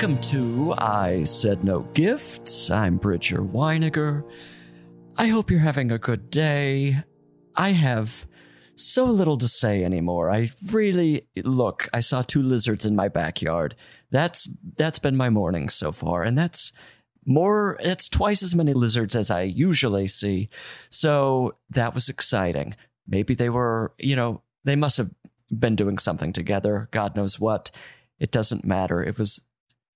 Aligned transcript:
Welcome 0.00 0.20
to 0.30 0.74
I 0.78 1.24
Said 1.24 1.62
No 1.62 1.80
Gifts. 1.92 2.70
I'm 2.70 2.96
Bridger 2.96 3.42
Winegar. 3.42 4.24
I 5.18 5.26
hope 5.26 5.50
you're 5.50 5.60
having 5.60 5.92
a 5.92 5.98
good 5.98 6.30
day. 6.30 7.04
I 7.54 7.72
have 7.72 8.26
so 8.76 9.04
little 9.04 9.36
to 9.36 9.46
say 9.46 9.84
anymore. 9.84 10.30
I 10.30 10.48
really 10.72 11.28
look, 11.44 11.90
I 11.92 12.00
saw 12.00 12.22
two 12.22 12.40
lizards 12.40 12.86
in 12.86 12.96
my 12.96 13.08
backyard. 13.08 13.76
That's 14.10 14.48
that's 14.78 14.98
been 14.98 15.18
my 15.18 15.28
morning 15.28 15.68
so 15.68 15.92
far, 15.92 16.22
and 16.22 16.38
that's 16.38 16.72
more 17.26 17.76
it's 17.80 18.08
twice 18.08 18.42
as 18.42 18.54
many 18.54 18.72
lizards 18.72 19.14
as 19.14 19.30
I 19.30 19.42
usually 19.42 20.08
see. 20.08 20.48
So 20.88 21.56
that 21.68 21.92
was 21.92 22.08
exciting. 22.08 22.74
Maybe 23.06 23.34
they 23.34 23.50
were, 23.50 23.92
you 23.98 24.16
know, 24.16 24.40
they 24.64 24.76
must 24.76 24.96
have 24.96 25.10
been 25.50 25.76
doing 25.76 25.98
something 25.98 26.32
together, 26.32 26.88
God 26.90 27.16
knows 27.16 27.38
what. 27.38 27.70
It 28.18 28.30
doesn't 28.30 28.64
matter. 28.64 29.02
It 29.02 29.18
was 29.18 29.40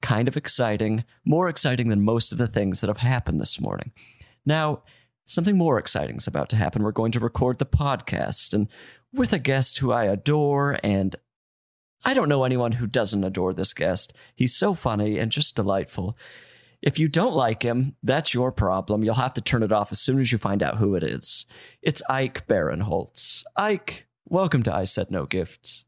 kind 0.04 0.28
of 0.28 0.36
exciting, 0.36 1.02
more 1.24 1.48
exciting 1.48 1.88
than 1.88 2.04
most 2.04 2.30
of 2.30 2.36
the 2.36 2.46
things 2.46 2.80
that 2.80 2.88
have 2.88 2.98
happened 2.98 3.40
this 3.40 3.58
morning. 3.58 3.90
Now, 4.44 4.82
something 5.24 5.56
more 5.56 5.78
exciting 5.78 6.16
is 6.16 6.26
about 6.26 6.50
to 6.50 6.56
happen. 6.56 6.82
We're 6.82 6.92
going 6.92 7.12
to 7.12 7.20
record 7.20 7.58
the 7.58 7.64
podcast 7.64 8.52
and 8.52 8.68
with 9.14 9.32
a 9.32 9.38
guest 9.38 9.78
who 9.78 9.92
I 9.92 10.04
adore 10.04 10.78
and 10.84 11.16
I 12.04 12.12
don't 12.12 12.28
know 12.28 12.44
anyone 12.44 12.72
who 12.72 12.86
doesn't 12.86 13.24
adore 13.24 13.54
this 13.54 13.72
guest. 13.72 14.12
He's 14.34 14.54
so 14.54 14.74
funny 14.74 15.18
and 15.18 15.32
just 15.32 15.56
delightful. 15.56 16.18
If 16.82 16.98
you 16.98 17.08
don't 17.08 17.32
like 17.32 17.62
him, 17.62 17.96
that's 18.02 18.34
your 18.34 18.52
problem. 18.52 19.04
You'll 19.04 19.14
have 19.14 19.32
to 19.34 19.40
turn 19.40 19.62
it 19.62 19.72
off 19.72 19.90
as 19.90 20.00
soon 20.00 20.20
as 20.20 20.30
you 20.30 20.36
find 20.36 20.62
out 20.62 20.76
who 20.76 20.94
it 20.96 21.02
is. 21.02 21.46
It's 21.80 22.02
Ike 22.10 22.46
Barinholtz. 22.46 23.42
Ike, 23.56 24.06
welcome 24.26 24.62
to 24.64 24.74
I 24.74 24.84
Said 24.84 25.10
No 25.10 25.24
Gifts. 25.24 25.83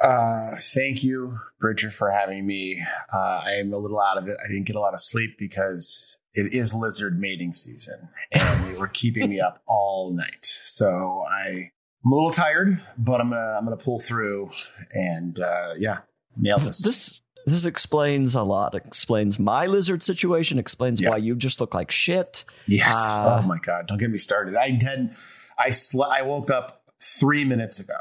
Uh, 0.00 0.50
thank 0.74 1.02
you, 1.02 1.38
Bridger, 1.60 1.90
for 1.90 2.10
having 2.10 2.46
me. 2.46 2.82
Uh, 3.12 3.42
I 3.44 3.52
am 3.52 3.72
a 3.72 3.78
little 3.78 4.00
out 4.00 4.18
of 4.18 4.28
it. 4.28 4.36
I 4.44 4.48
didn't 4.48 4.66
get 4.66 4.76
a 4.76 4.80
lot 4.80 4.92
of 4.94 5.00
sleep 5.00 5.36
because 5.38 6.16
it 6.34 6.52
is 6.52 6.74
lizard 6.74 7.18
mating 7.18 7.52
season, 7.52 8.08
and 8.32 8.64
they 8.66 8.78
were 8.78 8.88
keeping 8.88 9.30
me 9.30 9.40
up 9.40 9.62
all 9.66 10.12
night. 10.12 10.44
So 10.44 11.24
I, 11.30 11.70
I'm 12.04 12.12
a 12.12 12.14
little 12.14 12.30
tired, 12.30 12.80
but 12.98 13.20
I'm 13.20 13.30
gonna 13.30 13.56
I'm 13.58 13.64
gonna 13.64 13.76
pull 13.78 13.98
through, 13.98 14.50
and 14.92 15.38
uh, 15.38 15.74
yeah, 15.78 15.98
nail 16.36 16.58
this. 16.58 16.82
This 16.82 17.20
this 17.46 17.64
explains 17.64 18.34
a 18.34 18.42
lot. 18.42 18.74
It 18.74 18.82
explains 18.84 19.38
my 19.38 19.66
lizard 19.66 20.02
situation. 20.02 20.58
Explains 20.58 21.00
why 21.00 21.16
you 21.16 21.36
just 21.36 21.60
look 21.60 21.74
like 21.74 21.90
shit. 21.90 22.44
yes. 22.68 22.94
Uh, 22.94 23.38
oh 23.40 23.46
my 23.46 23.58
god! 23.58 23.86
Don't 23.88 23.98
get 23.98 24.10
me 24.10 24.18
started. 24.18 24.56
I 24.56 24.78
had 24.82 25.14
I 25.58 25.70
sl- 25.70 26.02
I 26.02 26.20
woke 26.22 26.50
up 26.50 26.82
three 27.00 27.44
minutes 27.44 27.80
ago. 27.80 27.96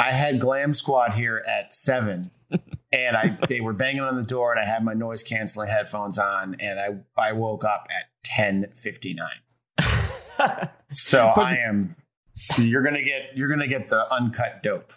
I 0.00 0.12
had 0.12 0.40
Glam 0.40 0.72
Squad 0.74 1.12
here 1.14 1.42
at 1.46 1.74
seven, 1.74 2.30
and 2.92 3.16
I 3.16 3.38
they 3.48 3.60
were 3.60 3.72
banging 3.72 4.02
on 4.02 4.16
the 4.16 4.22
door, 4.24 4.52
and 4.52 4.60
I 4.60 4.64
had 4.70 4.84
my 4.84 4.94
noise 4.94 5.22
canceling 5.22 5.68
headphones 5.68 6.18
on, 6.18 6.56
and 6.60 6.80
I 6.80 6.88
I 7.20 7.32
woke 7.32 7.64
up 7.64 7.86
at 7.90 8.06
ten 8.24 8.66
fifty 8.74 9.14
nine. 9.14 10.68
So 10.92 11.32
But- 11.36 11.44
I 11.46 11.56
am. 11.58 11.94
So 12.34 12.62
you're 12.62 12.82
gonna 12.82 13.02
get 13.02 13.36
you're 13.36 13.48
gonna 13.48 13.66
get 13.66 13.88
the 13.88 14.10
uncut 14.12 14.62
dope. 14.62 14.92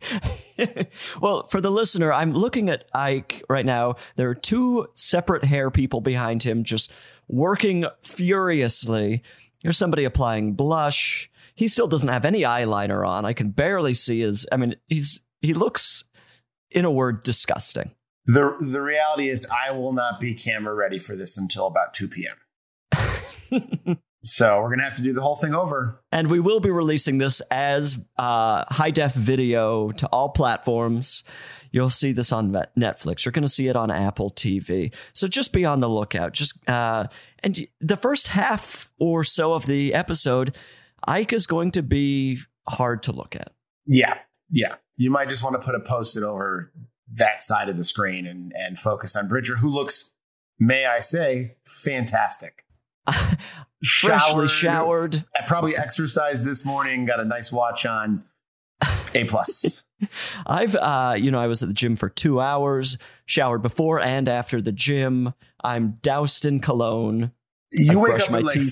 well, 1.20 1.46
for 1.48 1.60
the 1.60 1.70
listener, 1.70 2.12
I'm 2.12 2.32
looking 2.32 2.70
at 2.70 2.84
Ike 2.94 3.42
right 3.50 3.66
now. 3.66 3.96
There 4.16 4.30
are 4.30 4.34
two 4.34 4.86
separate 4.94 5.44
hair 5.44 5.70
people 5.70 6.00
behind 6.00 6.42
him 6.44 6.64
just 6.64 6.92
working 7.28 7.84
furiously. 8.02 9.22
There's 9.62 9.76
somebody 9.76 10.04
applying 10.04 10.54
blush. 10.54 11.30
He 11.58 11.66
still 11.66 11.88
doesn't 11.88 12.08
have 12.08 12.24
any 12.24 12.42
eyeliner 12.42 13.06
on. 13.06 13.24
I 13.24 13.32
can 13.32 13.50
barely 13.50 13.92
see 13.92 14.20
his 14.20 14.46
I 14.52 14.56
mean, 14.56 14.76
he's 14.86 15.20
he 15.40 15.54
looks 15.54 16.04
in 16.70 16.84
a 16.84 16.90
word 16.90 17.24
disgusting. 17.24 17.90
The 18.26 18.56
the 18.60 18.80
reality 18.80 19.28
is 19.28 19.44
I 19.50 19.72
will 19.72 19.92
not 19.92 20.20
be 20.20 20.34
camera 20.34 20.72
ready 20.72 21.00
for 21.00 21.16
this 21.16 21.36
until 21.36 21.66
about 21.66 21.94
two 21.94 22.08
p.m. 22.08 23.98
So 24.24 24.60
we're 24.60 24.70
gonna 24.70 24.82
have 24.84 24.96
to 24.96 25.02
do 25.02 25.12
the 25.12 25.22
whole 25.22 25.36
thing 25.36 25.54
over. 25.54 26.02
And 26.12 26.28
we 26.28 26.38
will 26.38 26.60
be 26.60 26.70
releasing 26.70 27.18
this 27.18 27.40
as 27.50 28.04
uh, 28.18 28.64
high 28.68 28.90
def 28.90 29.14
video 29.14 29.90
to 29.92 30.06
all 30.08 30.28
platforms. 30.28 31.24
You'll 31.70 31.90
see 31.90 32.12
this 32.12 32.32
on 32.32 32.52
Netflix. 32.76 33.24
You're 33.24 33.32
going 33.32 33.44
to 33.44 33.48
see 33.48 33.68
it 33.68 33.76
on 33.76 33.90
Apple 33.90 34.30
TV. 34.30 34.92
So 35.12 35.28
just 35.28 35.52
be 35.52 35.66
on 35.66 35.80
the 35.80 35.88
lookout. 35.88 36.32
Just 36.32 36.66
uh, 36.68 37.08
and 37.40 37.66
the 37.80 37.96
first 37.96 38.28
half 38.28 38.88
or 38.98 39.22
so 39.22 39.52
of 39.52 39.66
the 39.66 39.92
episode, 39.92 40.56
Ike 41.06 41.32
is 41.32 41.46
going 41.46 41.72
to 41.72 41.82
be 41.82 42.38
hard 42.68 43.02
to 43.04 43.12
look 43.12 43.36
at. 43.36 43.52
Yeah, 43.86 44.18
yeah. 44.50 44.76
You 44.96 45.10
might 45.10 45.28
just 45.28 45.42
want 45.44 45.54
to 45.54 45.64
put 45.64 45.74
a 45.74 45.80
post-it 45.80 46.22
over 46.22 46.72
that 47.12 47.42
side 47.42 47.68
of 47.68 47.76
the 47.76 47.84
screen 47.84 48.26
and 48.26 48.52
and 48.54 48.78
focus 48.78 49.16
on 49.16 49.28
Bridger, 49.28 49.56
who 49.56 49.68
looks, 49.68 50.12
may 50.58 50.86
I 50.86 50.98
say, 50.98 51.56
fantastic. 51.64 52.64
Freshly 53.84 54.48
showered. 54.48 55.24
I 55.36 55.46
probably 55.46 55.76
exercised 55.76 56.44
this 56.44 56.64
morning. 56.64 57.06
Got 57.06 57.20
a 57.20 57.24
nice 57.24 57.52
watch 57.52 57.86
on. 57.86 58.24
A 59.14 59.24
plus. 59.24 59.84
I've, 60.46 60.76
uh, 60.76 61.14
you 61.18 61.30
know, 61.30 61.40
I 61.40 61.46
was 61.46 61.62
at 61.62 61.68
the 61.68 61.74
gym 61.74 61.96
for 61.96 62.08
two 62.08 62.40
hours, 62.40 62.98
showered 63.26 63.62
before 63.62 64.00
and 64.00 64.28
after 64.28 64.60
the 64.60 64.72
gym. 64.72 65.32
I'm 65.62 65.98
doused 66.02 66.44
in 66.44 66.60
cologne. 66.60 67.32
You 67.72 67.92
I've 67.92 67.98
wake 67.98 68.20
up 68.20 68.30
my 68.30 68.38
at 68.38 68.44
like 68.44 68.54
teeth. 68.54 68.64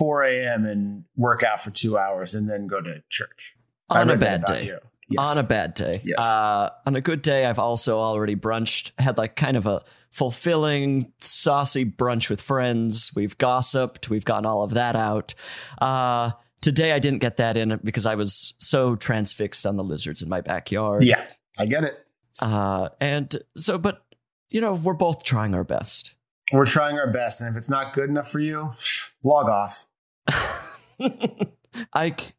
4 0.00 0.22
a.m. 0.22 0.64
and 0.64 1.04
work 1.14 1.42
out 1.42 1.60
for 1.60 1.70
two 1.70 1.98
hours 1.98 2.34
and 2.34 2.48
then 2.48 2.66
go 2.66 2.80
to 2.80 3.02
church. 3.10 3.54
On 3.90 4.08
a 4.08 4.16
bad 4.16 4.46
day. 4.46 4.72
Yes. 5.10 5.28
On 5.28 5.36
a 5.36 5.42
bad 5.42 5.74
day. 5.74 6.00
Yes. 6.02 6.18
Uh, 6.18 6.70
on 6.86 6.96
a 6.96 7.02
good 7.02 7.20
day, 7.20 7.44
I've 7.44 7.58
also 7.58 7.98
already 7.98 8.34
brunched, 8.34 8.92
had 8.98 9.18
like 9.18 9.36
kind 9.36 9.58
of 9.58 9.66
a 9.66 9.82
fulfilling, 10.10 11.12
saucy 11.20 11.84
brunch 11.84 12.30
with 12.30 12.40
friends. 12.40 13.12
We've 13.14 13.36
gossiped, 13.36 14.08
we've 14.08 14.24
gotten 14.24 14.46
all 14.46 14.62
of 14.62 14.70
that 14.70 14.96
out. 14.96 15.34
Uh, 15.82 16.30
today, 16.62 16.92
I 16.92 16.98
didn't 16.98 17.18
get 17.18 17.36
that 17.36 17.58
in 17.58 17.78
because 17.84 18.06
I 18.06 18.14
was 18.14 18.54
so 18.58 18.96
transfixed 18.96 19.66
on 19.66 19.76
the 19.76 19.84
lizards 19.84 20.22
in 20.22 20.30
my 20.30 20.40
backyard. 20.40 21.04
yeah, 21.04 21.26
I 21.58 21.66
get 21.66 21.84
it. 21.84 21.98
Uh, 22.40 22.88
and 23.02 23.36
so, 23.54 23.76
but, 23.76 24.02
you 24.48 24.62
know, 24.62 24.72
we're 24.72 24.94
both 24.94 25.24
trying 25.24 25.54
our 25.54 25.64
best. 25.64 26.14
We're 26.54 26.64
trying 26.64 26.98
our 26.98 27.12
best, 27.12 27.42
and 27.42 27.50
if 27.50 27.58
it's 27.58 27.68
not 27.68 27.92
good 27.92 28.08
enough 28.08 28.30
for 28.30 28.40
you, 28.40 28.72
log 29.22 29.50
off. 29.50 29.86
Ike, 31.92 32.34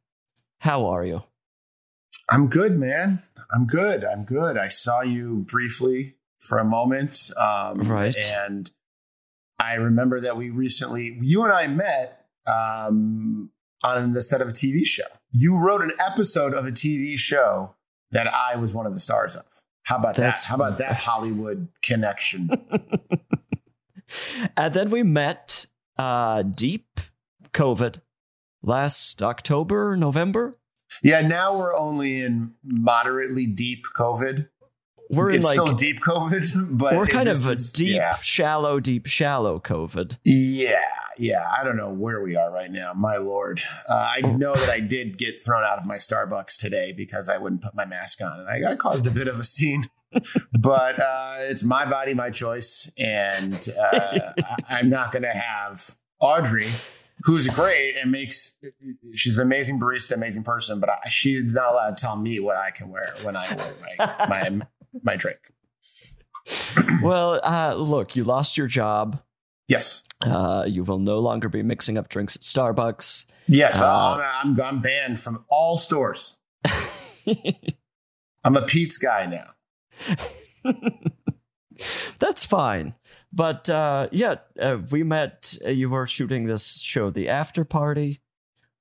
how 0.59 0.85
are 0.85 1.05
you? 1.05 1.23
I'm 2.29 2.47
good, 2.47 2.77
man. 2.77 3.21
I'm 3.53 3.65
good. 3.65 4.03
I'm 4.03 4.23
good. 4.23 4.57
I 4.57 4.67
saw 4.67 5.01
you 5.01 5.45
briefly 5.49 6.15
for 6.39 6.57
a 6.57 6.65
moment, 6.65 7.29
um, 7.37 7.81
Right. 7.81 8.15
And 8.15 8.71
I 9.59 9.73
remember 9.75 10.19
that 10.21 10.37
we 10.37 10.49
recently, 10.49 11.17
you 11.21 11.43
and 11.43 11.51
I 11.53 11.67
met 11.67 12.25
um, 12.47 13.51
on 13.83 14.13
the 14.13 14.21
set 14.21 14.41
of 14.41 14.47
a 14.49 14.51
TV 14.51 14.85
show. 14.85 15.03
You 15.31 15.57
wrote 15.57 15.81
an 15.81 15.91
episode 16.03 16.53
of 16.53 16.65
a 16.65 16.71
TV 16.71 17.17
show 17.17 17.75
that 18.11 18.33
I 18.33 18.55
was 18.55 18.73
one 18.73 18.85
of 18.85 18.93
the 18.93 18.99
stars 18.99 19.35
of. 19.35 19.43
How 19.83 19.97
about 19.97 20.15
That's- 20.15 20.43
that? 20.43 20.49
How 20.49 20.55
about 20.55 20.77
that 20.77 20.97
Hollywood 20.97 21.67
connection? 21.81 22.49
and 24.57 24.73
then 24.73 24.89
we 24.89 25.03
met 25.03 25.65
uh, 25.97 26.43
deep 26.43 26.99
COVID 27.53 28.01
last 28.63 29.21
October, 29.23 29.95
November. 29.97 30.57
yeah, 31.03 31.21
now 31.21 31.57
we're 31.57 31.75
only 31.77 32.21
in 32.21 32.53
moderately 32.63 33.45
deep 33.45 33.85
COVID. 33.95 34.47
We're 35.09 35.29
in 35.29 35.35
it's 35.37 35.45
like 35.45 35.55
still 35.55 35.73
deep 35.73 35.99
COVID, 35.99 36.53
but 36.77 36.95
we're 36.95 37.07
kind 37.07 37.27
of 37.27 37.45
a 37.45 37.55
deep, 37.73 37.95
Yeah, 37.95 38.17
shallow, 38.21 38.79
deep, 38.79 39.07
shallow 39.07 39.59
COVID. 39.59 40.17
yeah, 40.23 40.79
yeah. 41.17 41.45
I 41.57 41.65
don't 41.65 41.75
know 41.75 41.91
where 41.91 42.21
we 42.21 42.37
are 42.37 42.49
right 42.51 42.71
now. 42.71 42.93
My 42.93 43.17
lord, 43.17 43.59
uh, 43.89 43.93
I 43.93 44.21
Oh. 44.23 44.31
know 44.37 44.55
that 44.55 44.69
I 44.69 44.79
did 44.79 45.17
get 45.17 45.37
thrown 45.37 45.63
out 45.65 45.79
of 45.79 45.85
my 45.85 45.97
Starbucks 45.97 46.57
today 46.59 46.93
because 46.93 47.27
I 47.27 47.37
wouldn't 47.37 47.61
put 47.61 47.75
my 47.75 47.83
mask 47.85 48.21
on, 48.21 48.39
and 48.39 48.47
I, 48.67 48.71
I 48.71 48.75
caused 48.75 49.05
a 49.05 49.11
bit 49.11 49.27
of 49.27 49.37
a 49.37 49.43
scene. 49.43 49.89
but 50.59 50.99
uh, 50.99 51.35
it's 51.39 51.63
my 51.63 51.89
body, 51.89 52.13
my 52.13 52.29
choice, 52.29 52.89
and 52.97 53.67
uh, 53.77 54.31
I- 54.37 54.55
I'm 54.69 54.89
not 54.89 55.11
going 55.11 55.23
to 55.23 55.29
have 55.29 55.95
Audrey, 56.21 56.69
who's 57.23 57.47
great 57.47 57.95
and 57.97 58.11
makes. 58.11 58.55
She's 59.13 59.35
an 59.37 59.43
amazing 59.43 59.79
barista, 59.79 60.13
amazing 60.13 60.43
person, 60.43 60.79
but 60.79 60.89
I, 60.89 61.09
she's 61.09 61.43
not 61.53 61.71
allowed 61.73 61.97
to 61.97 62.03
tell 62.03 62.15
me 62.15 62.39
what 62.39 62.57
I 62.57 62.71
can 62.71 62.89
wear 62.89 63.13
when 63.23 63.35
I 63.35 63.53
wear 63.55 63.73
my 63.97 64.27
my, 64.27 64.61
my 65.03 65.15
drink. 65.15 65.39
well, 67.03 67.39
uh, 67.43 67.75
look, 67.75 68.15
you 68.15 68.23
lost 68.23 68.57
your 68.57 68.67
job. 68.67 69.21
Yes. 69.67 70.03
Uh, 70.25 70.65
you 70.67 70.83
will 70.83 70.99
no 70.99 71.19
longer 71.19 71.47
be 71.49 71.63
mixing 71.63 71.97
up 71.97 72.09
drinks 72.09 72.35
at 72.35 72.41
Starbucks. 72.41 73.25
Yes, 73.47 73.79
Uh, 73.79 73.85
I'm, 73.87 74.21
I'm, 74.57 74.61
I'm 74.61 74.81
banned 74.81 75.19
from 75.19 75.45
all 75.49 75.77
stores. 75.77 76.37
I'm 78.43 78.57
a 78.57 78.61
Pete's 78.63 78.97
guy 78.97 79.25
now. 79.27 80.73
That's 82.19 82.45
fine. 82.45 82.95
But 83.33 83.69
uh, 83.69 84.09
yeah, 84.11 84.35
uh, 84.59 84.79
we 84.91 85.03
met. 85.03 85.57
Uh, 85.65 85.69
you 85.69 85.89
were 85.89 86.05
shooting 86.05 86.45
this 86.45 86.79
show, 86.79 87.09
The 87.09 87.29
After 87.29 87.63
Party, 87.63 88.21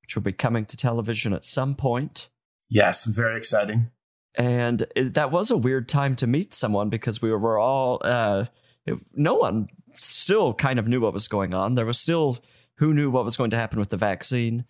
which 0.02 0.14
will 0.16 0.22
be 0.22 0.32
coming 0.32 0.66
to 0.66 0.76
television 0.76 1.32
at 1.32 1.44
some 1.44 1.74
point. 1.74 2.28
Yes, 2.68 3.04
very 3.04 3.36
exciting. 3.36 3.90
And 4.36 4.84
it, 4.94 5.14
that 5.14 5.30
was 5.30 5.50
a 5.50 5.56
weird 5.56 5.88
time 5.88 6.16
to 6.16 6.26
meet 6.26 6.54
someone 6.54 6.88
because 6.88 7.20
we 7.20 7.32
were 7.32 7.58
all, 7.58 8.00
uh, 8.04 8.46
if- 8.86 9.04
no 9.14 9.34
one 9.34 9.68
still 9.92 10.54
kind 10.54 10.78
of 10.78 10.86
knew 10.86 11.00
what 11.00 11.12
was 11.12 11.28
going 11.28 11.52
on. 11.54 11.74
There 11.74 11.86
was 11.86 11.98
still 11.98 12.38
who 12.76 12.94
knew 12.94 13.10
what 13.10 13.24
was 13.24 13.36
going 13.36 13.50
to 13.50 13.56
happen 13.56 13.78
with 13.78 13.90
the 13.90 13.96
vaccine. 13.96 14.64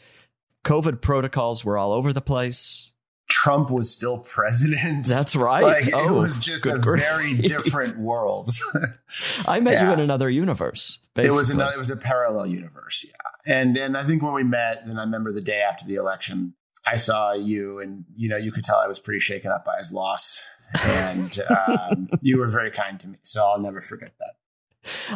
COVID 0.64 1.00
protocols 1.00 1.64
were 1.64 1.78
all 1.78 1.92
over 1.92 2.12
the 2.12 2.20
place. 2.20 2.89
Trump 3.30 3.70
was 3.70 3.90
still 3.90 4.18
president. 4.18 5.06
That's 5.06 5.34
right. 5.36 5.62
Like, 5.62 5.86
it 5.86 5.94
oh, 5.94 6.18
was 6.18 6.38
just 6.38 6.66
a 6.66 6.78
grief. 6.78 7.02
very 7.02 7.34
different 7.42 7.98
world. 7.98 8.50
I 9.46 9.60
met 9.60 9.82
you 9.82 9.92
in 9.92 10.00
another 10.00 10.28
universe. 10.28 10.98
it 11.16 11.32
was 11.32 11.48
another. 11.48 11.72
It 11.74 11.78
was 11.78 11.90
a 11.90 11.96
parallel 11.96 12.46
universe. 12.46 13.06
Yeah, 13.06 13.54
and 13.56 13.76
and 13.76 13.96
I 13.96 14.04
think 14.04 14.22
when 14.22 14.34
we 14.34 14.44
met, 14.44 14.86
then 14.86 14.98
I 14.98 15.02
remember 15.02 15.32
the 15.32 15.40
day 15.40 15.62
after 15.62 15.86
the 15.86 15.94
election, 15.94 16.54
I 16.86 16.96
saw 16.96 17.32
you, 17.32 17.78
and 17.78 18.04
you 18.16 18.28
know, 18.28 18.36
you 18.36 18.52
could 18.52 18.64
tell 18.64 18.76
I 18.76 18.86
was 18.86 19.00
pretty 19.00 19.20
shaken 19.20 19.50
up 19.50 19.64
by 19.64 19.78
his 19.78 19.92
loss, 19.92 20.42
and 20.74 21.38
um, 21.68 22.08
you 22.20 22.38
were 22.38 22.48
very 22.48 22.70
kind 22.70 22.98
to 23.00 23.08
me. 23.08 23.18
So 23.22 23.44
I'll 23.46 23.60
never 23.60 23.80
forget 23.80 24.12
that. 24.18 24.34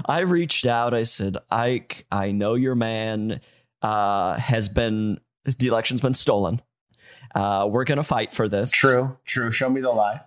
I 0.06 0.20
reached 0.20 0.66
out. 0.66 0.94
I 0.94 1.05
said, 1.05 1.38
Ike, 1.50 2.06
I 2.12 2.32
know 2.32 2.55
your 2.55 2.75
man 2.75 3.40
uh, 3.82 4.34
has 4.34 4.69
been, 4.69 5.20
the 5.44 5.69
election's 5.69 6.00
been 6.00 6.14
stolen. 6.14 6.61
Uh, 7.34 7.69
we're 7.70 7.84
going 7.84 7.96
to 7.96 8.04
fight 8.04 8.32
for 8.32 8.48
this. 8.48 8.70
True, 8.70 9.16
true. 9.25 9.50
Show 9.50 9.69
me 9.69 9.81
the 9.81 9.90
lie. 9.90 10.20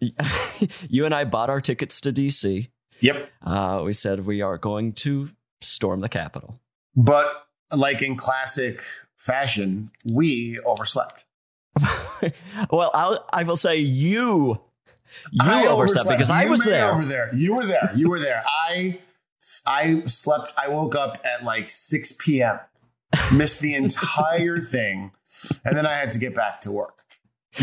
you 0.88 1.04
and 1.04 1.14
I 1.14 1.24
bought 1.24 1.50
our 1.50 1.60
tickets 1.60 2.00
to 2.02 2.12
DC. 2.12 2.68
Yep. 3.00 3.30
Uh, 3.42 3.82
we 3.84 3.92
said 3.92 4.26
we 4.26 4.40
are 4.40 4.58
going 4.58 4.92
to 4.94 5.30
storm 5.60 6.00
the 6.00 6.08
Capitol. 6.08 6.58
But 6.94 7.46
like 7.74 8.02
in 8.02 8.16
classic 8.16 8.82
fashion, 9.16 9.90
we 10.14 10.58
overslept. 10.64 11.24
well, 12.70 12.90
I'll, 12.94 13.26
I 13.32 13.42
will 13.42 13.56
say 13.56 13.76
you, 13.76 14.60
you 15.30 15.40
I 15.40 15.66
overslept 15.66 16.08
because 16.08 16.30
I 16.30 16.46
was 16.46 16.64
there. 16.64 16.92
Over 16.92 17.04
there. 17.04 17.30
You 17.34 17.56
were 17.56 17.66
there. 17.66 17.90
You 17.94 18.08
were 18.08 18.18
there. 18.18 18.42
I 18.46 18.98
I 19.66 20.02
slept. 20.02 20.52
I 20.56 20.68
woke 20.68 20.94
up 20.94 21.18
at 21.24 21.44
like 21.44 21.68
6 21.68 22.14
p.m. 22.18 22.58
Missed 23.32 23.60
the 23.60 23.74
entire 23.74 24.58
thing, 24.60 25.12
and 25.64 25.76
then 25.76 25.86
I 25.86 25.94
had 25.94 26.10
to 26.10 26.18
get 26.18 26.34
back 26.34 26.60
to 26.62 26.72
work. 26.72 27.02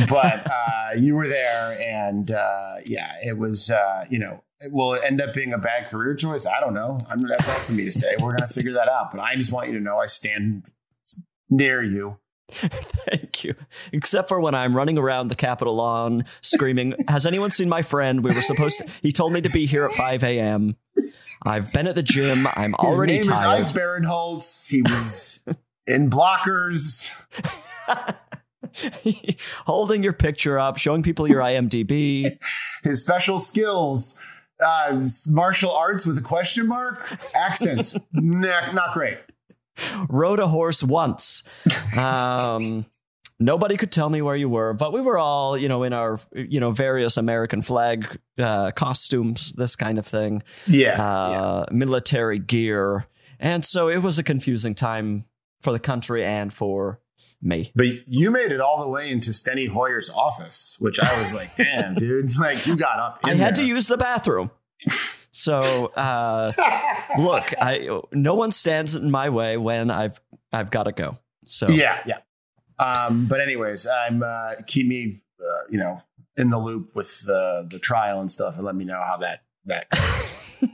But 0.10 0.50
uh, 0.52 0.96
you 0.98 1.16
were 1.16 1.28
there, 1.28 1.78
and 1.80 2.30
uh, 2.31 2.75
yeah, 2.86 3.14
it 3.24 3.38
was. 3.38 3.70
Uh, 3.70 4.06
you 4.10 4.20
know, 4.20 4.44
will 4.72 4.94
it 4.94 5.04
end 5.04 5.22
up 5.22 5.34
being 5.34 5.54
a 5.54 5.58
bad 5.60 5.88
career 5.88 6.16
choice? 6.16 6.48
I 6.48 6.60
don't 6.60 6.74
know. 6.74 6.98
I 7.10 7.16
mean, 7.16 7.28
that's 7.28 7.48
not 7.48 7.58
for 7.58 7.74
me 7.74 7.86
to 7.86 7.92
say. 7.92 8.16
We're 8.20 8.36
gonna 8.36 8.48
figure 8.48 8.74
that 8.74 8.90
out. 8.90 9.12
But 9.12 9.20
I 9.20 9.36
just 9.36 9.52
want 9.52 9.68
you 9.68 9.74
to 9.75 9.80
know 9.80 10.00
I 10.00 10.08
stand 10.08 10.64
near 11.50 11.84
you. 11.84 12.18
Thank 12.50 13.44
you. 13.44 13.56
Except 13.92 14.28
for 14.30 14.40
when 14.40 14.54
I'm 14.56 14.75
running 14.75 14.98
around 14.98 15.28
the 15.30 15.36
Capitol 15.36 15.75
lawn 15.75 16.25
screaming, 16.42 16.94
Has 17.08 17.25
anyone 17.25 17.52
seen 17.52 17.70
my 17.70 17.81
friend? 17.81 18.24
We 18.24 18.30
were 18.30 18.42
supposed 18.42 18.78
to, 18.80 18.88
he 19.02 19.12
told 19.12 19.34
me 19.34 19.42
to 19.42 19.50
be 19.50 19.66
here 19.66 19.86
at 19.86 19.94
5 19.94 20.24
a.m. 20.24 20.75
I've 21.46 21.74
been 21.74 21.88
at 21.88 21.96
the 21.96 22.04
gym. 22.04 22.48
I'm 22.56 22.74
already. 22.75 22.88
His 22.88 22.98
already 22.98 23.14
name 23.14 23.24
tired. 23.24 23.66
is 23.66 23.72
Ike 23.72 23.78
Barinholtz. 23.78 24.70
He 24.70 24.81
was 24.81 25.40
in 25.88 26.10
blockers. 26.10 27.12
Holding 29.66 30.04
your 30.04 30.14
picture 30.14 30.58
up, 30.58 30.78
showing 30.78 31.04
people 31.04 31.28
your 31.28 31.42
IMDb. 31.42 32.38
his 32.84 33.02
special 33.02 33.40
skills 33.40 34.20
uh, 34.64 35.04
martial 35.30 35.72
arts 35.72 36.06
with 36.06 36.18
a 36.18 36.22
question 36.22 36.68
mark 36.68 37.18
accents 37.36 37.96
nah, 38.14 38.72
not 38.72 38.94
great 38.94 39.18
Rode 40.08 40.40
a 40.40 40.48
horse 40.48 40.84
once. 40.84 41.42
Um, 41.98 42.86
nobody 43.40 43.76
could 43.76 43.92
tell 43.92 44.08
me 44.08 44.22
where 44.22 44.36
you 44.36 44.48
were, 44.48 44.74
but 44.74 44.94
we 44.94 45.02
were 45.02 45.18
all, 45.18 45.58
you 45.58 45.68
know, 45.68 45.82
in 45.82 45.94
our, 45.94 46.20
you 46.32 46.60
know, 46.60 46.70
various 46.70 47.18
American 47.18 47.64
flag 47.64 48.20
uh, 48.38 48.70
costumes, 48.72 49.52
this 49.54 49.76
kind 49.76 49.98
of 49.98 50.06
thing. 50.06 50.44
yeah, 50.68 50.98
yeah. 50.98 51.04
uh, 51.04 51.66
military 51.72 52.38
gear. 52.38 53.08
And 53.40 53.66
so 53.66 53.90
it 53.90 53.98
was 53.98 54.20
a 54.20 54.24
confusing 54.24 54.75
time 54.75 55.25
for 55.63 55.72
the 55.72 55.79
country 55.79 56.24
and 56.25 56.53
for 56.53 57.00
me. 57.41 57.72
but 57.75 57.88
you 58.08 58.32
made 58.32 58.51
it 58.51 58.62
all 58.62 58.82
the 58.82 58.88
way 58.88 59.10
into 59.12 59.32
Steny 59.32 59.67
Hoyer's 59.67 60.10
office 60.10 60.75
which 60.79 61.00
I 61.00 61.22
was 61.22 61.34
like 61.34 61.55
damn 61.55 61.96
dude 62.03 62.29
like 62.39 62.65
you 62.67 62.75
got 62.77 63.00
up 63.00 63.27
in 63.27 63.41
I 63.41 63.43
had 63.43 63.55
to 63.55 63.63
use 63.63 63.88
the 63.88 63.98
bathroom. 63.98 64.51
So 65.32 65.88
uh, 65.96 66.51
look, 67.17 67.53
I 67.60 67.89
no 68.12 68.36
one 68.36 68.51
stands 68.51 68.96
in 68.96 69.10
my 69.10 69.29
way 69.29 69.58
when 69.58 69.89
I've 69.89 70.22
I've 70.51 70.70
got 70.70 70.84
to 70.84 70.91
go. 70.91 71.17
So 71.46 71.65
yeah 71.70 72.00
yeah 72.05 72.20
um 72.79 73.27
but 73.27 73.41
anyways 73.41 73.88
I'm 73.88 74.24
uh 74.24 74.51
keep 74.67 74.88
me 74.88 75.22
uh, 75.41 75.63
you 75.70 75.77
know 75.79 75.98
in 76.38 76.50
the 76.50 76.58
loop 76.60 76.96
with 76.96 77.22
the 77.25 77.67
the 77.70 77.79
trial 77.79 78.20
and 78.20 78.32
stuff 78.32 78.55
and 78.55 78.63
let 78.65 78.75
me 78.75 78.86
know 78.86 79.01
how 79.05 79.17
that 79.17 79.41
that 79.65 79.89
goes 79.89 80.34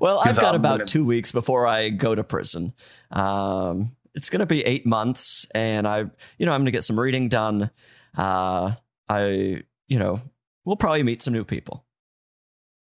well, 0.00 0.20
I've 0.24 0.36
got 0.38 0.54
I'm 0.54 0.60
about 0.60 0.78
gonna- 0.78 0.86
two 0.86 1.04
weeks 1.04 1.30
before 1.32 1.66
I 1.66 1.90
go 1.90 2.14
to 2.14 2.24
prison. 2.24 2.72
Um, 3.10 3.92
it's 4.16 4.30
going 4.30 4.40
to 4.40 4.46
be 4.46 4.64
eight 4.64 4.86
months, 4.86 5.46
and 5.54 5.86
I, 5.86 5.98
you 6.38 6.46
know, 6.46 6.52
I'm 6.52 6.60
going 6.60 6.66
to 6.66 6.72
get 6.72 6.82
some 6.82 6.98
reading 6.98 7.28
done. 7.28 7.70
Uh, 8.16 8.72
I, 9.08 9.62
you 9.88 9.98
know, 9.98 10.22
we'll 10.64 10.76
probably 10.76 11.02
meet 11.02 11.20
some 11.20 11.34
new 11.34 11.44
people. 11.44 11.84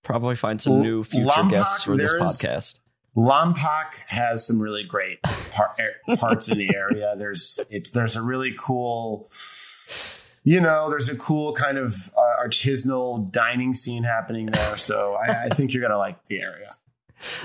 Probably 0.04 0.36
find 0.36 0.62
some 0.62 0.80
new 0.80 1.02
future 1.02 1.26
Lompoc, 1.26 1.50
guests 1.50 1.82
for 1.82 1.96
this 1.96 2.14
podcast. 2.14 2.78
Lompoc 3.16 3.96
has 4.08 4.46
some 4.46 4.62
really 4.62 4.84
great 4.84 5.20
par- 5.22 5.74
er- 5.80 6.16
parts 6.16 6.48
in 6.48 6.56
the 6.56 6.74
area. 6.74 7.14
There's 7.18 7.58
it's 7.68 7.90
there's 7.90 8.14
a 8.14 8.22
really 8.22 8.54
cool, 8.56 9.28
you 10.44 10.60
know, 10.60 10.88
there's 10.88 11.08
a 11.08 11.16
cool 11.16 11.52
kind 11.52 11.78
of 11.78 11.94
uh, 12.16 12.42
artisanal 12.42 13.30
dining 13.32 13.74
scene 13.74 14.04
happening 14.04 14.46
there. 14.46 14.76
So 14.76 15.14
I, 15.14 15.46
I 15.46 15.48
think 15.48 15.74
you're 15.74 15.82
gonna 15.82 15.98
like 15.98 16.24
the 16.26 16.40
area. 16.40 16.76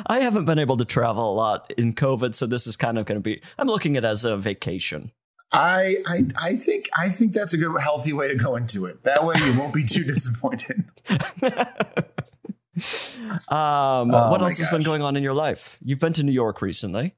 I 0.05 0.19
haven't 0.19 0.45
been 0.45 0.59
able 0.59 0.77
to 0.77 0.85
travel 0.85 1.31
a 1.31 1.33
lot 1.33 1.73
in 1.77 1.93
COVID, 1.93 2.35
so 2.35 2.45
this 2.45 2.67
is 2.67 2.75
kind 2.75 2.97
of 2.97 3.05
going 3.05 3.17
to 3.17 3.21
be. 3.21 3.41
I'm 3.57 3.67
looking 3.67 3.97
at 3.97 4.03
it 4.03 4.07
as 4.07 4.25
a 4.25 4.37
vacation. 4.37 5.11
I, 5.51 5.97
I 6.07 6.23
I 6.41 6.55
think 6.55 6.89
I 6.97 7.09
think 7.09 7.33
that's 7.33 7.53
a 7.53 7.57
good 7.57 7.79
healthy 7.79 8.11
way 8.11 8.27
to 8.27 8.35
go 8.35 8.55
into 8.55 8.85
it. 8.85 9.03
That 9.03 9.23
way 9.23 9.35
you 9.37 9.57
won't 9.57 9.73
be 9.73 9.85
too 9.85 10.03
disappointed. 10.13 10.85
Um, 13.49 14.11
Oh 14.11 14.31
what 14.31 14.41
else 14.41 14.57
has 14.57 14.69
been 14.69 14.81
going 14.81 15.03
on 15.03 15.15
in 15.15 15.21
your 15.21 15.33
life? 15.33 15.77
You've 15.83 15.99
been 15.99 16.13
to 16.13 16.23
New 16.23 16.31
York 16.31 16.61
recently. 16.61 17.13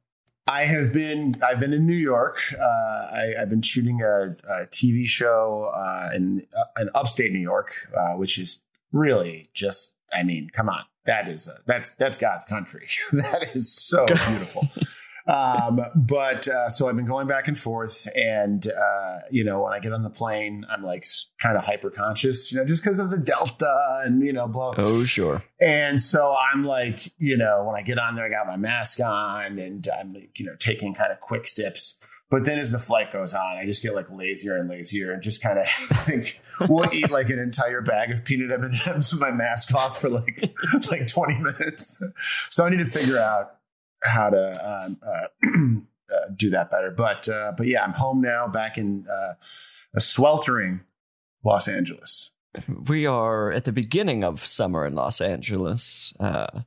I 0.47 0.65
have 0.65 0.93
been 0.93 1.35
I've 1.43 1.59
been 1.59 1.73
in 1.73 1.87
New 1.87 1.95
York. 1.95 2.39
Uh, 2.59 2.63
I, 2.63 3.33
I've 3.39 3.49
been 3.49 3.61
shooting 3.61 4.01
a, 4.01 4.35
a 4.47 4.67
TV 4.67 5.07
show 5.07 5.71
uh, 5.73 6.09
in 6.15 6.45
uh, 6.55 6.81
in 6.81 6.89
upstate 6.93 7.31
New 7.31 7.39
York, 7.39 7.89
uh, 7.95 8.13
which 8.17 8.37
is 8.37 8.63
really 8.91 9.49
just 9.53 9.95
I 10.13 10.23
mean, 10.23 10.49
come 10.51 10.69
on, 10.69 10.83
that 11.05 11.27
is 11.27 11.47
a, 11.47 11.59
that's 11.65 11.91
that's 11.91 12.17
God's 12.17 12.45
country. 12.45 12.87
that 13.13 13.55
is 13.55 13.73
so 13.73 14.05
beautiful. 14.27 14.67
Um, 15.27 15.81
but 15.95 16.47
uh, 16.47 16.69
so 16.69 16.87
I've 16.87 16.95
been 16.95 17.07
going 17.07 17.27
back 17.27 17.47
and 17.47 17.57
forth, 17.57 18.07
and 18.15 18.67
uh, 18.67 19.19
you 19.31 19.43
know, 19.43 19.63
when 19.63 19.73
I 19.73 19.79
get 19.79 19.91
on 19.91 20.03
the 20.03 20.09
plane, 20.09 20.65
I'm 20.69 20.83
like 20.83 21.03
kind 21.41 21.57
of 21.57 21.63
hyper 21.63 21.89
conscious, 21.89 22.51
you 22.51 22.59
know, 22.59 22.65
just 22.65 22.83
because 22.83 22.99
of 22.99 23.09
the 23.09 23.17
Delta 23.17 24.01
and 24.05 24.23
you 24.23 24.33
know, 24.33 24.47
blow. 24.47 24.73
Oh, 24.77 25.03
sure. 25.03 25.43
And 25.59 25.99
so 25.99 26.35
I'm 26.35 26.63
like, 26.63 27.11
you 27.17 27.37
know, 27.37 27.63
when 27.63 27.75
I 27.75 27.81
get 27.81 27.97
on 27.97 28.15
there, 28.15 28.25
I 28.25 28.29
got 28.29 28.45
my 28.45 28.57
mask 28.57 28.99
on, 28.99 29.57
and 29.57 29.87
I'm 29.99 30.13
like, 30.13 30.39
you 30.39 30.45
know, 30.45 30.55
taking 30.59 30.93
kind 30.93 31.11
of 31.11 31.19
quick 31.21 31.47
sips. 31.47 31.97
But 32.31 32.45
then 32.45 32.57
as 32.57 32.71
the 32.71 32.79
flight 32.79 33.13
goes 33.13 33.33
on, 33.33 33.57
I 33.57 33.65
just 33.65 33.83
get 33.83 33.93
like 33.93 34.09
lazier 34.09 34.57
and 34.57 34.67
lazier, 34.67 35.11
and 35.11 35.21
just 35.21 35.43
kind 35.43 35.59
of 35.59 35.67
like 36.07 36.41
we'll 36.67 36.91
eat 36.93 37.11
like 37.11 37.29
an 37.29 37.39
entire 37.39 37.81
bag 37.81 38.11
of 38.11 38.25
peanut 38.25 38.51
M 38.51 38.63
and 38.63 38.73
M's 38.87 39.11
with 39.11 39.21
my 39.21 39.31
mask 39.31 39.73
off 39.75 40.01
for 40.01 40.09
like 40.09 40.55
like 40.91 41.07
20 41.07 41.35
minutes. 41.35 42.03
So 42.49 42.65
I 42.65 42.69
need 42.69 42.77
to 42.77 42.85
figure 42.85 43.19
out 43.19 43.57
how 44.03 44.29
to 44.29 44.85
um, 44.87 44.99
uh, 45.05 45.27
uh, 46.15 46.29
do 46.35 46.49
that 46.51 46.71
better. 46.71 46.91
But 46.91 47.29
uh, 47.29 47.53
but 47.57 47.67
yeah, 47.67 47.83
I'm 47.83 47.93
home 47.93 48.21
now, 48.21 48.47
back 48.47 48.77
in 48.77 49.05
uh, 49.07 49.33
a 49.93 49.99
sweltering 49.99 50.81
Los 51.43 51.67
Angeles. 51.67 52.31
We 52.87 53.05
are 53.05 53.51
at 53.51 53.65
the 53.65 53.71
beginning 53.71 54.23
of 54.23 54.39
summer 54.39 54.85
in 54.85 54.95
Los 54.95 55.21
Angeles. 55.21 56.13
Uh, 56.19 56.61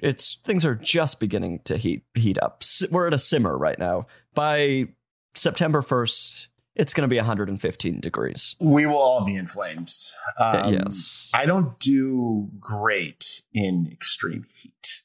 it's 0.00 0.34
things 0.44 0.64
are 0.64 0.74
just 0.74 1.20
beginning 1.20 1.60
to 1.64 1.76
heat 1.76 2.04
heat 2.14 2.38
up. 2.42 2.62
We're 2.90 3.06
at 3.06 3.14
a 3.14 3.18
simmer 3.18 3.56
right 3.56 3.78
now. 3.78 4.06
By 4.34 4.88
September 5.34 5.82
first, 5.82 6.48
it's 6.74 6.94
going 6.94 7.02
to 7.02 7.08
be 7.08 7.18
115 7.18 8.00
degrees. 8.00 8.56
We 8.60 8.86
will 8.86 8.96
all 8.96 9.24
be 9.24 9.36
in 9.36 9.46
flames. 9.46 10.12
Um, 10.38 10.72
yes, 10.72 11.30
I 11.34 11.46
don't 11.46 11.78
do 11.78 12.48
great 12.58 13.42
in 13.52 13.88
extreme 13.92 14.46
heat. 14.54 15.02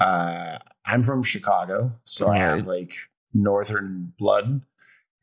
Uh, 0.00 0.58
I'm 0.84 1.02
from 1.02 1.22
Chicago, 1.22 1.92
so 2.04 2.28
right. 2.28 2.40
I 2.40 2.56
have 2.56 2.66
like 2.66 2.94
northern 3.32 4.12
blood, 4.18 4.62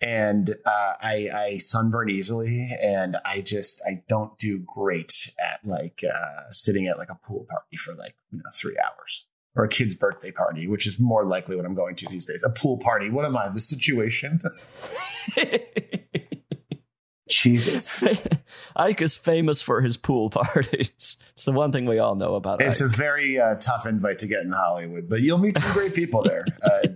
and 0.02 0.50
uh, 0.66 0.94
I, 1.02 1.30
I 1.34 1.58
sunburn 1.58 2.10
easily, 2.10 2.70
and 2.82 3.18
I 3.26 3.42
just 3.42 3.82
I 3.86 4.04
don't 4.08 4.38
do 4.38 4.60
great 4.60 5.34
at 5.40 5.68
like 5.68 6.04
uh, 6.04 6.52
sitting 6.52 6.88
at 6.88 6.98
like 6.98 7.10
a 7.10 7.16
pool 7.16 7.46
party 7.50 7.78
for 7.78 7.94
like 7.94 8.16
you 8.32 8.38
know 8.38 8.50
three 8.54 8.78
hours 8.78 9.26
or 9.56 9.64
a 9.64 9.70
kid's 9.70 9.96
birthday 9.96 10.32
party, 10.32 10.68
which 10.68 10.86
is 10.88 11.00
more 11.00 11.26
likely 11.26 11.56
what 11.56 11.66
I'm 11.66 11.76
going 11.76 11.96
to 11.96 12.06
these 12.08 12.26
days. 12.26 12.44
A 12.44 12.50
pool 12.50 12.78
party. 12.78 13.10
What 13.10 13.26
am 13.26 13.38
I? 13.38 13.50
The 13.50 13.60
situation. 13.60 14.42
Jesus. 17.30 18.04
Ike 18.76 19.02
is 19.02 19.16
famous 19.16 19.62
for 19.62 19.82
his 19.82 19.98
pool 19.98 20.30
parties. 20.32 21.18
It's 21.34 21.46
the 21.46 21.52
one 21.52 21.72
thing 21.72 21.86
we 21.86 21.98
all 22.00 22.16
know 22.16 22.36
about 22.36 22.62
It's 22.62 22.82
Ike. 22.82 22.86
a 22.94 22.96
very 22.96 23.40
uh, 23.40 23.56
tough 23.56 23.86
invite 23.88 24.20
to 24.20 24.28
get 24.28 24.42
in 24.42 24.52
Hollywood, 24.52 25.10
but 25.10 25.22
you'll 25.22 25.40
meet 25.40 25.58
some 25.58 25.72
great 25.74 25.96
people 25.96 26.22
there. 26.22 26.46
Uh, 26.64 26.88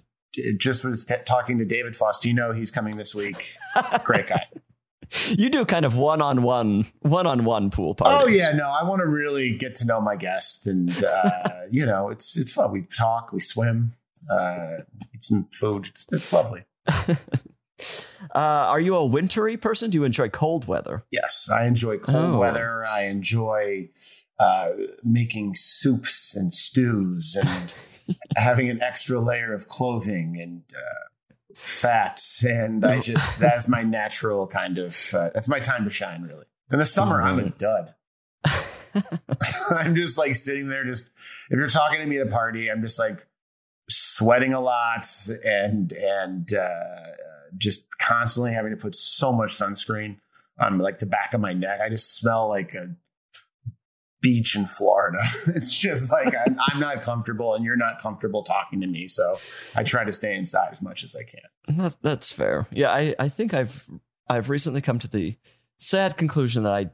just 0.58 0.84
was 0.84 1.04
t- 1.06 1.14
talking 1.24 1.58
to 1.58 1.64
David 1.64 1.94
Faustino. 1.94 2.54
He's 2.54 2.70
coming 2.70 2.96
this 2.98 3.14
week. 3.14 3.54
Great 4.04 4.26
guy. 4.26 4.42
You 5.28 5.48
do 5.48 5.64
kind 5.64 5.84
of 5.84 5.96
one-on-one, 5.96 6.86
one-on-one 7.00 7.70
pool 7.70 7.94
parties. 7.94 8.22
Oh 8.22 8.26
yeah, 8.28 8.52
no, 8.52 8.68
I 8.68 8.82
want 8.82 9.00
to 9.00 9.06
really 9.06 9.56
get 9.56 9.74
to 9.76 9.86
know 9.86 10.00
my 10.00 10.16
guest, 10.16 10.66
and 10.66 11.04
uh, 11.04 11.42
you 11.70 11.86
know, 11.86 12.08
it's 12.08 12.36
it's 12.36 12.52
fun. 12.52 12.72
We 12.72 12.82
talk, 12.82 13.32
we 13.32 13.40
swim, 13.40 13.92
uh, 14.30 14.78
eat 15.14 15.22
some 15.22 15.48
food. 15.52 15.86
It's 15.86 16.06
it's 16.12 16.32
lovely. 16.32 16.64
Uh, 18.34 18.66
are 18.68 18.80
you 18.80 18.94
a 18.94 19.06
wintry 19.06 19.56
person? 19.56 19.90
Do 19.90 19.98
you 19.98 20.04
enjoy 20.04 20.28
cold 20.28 20.66
weather? 20.66 21.04
Yes, 21.10 21.48
I 21.52 21.66
enjoy 21.66 21.98
cold 21.98 22.34
oh. 22.34 22.38
weather. 22.38 22.84
I 22.84 23.04
enjoy 23.04 23.88
uh, 24.38 24.70
making 25.02 25.54
soups 25.54 26.34
and 26.34 26.52
stews 26.52 27.36
and 27.40 27.74
having 28.36 28.68
an 28.68 28.82
extra 28.82 29.20
layer 29.20 29.54
of 29.54 29.68
clothing 29.68 30.38
and 30.40 30.62
uh, 30.76 31.06
fat. 31.58 32.20
And 32.42 32.84
I 32.84 33.00
just, 33.00 33.38
that's 33.38 33.68
my 33.68 33.82
natural 33.82 34.46
kind 34.46 34.78
of, 34.78 35.14
uh, 35.14 35.30
that's 35.34 35.48
my 35.48 35.60
time 35.60 35.84
to 35.84 35.90
shine, 35.90 36.22
really. 36.22 36.46
In 36.72 36.78
the 36.78 36.86
summer, 36.86 37.18
mm-hmm. 37.18 37.26
I'm 37.26 37.38
a 37.38 37.42
mm-hmm. 37.42 37.56
dud. 37.58 37.94
I'm 39.70 39.94
just 39.94 40.18
like 40.18 40.34
sitting 40.36 40.68
there, 40.68 40.84
just, 40.84 41.10
if 41.50 41.56
you're 41.56 41.68
talking 41.68 42.00
to 42.00 42.06
me 42.06 42.18
at 42.18 42.26
a 42.26 42.30
party, 42.30 42.70
I'm 42.70 42.82
just 42.82 42.98
like 42.98 43.26
sweating 43.88 44.54
a 44.54 44.60
lot 44.60 45.06
and, 45.44 45.92
and, 45.92 46.52
uh, 46.52 46.96
just 47.56 47.86
constantly 47.98 48.52
having 48.52 48.70
to 48.70 48.76
put 48.76 48.94
so 48.94 49.32
much 49.32 49.52
sunscreen 49.52 50.18
on 50.58 50.78
like 50.78 50.98
the 50.98 51.06
back 51.06 51.34
of 51.34 51.40
my 51.40 51.52
neck. 51.52 51.80
I 51.80 51.88
just 51.88 52.16
smell 52.16 52.48
like 52.48 52.74
a 52.74 52.94
beach 54.28 54.54
in 54.54 54.66
Florida. 54.66 55.20
it's 55.54 55.72
just 55.72 56.12
like 56.12 56.34
I'm, 56.36 56.58
I'm, 56.68 56.78
not 56.78 57.00
comfortable, 57.00 57.54
and 57.54 57.64
you're 57.64 57.76
not 57.76 58.02
comfortable 58.02 58.42
talking 58.42 58.82
to 58.82 58.86
me. 58.86 59.06
So 59.06 59.38
I 59.74 59.82
try 59.82 60.04
to 60.04 60.12
stay 60.12 60.34
inside 60.34 60.68
as 60.70 60.82
much 60.82 61.02
as 61.02 61.16
I 61.16 61.22
can. 61.22 61.76
That, 61.78 61.96
that's 62.02 62.30
fair. 62.30 62.66
Yeah, 62.70 62.90
I, 62.90 63.14
I 63.18 63.30
think 63.30 63.54
I've 63.54 63.88
I've 64.28 64.50
recently 64.50 64.82
come 64.82 64.98
to 64.98 65.08
the 65.08 65.36
sad 65.78 66.18
conclusion 66.18 66.64
that 66.64 66.74
I 66.74 66.90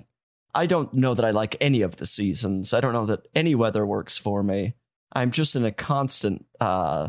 I 0.54 0.66
don't 0.66 0.94
know 0.94 1.14
that 1.14 1.24
I 1.24 1.32
like 1.32 1.56
any 1.60 1.82
of 1.82 1.96
the 1.96 2.06
seasons. 2.06 2.72
I 2.72 2.80
don't 2.80 2.92
know 2.92 3.06
that 3.06 3.26
any 3.34 3.56
weather 3.56 3.84
works 3.84 4.16
for 4.16 4.44
me. 4.44 4.74
I'm 5.12 5.32
just 5.32 5.56
in 5.56 5.64
a 5.64 5.72
constant 5.72 6.46
uh 6.60 7.08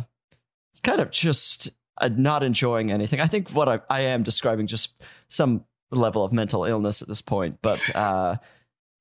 kind 0.83 1.01
of 1.01 1.11
just 1.11 1.69
uh, 1.99 2.09
not 2.09 2.41
enjoying 2.41 2.91
anything. 2.91 3.19
I 3.21 3.27
think 3.27 3.51
what 3.51 3.69
I, 3.69 3.79
I 3.89 4.01
am 4.01 4.23
describing 4.23 4.65
just 4.65 5.01
some 5.27 5.65
level 5.91 6.23
of 6.23 6.33
mental 6.33 6.65
illness 6.65 7.01
at 7.03 7.07
this 7.07 7.21
point, 7.21 7.59
but 7.61 7.95
uh, 7.95 8.37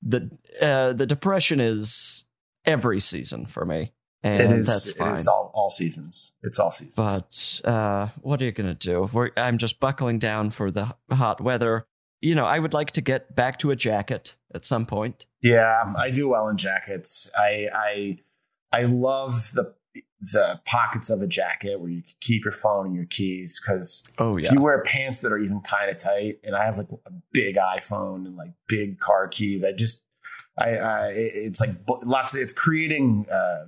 the 0.04 0.30
uh, 0.60 0.92
the 0.92 1.06
depression 1.06 1.60
is 1.60 2.24
every 2.64 3.00
season 3.00 3.46
for 3.46 3.64
me. 3.64 3.92
And 4.22 4.52
it 4.52 4.58
is, 4.60 4.66
that's 4.66 4.92
fine. 4.92 5.12
It 5.12 5.18
is 5.18 5.28
all, 5.28 5.50
all 5.54 5.68
seasons. 5.68 6.32
It's 6.42 6.58
all 6.58 6.70
seasons. 6.70 6.94
But 6.94 7.70
uh, 7.70 8.08
what 8.22 8.40
are 8.40 8.46
you 8.46 8.52
going 8.52 8.74
to 8.74 8.74
do? 8.74 9.08
We're, 9.12 9.30
I'm 9.36 9.58
just 9.58 9.80
buckling 9.80 10.18
down 10.18 10.48
for 10.48 10.70
the 10.70 10.94
hot 11.10 11.42
weather. 11.42 11.86
You 12.22 12.34
know, 12.34 12.46
I 12.46 12.58
would 12.58 12.72
like 12.72 12.92
to 12.92 13.02
get 13.02 13.36
back 13.36 13.58
to 13.58 13.70
a 13.70 13.76
jacket 13.76 14.34
at 14.54 14.64
some 14.64 14.86
point. 14.86 15.26
Yeah, 15.42 15.92
I 15.98 16.10
do 16.10 16.30
well 16.30 16.48
in 16.48 16.56
jackets. 16.56 17.30
I 17.36 17.68
I 17.74 18.18
I 18.72 18.82
love 18.84 19.50
the 19.52 19.74
the 20.32 20.60
pockets 20.64 21.10
of 21.10 21.22
a 21.22 21.26
jacket 21.26 21.80
where 21.80 21.90
you 21.90 22.02
keep 22.20 22.44
your 22.44 22.52
phone 22.52 22.86
and 22.86 22.94
your 22.94 23.06
keys. 23.06 23.60
Because 23.60 24.04
oh 24.18 24.36
yeah, 24.36 24.46
if 24.46 24.52
you 24.52 24.60
wear 24.60 24.82
pants 24.82 25.20
that 25.20 25.32
are 25.32 25.38
even 25.38 25.60
kind 25.60 25.90
of 25.90 25.98
tight, 25.98 26.38
and 26.44 26.54
I 26.54 26.64
have 26.64 26.78
like 26.78 26.88
a 27.06 27.10
big 27.32 27.56
iPhone 27.56 28.26
and 28.26 28.36
like 28.36 28.50
big 28.68 28.98
car 28.98 29.28
keys, 29.28 29.64
I 29.64 29.72
just 29.72 30.04
I, 30.58 30.70
I 30.70 31.08
it's 31.14 31.60
like 31.60 31.70
lots. 32.04 32.34
Of, 32.34 32.40
it's 32.40 32.52
creating 32.52 33.26
uh, 33.30 33.66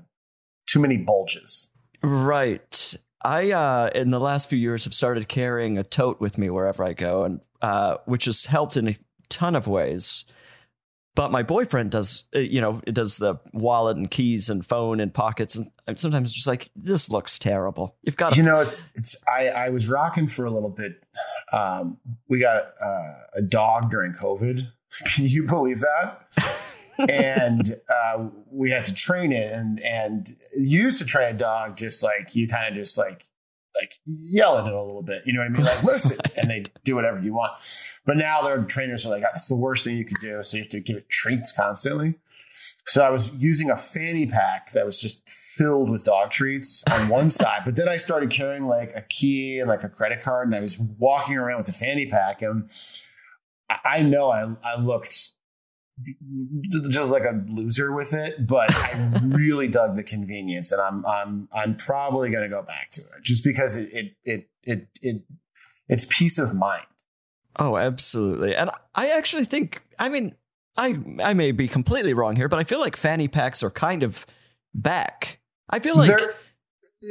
too 0.67 0.81
many 0.81 0.97
bulges. 0.97 1.71
Right. 2.03 2.97
I 3.23 3.51
uh, 3.51 3.91
in 3.95 4.11
the 4.11 4.21
last 4.21 4.49
few 4.49 4.59
years 4.59 4.85
have 4.85 4.95
started 4.95 5.29
carrying 5.29 5.79
a 5.79 5.83
tote 5.83 6.21
with 6.21 6.39
me 6.39 6.51
wherever 6.51 6.85
I 6.85 6.93
go, 6.93 7.25
and 7.25 7.41
uh, 7.63 7.97
which 8.05 8.27
has 8.27 8.47
helped 8.47 8.77
in 8.77 8.89
a 8.89 8.97
ton 9.29 9.57
of 9.57 9.67
ways. 9.67 10.25
But 11.17 11.33
my 11.33 11.43
boyfriend 11.43 11.91
does, 11.91 12.25
uh, 12.37 12.41
you 12.41 12.61
know, 12.61 12.83
it 12.87 12.93
does 12.93 13.17
the 13.17 13.37
wallet 13.55 13.97
and 13.97 14.09
keys 14.11 14.51
and 14.51 14.65
phone 14.65 15.01
and 15.01 15.13
pockets, 15.13 15.57
and 15.87 15.99
sometimes 15.99 16.31
just 16.31 16.47
like 16.47 16.71
this 16.77 17.11
looks 17.11 17.39
terrible. 17.39 17.97
You've 18.03 18.19
got, 18.19 18.33
to- 18.33 18.37
you 18.37 18.43
know, 18.45 18.61
it's 18.61 18.85
it's. 18.95 19.17
I 19.27 19.49
I 19.49 19.69
was 19.71 19.89
rocking 19.89 20.29
for 20.29 20.45
a 20.45 20.51
little 20.51 20.69
bit. 20.69 21.03
Um, 21.53 21.97
we 22.29 22.39
got 22.39 22.63
uh, 22.81 23.15
a 23.35 23.43
dog 23.43 23.91
during 23.91 24.13
COVID. 24.13 24.61
Can 25.15 25.25
you 25.25 25.45
believe 25.45 25.81
that? 25.81 26.53
and 27.11 27.75
uh, 27.89 28.27
we 28.51 28.71
had 28.71 28.85
to 28.85 28.95
train 28.95 29.33
it, 29.33 29.51
and 29.53 29.81
and 29.81 30.29
you 30.55 30.83
used 30.83 30.99
to 30.99 31.07
train 31.07 31.35
a 31.35 31.39
dog 31.39 31.79
just 31.79 32.03
like 32.03 32.35
you 32.35 32.47
kind 32.47 32.69
of 32.69 32.75
just 32.75 32.99
like 32.99 33.25
like 33.81 33.99
yell 34.07 34.59
at 34.59 34.67
it 34.67 34.73
a 34.73 34.83
little 34.83 35.03
bit. 35.03 35.23
You 35.25 35.33
know 35.33 35.41
what 35.41 35.47
I 35.47 35.51
mean? 35.51 35.65
Like 35.65 35.83
listen, 35.83 36.19
and 36.37 36.51
they 36.51 36.65
do 36.85 36.95
whatever 36.95 37.21
you 37.21 37.35
want. 37.35 37.53
But 38.05 38.17
now 38.17 38.43
their 38.43 38.63
trainers 38.65 39.07
are 39.07 39.11
like, 39.11 39.23
ah, 39.25 39.31
that's 39.33 39.49
the 39.49 39.57
worst 39.57 39.85
thing 39.85 39.97
you 39.97 40.05
could 40.05 40.21
do. 40.21 40.43
So 40.43 40.57
you 40.57 40.63
have 40.63 40.71
to 40.71 40.81
give 40.81 40.97
it 40.97 41.09
treats 41.09 41.53
constantly. 41.53 42.15
So 42.87 43.05
I 43.05 43.11
was 43.11 43.35
using 43.35 43.71
a 43.71 43.77
fanny 43.77 44.27
pack 44.27 44.73
that 44.73 44.87
was 44.87 45.01
just 45.01 45.29
filled 45.29 45.91
with 45.91 46.05
dog 46.05 46.31
treats 46.31 46.85
on 46.91 47.09
one 47.09 47.31
side, 47.41 47.63
but 47.65 47.77
then 47.77 47.89
I 47.89 47.97
started 47.97 48.31
carrying 48.31 48.67
like 48.67 48.93
a 48.95 49.03
key 49.03 49.59
and 49.59 49.69
like 49.69 49.85
a 49.85 49.89
credit 49.89 50.23
card, 50.23 50.49
and 50.49 50.55
I 50.55 50.61
was 50.61 50.79
walking 50.79 51.37
around 51.37 51.59
with 51.59 51.69
a 51.69 51.73
fanny 51.73 52.07
pack, 52.07 52.43
and 52.43 52.71
I 53.85 54.03
know 54.03 54.31
I, 54.31 54.55
I 54.65 54.81
looked 54.81 55.33
just 56.91 57.11
like 57.11 57.25
a 57.25 57.43
loser 57.49 57.93
with 57.93 58.13
it, 58.13 58.47
but 58.47 58.71
I 58.75 59.19
really 59.35 59.69
dug 59.69 59.97
the 59.97 60.03
convenience, 60.03 60.73
and 60.73 60.81
I'm 60.81 61.07
I'm 61.07 61.49
I'm 61.53 61.77
probably 61.77 62.31
going 62.31 62.43
to 62.43 62.55
go 62.55 62.63
back 62.63 62.91
to 62.93 63.01
it 63.01 63.23
just 63.23 63.45
because 63.45 63.77
it 63.77 63.89
it 63.93 64.17
it 64.25 64.49
it, 64.63 64.89
it 65.03 65.23
it's 65.89 66.07
peace 66.09 66.39
of 66.39 66.55
mind. 66.55 66.87
Oh, 67.59 67.77
absolutely, 67.77 68.55
and 68.55 68.71
I 68.95 69.09
actually 69.09 69.47
think 69.47 69.83
I 69.99 70.09
mean 70.09 70.35
I 70.77 70.99
I 71.23 71.35
may 71.35 71.53
be 71.53 71.69
completely 71.69 72.13
wrong 72.13 72.37
here, 72.37 72.49
but 72.49 72.59
I 72.59 72.65
feel 72.65 72.81
like 72.81 72.97
fanny 72.97 73.29
packs 73.29 73.63
are 73.63 73.71
kind 73.71 74.03
of 74.03 74.27
back. 74.75 75.41
I 75.71 75.79
feel 75.79 75.97
like 75.97 76.09
They're, 76.09 76.35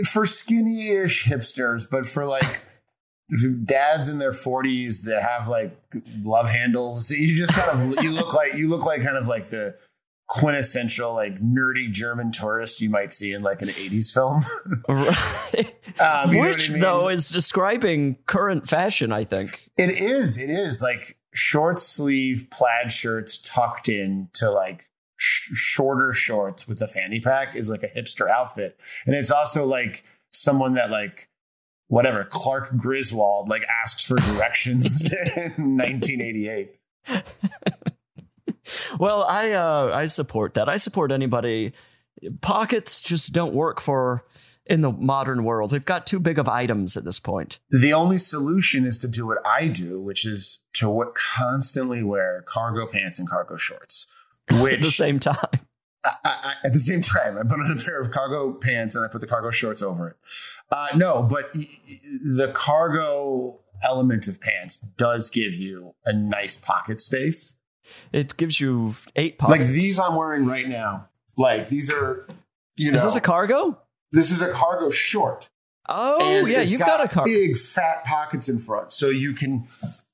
for 0.06 0.25
skinny-ish 0.25 1.25
hipsters, 1.25 1.89
but 1.89 2.08
for 2.08 2.25
like 2.25 2.63
dads 3.63 4.08
in 4.08 4.20
their 4.20 4.32
40s 4.32 5.03
that 5.05 5.22
have 5.24 5.48
like 5.48 5.75
love 6.24 6.50
handles 6.50 7.10
you 7.10 7.36
just 7.36 7.53
kind 7.53 7.70
of 7.98 8.03
you 8.03 8.12
look 8.12 8.34
like 8.34 8.53
you 8.55 8.67
look 8.67 8.86
like 8.86 9.01
kind 9.01 9.17
of 9.17 9.27
like 9.27 9.48
the 9.48 9.75
quintessential 10.27 11.13
like 11.13 11.41
nerdy 11.41 11.89
German 11.91 12.32
tourist 12.32 12.82
you 12.82 12.89
might 12.89 13.13
see 13.13 13.32
in 13.32 13.41
like 13.44 13.62
an 13.62 13.70
80s 13.70 14.13
film. 14.13 14.44
Right. 14.88 15.75
Um, 16.00 16.32
you 16.32 16.36
know 16.36 16.39
what 16.39 16.51
Which 16.55 16.70
I 16.70 16.74
mean? 16.74 16.82
though 16.82 17.10
is 17.10 17.29
describing 17.29 18.17
current 18.25 18.67
fashion, 18.67 19.12
I 19.13 19.24
think. 19.24 19.70
It 19.77 20.01
is. 20.01 20.38
It 20.38 20.50
is 20.50 20.82
like 20.82 21.17
short 21.34 21.79
sleeve 21.79 22.48
plaid 22.51 22.91
shirts 22.91 23.38
tucked 23.38 23.88
in 23.88 24.29
to 24.34 24.51
like 24.51 24.86
sh- 25.17 25.51
shorter 25.53 26.12
shorts 26.12 26.67
with 26.67 26.82
a 26.82 26.88
fanny 26.88 27.20
pack 27.22 27.55
is 27.55 27.70
like 27.70 27.84
a 27.84 27.88
hipster 27.88 28.29
outfit, 28.29 28.82
and 29.05 29.15
it's 29.15 29.32
also 29.32 29.65
like 29.65 30.03
someone 30.32 30.74
that 30.74 30.89
like 30.89 31.29
whatever 31.88 32.25
Clark 32.30 32.77
Griswold 32.77 33.50
like 33.50 33.65
asks 33.84 34.04
for 34.04 34.18
directions 34.18 35.12
in 35.36 35.77
1988. 35.77 36.75
Well, 39.00 39.24
I 39.24 39.51
uh, 39.51 39.92
I 39.94 40.06
support 40.06 40.56
that. 40.56 40.70
I 40.70 40.77
support 40.77 41.12
anybody. 41.12 41.74
Pockets 42.42 43.01
just 43.01 43.34
don't 43.34 43.54
work 43.54 43.80
for 43.80 44.25
in 44.65 44.82
the 44.82 44.92
modern 44.92 45.44
world. 45.44 45.72
We've 45.72 45.86
got 45.86 46.08
too 46.08 46.20
big 46.20 46.39
of 46.39 46.50
items 46.50 46.98
at 46.98 47.04
this 47.04 47.20
point. 47.20 47.60
The 47.70 47.94
only 47.94 48.18
solution 48.18 48.86
is 48.86 48.98
to 49.00 49.08
do 49.08 49.27
what 49.27 49.38
I 49.46 49.68
do, 49.68 50.01
which 50.01 50.25
is 50.25 50.63
to 50.75 50.89
what 50.89 51.13
constantly 51.13 52.04
wear 52.04 52.44
cargo 52.48 52.88
pants 52.88 53.20
and 53.20 53.30
cargo 53.30 53.58
shorts. 53.58 54.08
Which 54.51 54.74
At 54.80 54.82
the 54.82 54.86
same 54.86 55.20
time. 55.20 55.60
I, 56.06 56.18
I, 56.24 56.54
at 56.66 56.74
the 56.74 56.80
same 56.80 57.02
time, 57.02 57.38
I 57.38 57.44
put 57.44 57.60
on 57.60 57.72
a 57.72 57.82
pair 57.82 58.00
of 58.00 58.12
cargo 58.12 58.54
pants 58.54 58.96
and 58.96 59.04
I 59.04 59.08
put 59.08 59.22
the 59.22 59.28
cargo 59.28 59.50
shorts 59.52 59.82
over 59.82 60.10
it. 60.10 60.16
Uh, 60.72 60.88
no, 60.96 61.24
but 61.24 61.54
the 61.54 62.52
cargo 62.54 63.60
element 63.84 64.28
of 64.28 64.40
pants 64.42 64.78
does 64.78 65.30
give 65.30 65.54
you 65.56 65.94
a 66.06 66.14
nice 66.14 66.58
pocket 66.58 67.00
space. 67.00 67.56
It 68.12 68.36
gives 68.38 68.60
you 68.60 68.96
eight 69.16 69.38
pockets. 69.38 69.60
Like 69.60 69.68
these 69.70 70.00
I'm 70.00 70.16
wearing 70.16 70.46
right 70.46 70.68
now. 70.68 71.10
Like 71.38 71.70
these 71.70 71.92
are, 71.92 72.28
you 72.76 72.92
know, 72.92 72.98
Is 72.98 73.04
this 73.04 73.16
a 73.16 73.22
cargo? 73.22 73.80
this 74.12 74.32
is 74.32 74.42
a 74.42 74.52
cargo 74.52 74.90
short. 74.90 75.50
Oh 75.88 76.40
And 76.40 76.48
yeah, 76.48 76.62
you've 76.62 76.80
got, 76.80 77.04
a 77.04 77.08
cargo. 77.08 77.32
Big 77.32 77.58
fat 77.58 78.04
pockets 78.06 78.50
in 78.50 78.58
front, 78.60 78.92
so 78.92 79.10
you 79.10 79.34
can. 79.34 79.68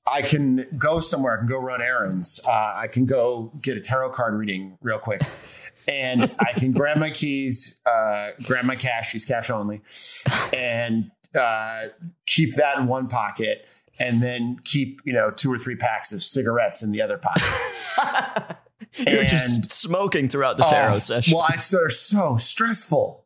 I 0.04 0.20
can 0.22 0.66
go 0.76 0.98
somewhere. 0.98 1.34
I 1.34 1.38
can 1.38 1.46
go 1.46 1.58
run 1.58 1.80
errands. 1.80 2.40
Uh, 2.44 2.50
I 2.50 2.88
can 2.88 3.06
go 3.06 3.52
get 3.62 3.76
a 3.76 3.80
tarot 3.80 4.10
card 4.10 4.34
reading 4.34 4.76
real 4.82 4.98
quick, 4.98 5.22
and 5.88 6.34
I 6.38 6.52
can 6.58 6.72
grab 6.72 6.96
my 6.98 7.10
keys, 7.10 7.78
uh, 7.86 8.30
grab 8.42 8.64
my 8.64 8.76
cash. 8.76 9.10
She's 9.10 9.24
cash 9.24 9.50
only, 9.50 9.80
and 10.52 11.10
uh, 11.38 11.84
keep 12.26 12.54
that 12.56 12.78
in 12.78 12.86
one 12.86 13.08
pocket, 13.08 13.66
and 13.98 14.22
then 14.22 14.58
keep 14.64 15.00
you 15.04 15.12
know 15.12 15.30
two 15.30 15.52
or 15.52 15.58
three 15.58 15.76
packs 15.76 16.12
of 16.12 16.22
cigarettes 16.22 16.82
in 16.82 16.92
the 16.92 17.02
other 17.02 17.18
pocket. 17.18 17.42
You're 18.94 19.20
and- 19.20 19.28
just 19.28 19.72
smoking 19.72 20.28
throughout 20.28 20.56
the 20.58 20.64
tarot 20.64 20.94
Oh, 20.94 20.98
session. 20.98 21.34
Well, 21.36 21.46
it's 21.50 21.70
they're 21.70 21.88
so 21.90 22.36
stressful. 22.36 23.24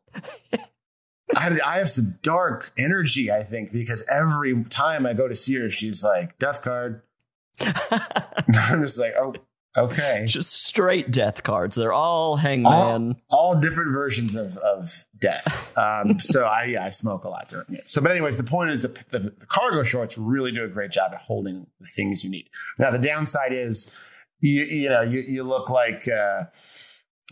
I, 1.35 1.59
I 1.65 1.77
have 1.79 1.89
some 1.89 2.17
dark 2.21 2.71
energy, 2.77 3.31
I 3.31 3.43
think, 3.43 3.73
because 3.73 4.05
every 4.09 4.63
time 4.65 5.05
I 5.05 5.13
go 5.13 5.27
to 5.27 5.35
see 5.35 5.55
her, 5.55 5.69
she's 5.69 6.03
like, 6.03 6.39
death 6.39 6.61
card. 6.61 7.01
I'm 7.59 8.81
just 8.81 8.97
like, 8.99 9.13
oh, 9.19 9.33
okay. 9.77 10.25
just 10.27 10.65
straight 10.65 11.11
death 11.11 11.43
cards. 11.43 11.75
They're 11.75 11.93
all 11.93 12.35
hangman. 12.37 13.15
All 13.29 13.55
different 13.55 13.91
versions 13.91 14.35
of, 14.35 14.57
of 14.57 15.05
death. 15.19 15.75
Um, 15.77 16.19
so 16.19 16.45
I, 16.45 16.65
yeah, 16.65 16.85
I 16.85 16.89
smoke 16.89 17.23
a 17.23 17.29
lot 17.29 17.49
during 17.49 17.73
it. 17.73 17.87
So, 17.87 18.01
but 18.01 18.11
anyways, 18.11 18.37
the 18.37 18.43
point 18.43 18.71
is 18.71 18.81
the, 18.81 18.89
the, 19.11 19.19
the 19.19 19.45
cargo 19.47 19.83
shorts 19.83 20.17
really 20.17 20.51
do 20.51 20.63
a 20.63 20.67
great 20.67 20.91
job 20.91 21.11
at 21.13 21.21
holding 21.21 21.67
the 21.79 21.87
things 21.87 22.23
you 22.23 22.29
need. 22.29 22.49
Now, 22.79 22.91
the 22.91 22.99
downside 22.99 23.53
is, 23.53 23.95
you, 24.39 24.63
you 24.63 24.89
know, 24.89 25.01
you, 25.01 25.19
you 25.19 25.43
look 25.43 25.69
like, 25.69 26.07
uh, 26.07 26.43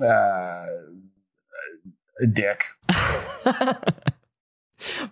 uh, 0.04 0.66
a 2.22 2.28
dick. 2.28 2.64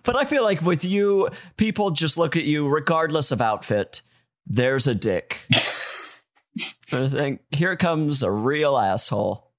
but 0.02 0.16
I 0.16 0.24
feel 0.24 0.42
like 0.42 0.62
with 0.62 0.84
you, 0.84 1.28
people 1.56 1.90
just 1.90 2.16
look 2.18 2.36
at 2.36 2.44
you 2.44 2.68
regardless 2.68 3.30
of 3.30 3.40
outfit. 3.40 4.02
There's 4.46 4.86
a 4.86 4.94
dick. 4.94 5.40
I 6.94 7.08
think 7.08 7.40
here 7.50 7.76
comes 7.76 8.22
a 8.22 8.30
real 8.30 8.76
asshole. 8.76 9.50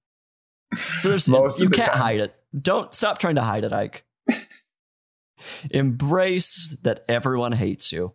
So 0.77 1.09
there's 1.09 1.27
Most 1.29 1.57
of 1.61 1.65
you 1.65 1.69
the 1.69 1.75
can't 1.77 1.91
time. 1.91 2.01
hide 2.01 2.19
it. 2.21 2.35
Don't 2.59 2.93
stop 2.93 3.17
trying 3.19 3.35
to 3.35 3.41
hide 3.41 3.63
it, 3.63 3.73
Ike. 3.73 4.03
Embrace 5.71 6.75
that 6.83 7.03
everyone 7.07 7.51
hates 7.51 7.91
you. 7.91 8.13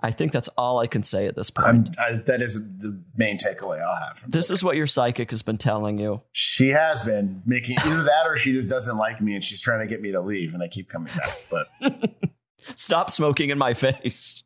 I 0.00 0.10
think 0.10 0.32
that's 0.32 0.48
all 0.48 0.80
I 0.80 0.86
can 0.86 1.02
say 1.02 1.26
at 1.26 1.34
this 1.36 1.48
point. 1.50 1.88
I, 1.98 2.16
that 2.26 2.42
is 2.42 2.54
the 2.54 3.00
main 3.16 3.38
takeaway 3.38 3.80
I'll 3.82 3.96
have 4.06 4.18
from 4.18 4.32
this 4.32 4.46
today. 4.48 4.54
is 4.54 4.64
what 4.64 4.76
your 4.76 4.86
psychic 4.86 5.30
has 5.30 5.40
been 5.40 5.56
telling 5.56 5.98
you. 5.98 6.20
She 6.32 6.68
has 6.70 7.00
been 7.00 7.42
making 7.46 7.76
either 7.86 8.02
that 8.02 8.26
or 8.26 8.36
she 8.36 8.52
just 8.52 8.68
doesn't 8.68 8.98
like 8.98 9.22
me 9.22 9.34
and 9.34 9.42
she's 9.42 9.62
trying 9.62 9.80
to 9.80 9.86
get 9.86 10.02
me 10.02 10.12
to 10.12 10.20
leave 10.20 10.52
and 10.52 10.62
I 10.62 10.68
keep 10.68 10.88
coming 10.90 11.12
back. 11.14 11.46
But 11.50 12.12
Stop 12.74 13.10
smoking 13.10 13.48
in 13.50 13.56
my 13.56 13.72
face. 13.72 14.42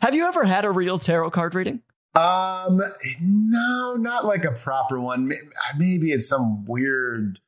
Have 0.00 0.14
you 0.14 0.26
ever 0.26 0.44
had 0.44 0.64
a 0.64 0.70
real 0.70 0.98
tarot 0.98 1.30
card 1.30 1.54
reading? 1.54 1.80
Um, 2.14 2.82
no, 3.20 3.96
not 3.98 4.24
like 4.24 4.44
a 4.44 4.52
proper 4.52 5.00
one. 5.00 5.30
Maybe 5.78 6.12
it's 6.12 6.28
some 6.28 6.64
weird 6.64 7.38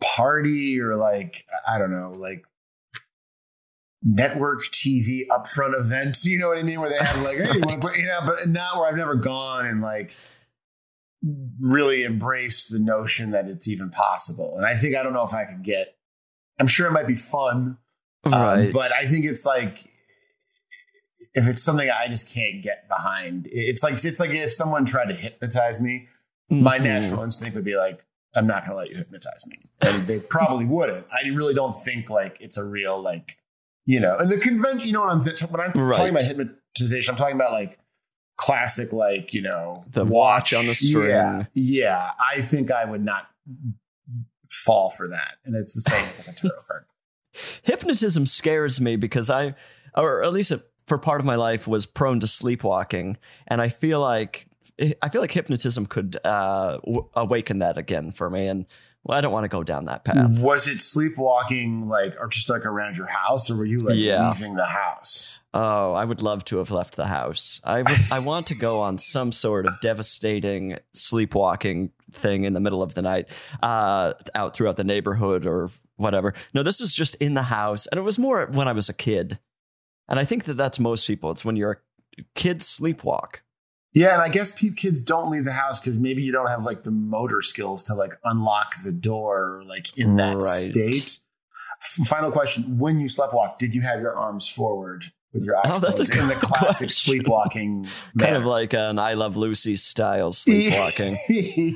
party 0.00 0.80
or 0.80 0.96
like 0.96 1.44
I 1.66 1.78
don't 1.78 1.90
know, 1.90 2.12
like 2.12 2.44
network 4.02 4.64
TV 4.64 5.26
upfront 5.28 5.78
events. 5.78 6.26
You 6.26 6.38
know 6.38 6.48
what 6.48 6.58
I 6.58 6.62
mean? 6.62 6.80
Where 6.80 6.90
they 6.90 6.98
have 6.98 7.22
like, 7.22 7.38
hey, 7.38 7.54
you 7.54 7.60
want 7.60 7.80
to 7.80 7.88
put, 7.88 7.98
you 7.98 8.06
know, 8.06 8.20
but 8.24 8.48
not 8.48 8.76
where 8.76 8.88
I've 8.88 8.96
never 8.96 9.14
gone 9.14 9.66
and 9.66 9.80
like 9.80 10.16
really 11.60 12.04
embrace 12.04 12.66
the 12.66 12.78
notion 12.78 13.30
that 13.32 13.48
it's 13.48 13.66
even 13.66 13.90
possible. 13.90 14.56
And 14.56 14.66
I 14.66 14.76
think 14.76 14.94
I 14.94 15.02
don't 15.02 15.12
know 15.12 15.24
if 15.24 15.34
I 15.34 15.44
could 15.44 15.62
get. 15.62 15.96
I'm 16.60 16.66
sure 16.66 16.86
it 16.86 16.92
might 16.92 17.06
be 17.06 17.16
fun, 17.16 17.78
um, 18.24 18.70
but 18.70 18.90
I 19.00 19.06
think 19.06 19.24
it's 19.24 19.46
like 19.46 19.88
if 21.38 21.46
it's 21.46 21.62
something 21.62 21.88
I 21.90 22.08
just 22.08 22.32
can't 22.34 22.62
get 22.62 22.88
behind. 22.88 23.48
It's 23.50 23.82
like 23.82 24.02
it's 24.04 24.20
like 24.20 24.30
if 24.30 24.52
someone 24.52 24.84
tried 24.84 25.06
to 25.08 25.14
hypnotize 25.14 25.80
me, 25.80 26.08
my 26.50 26.78
Mhm. 26.78 26.82
natural 26.82 27.22
instinct 27.22 27.54
would 27.54 27.64
be 27.64 27.76
like, 27.76 28.04
I'm 28.34 28.46
not 28.46 28.62
going 28.62 28.72
to 28.72 28.76
let 28.76 28.90
you 28.90 28.96
hypnotize 28.96 29.46
me, 29.46 29.58
and 29.80 30.06
they 30.06 30.20
probably 30.20 30.64
wouldn't. 30.66 31.06
I 31.12 31.26
really 31.28 31.54
don't 31.54 31.74
think 31.78 32.10
like 32.10 32.36
it's 32.40 32.56
a 32.58 32.64
real 32.64 33.00
like 33.00 33.36
you 33.86 34.00
know, 34.00 34.16
and 34.18 34.30
the 34.30 34.36
convention. 34.38 34.86
You 34.86 34.92
know 34.94 35.00
what 35.00 35.10
I'm 35.10 35.24
th- 35.24 35.40
when 35.42 35.60
I'm 35.60 35.72
Right. 35.72 35.96
talking 35.96 36.10
about 36.10 36.22
hypnotization, 36.24 37.10
I'm 37.10 37.16
talking 37.16 37.36
about 37.36 37.52
like 37.52 37.78
classic 38.36 38.92
like 38.92 39.32
you 39.34 39.42
know 39.42 39.84
The 39.92 40.04
watch 40.04 40.52
on 40.54 40.66
the 40.66 40.74
string. 40.74 41.08
Yeah, 41.10 41.44
yeah. 41.54 42.10
I 42.20 42.40
think 42.42 42.70
I 42.70 42.84
would 42.84 43.02
not 43.04 43.28
fall 44.50 44.90
for 44.90 45.08
that, 45.08 45.34
and 45.44 45.54
it's 45.56 45.74
the 45.74 45.80
same 45.82 46.06
with 46.18 46.28
a 46.28 46.32
tarot 46.32 46.60
card. 46.66 46.84
hypnotism 47.62 48.26
scares 48.26 48.80
me 48.80 48.96
because 48.96 49.30
I, 49.30 49.54
or 49.96 50.22
at 50.24 50.32
least 50.32 50.52
for 50.88 50.98
part 50.98 51.20
of 51.20 51.26
my 51.26 51.36
life, 51.36 51.68
was 51.68 51.86
prone 51.86 52.20
to 52.20 52.26
sleepwalking, 52.26 53.16
and 53.46 53.60
I 53.62 53.68
feel 53.68 54.00
like 54.00 54.46
I 55.02 55.08
feel 55.08 55.20
like 55.20 55.32
hypnotism 55.32 55.86
could 55.86 56.18
uh, 56.24 56.78
w- 56.84 57.08
awaken 57.14 57.58
that 57.60 57.78
again 57.78 58.12
for 58.12 58.30
me, 58.30 58.46
and 58.46 58.64
well, 59.04 59.16
I 59.16 59.20
don't 59.20 59.32
want 59.32 59.44
to 59.44 59.48
go 59.48 59.62
down 59.62 59.86
that 59.86 60.04
path. 60.04 60.38
Was 60.40 60.66
it 60.68 60.80
sleepwalking 60.80 61.82
like, 61.82 62.14
or 62.20 62.28
just 62.28 62.50
like 62.50 62.64
around 62.66 62.96
your 62.96 63.06
house, 63.06 63.50
or 63.50 63.56
were 63.56 63.64
you 63.64 63.78
like 63.78 63.96
Yeah. 63.96 64.28
leaving 64.30 64.54
the 64.54 64.66
house? 64.66 65.40
Oh, 65.54 65.92
I 65.94 66.04
would 66.04 66.20
love 66.22 66.44
to 66.46 66.58
have 66.58 66.70
left 66.70 66.96
the 66.96 67.06
house. 67.06 67.60
I 67.64 67.82
I 68.12 68.18
want 68.20 68.46
to 68.48 68.54
go 68.54 68.80
on 68.80 68.98
some 68.98 69.32
sort 69.32 69.66
of 69.66 69.74
devastating 69.82 70.78
sleepwalking 70.92 71.90
thing 72.12 72.44
in 72.44 72.52
the 72.52 72.60
middle 72.60 72.82
of 72.82 72.94
the 72.94 73.02
night, 73.02 73.28
uh, 73.62 74.12
out 74.34 74.54
throughout 74.54 74.76
the 74.76 74.84
neighborhood 74.84 75.46
or 75.46 75.70
whatever. 75.96 76.34
No, 76.54 76.62
this 76.62 76.80
was 76.80 76.92
just 76.94 77.14
in 77.16 77.34
the 77.34 77.42
house, 77.44 77.86
and 77.88 77.98
it 77.98 78.02
was 78.02 78.18
more 78.18 78.46
when 78.46 78.68
I 78.68 78.72
was 78.72 78.88
a 78.88 78.94
kid. 78.94 79.38
And 80.08 80.18
I 80.18 80.24
think 80.24 80.44
that 80.44 80.54
that's 80.54 80.78
most 80.80 81.06
people. 81.06 81.30
It's 81.30 81.44
when 81.44 81.56
you're 81.56 81.82
a 82.18 82.22
kid 82.34 82.60
sleepwalk. 82.60 83.36
Yeah, 83.94 84.12
and 84.14 84.22
I 84.22 84.28
guess 84.28 84.50
kids 84.50 85.00
don't 85.00 85.30
leave 85.30 85.44
the 85.44 85.52
house 85.52 85.80
because 85.80 85.98
maybe 85.98 86.22
you 86.22 86.30
don't 86.32 86.48
have 86.48 86.64
like 86.64 86.82
the 86.82 86.90
motor 86.90 87.42
skills 87.42 87.84
to 87.84 87.94
like 87.94 88.12
unlock 88.24 88.74
the 88.84 88.92
door, 88.92 89.62
like 89.66 89.96
in 89.98 90.16
that 90.16 90.34
Right. 90.40 90.70
state. 90.72 91.18
Final 92.06 92.30
question: 92.30 92.78
When 92.78 92.98
you 93.00 93.06
sleptwalk, 93.08 93.58
did 93.58 93.74
you 93.74 93.80
have 93.82 94.00
your 94.00 94.14
arms 94.16 94.48
forward 94.48 95.04
with 95.32 95.44
your 95.44 95.56
eyes 95.56 95.76
Oh, 95.76 95.78
that's 95.78 96.00
a 96.00 96.04
closed 96.04 96.20
in 96.20 96.28
the 96.28 96.34
classic 96.46 96.58
question. 96.58 96.88
sleepwalking? 96.88 97.86
Kind 98.18 98.36
of 98.36 98.44
like 98.44 98.72
an 98.74 98.98
I 98.98 99.14
Love 99.14 99.36
Lucy 99.36 99.76
style 99.76 100.32
sleepwalking. 100.32 101.16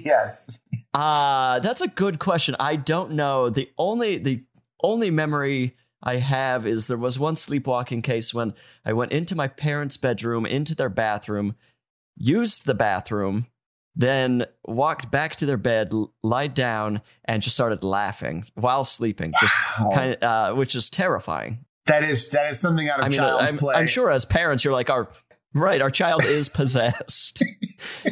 yes. 0.04 0.58
Uh, 0.92 1.60
that's 1.60 1.80
a 1.80 1.88
good 1.88 2.18
question. 2.18 2.56
I 2.60 2.76
don't 2.76 3.12
know. 3.12 3.48
The 3.48 3.70
only 3.78 4.18
the 4.18 4.42
only 4.82 5.10
memory 5.10 5.76
I 6.02 6.16
have 6.16 6.66
is 6.66 6.88
there 6.88 6.98
was 6.98 7.18
one 7.18 7.36
sleepwalking 7.36 8.02
case 8.02 8.34
when 8.34 8.54
I 8.84 8.92
went 8.92 9.12
into 9.12 9.36
my 9.36 9.48
parents' 9.48 9.96
bedroom, 9.96 10.46
into 10.46 10.74
their 10.74 10.88
bathroom, 10.88 11.54
used 12.16 12.66
the 12.66 12.74
bathroom, 12.74 13.46
then 13.94 14.46
walked 14.64 15.10
back 15.10 15.36
to 15.36 15.46
their 15.46 15.56
bed, 15.56 15.92
lied 16.22 16.54
down, 16.54 17.02
and 17.24 17.42
just 17.42 17.56
started 17.56 17.84
laughing 17.84 18.46
while 18.54 18.84
sleeping. 18.84 19.32
Just 19.40 19.62
Wow. 19.78 19.90
kind 19.94 20.14
of, 20.14 20.22
uh, 20.22 20.56
which 20.56 20.74
is 20.74 20.90
terrifying. 20.90 21.64
That 21.86 22.04
is 22.04 22.30
that 22.30 22.48
is 22.50 22.60
something 22.60 22.88
out 22.88 23.00
of 23.00 23.06
I 23.06 23.08
mean, 23.08 23.18
child's 23.18 23.50
I'm, 23.50 23.58
play. 23.58 23.74
I'm 23.74 23.86
sure 23.86 24.10
as 24.10 24.24
parents, 24.24 24.64
you're 24.64 24.72
like, 24.72 24.88
our 24.88 25.08
Right, 25.54 25.82
our 25.82 25.90
child 25.90 26.24
is 26.24 26.48
possessed, 26.48 27.42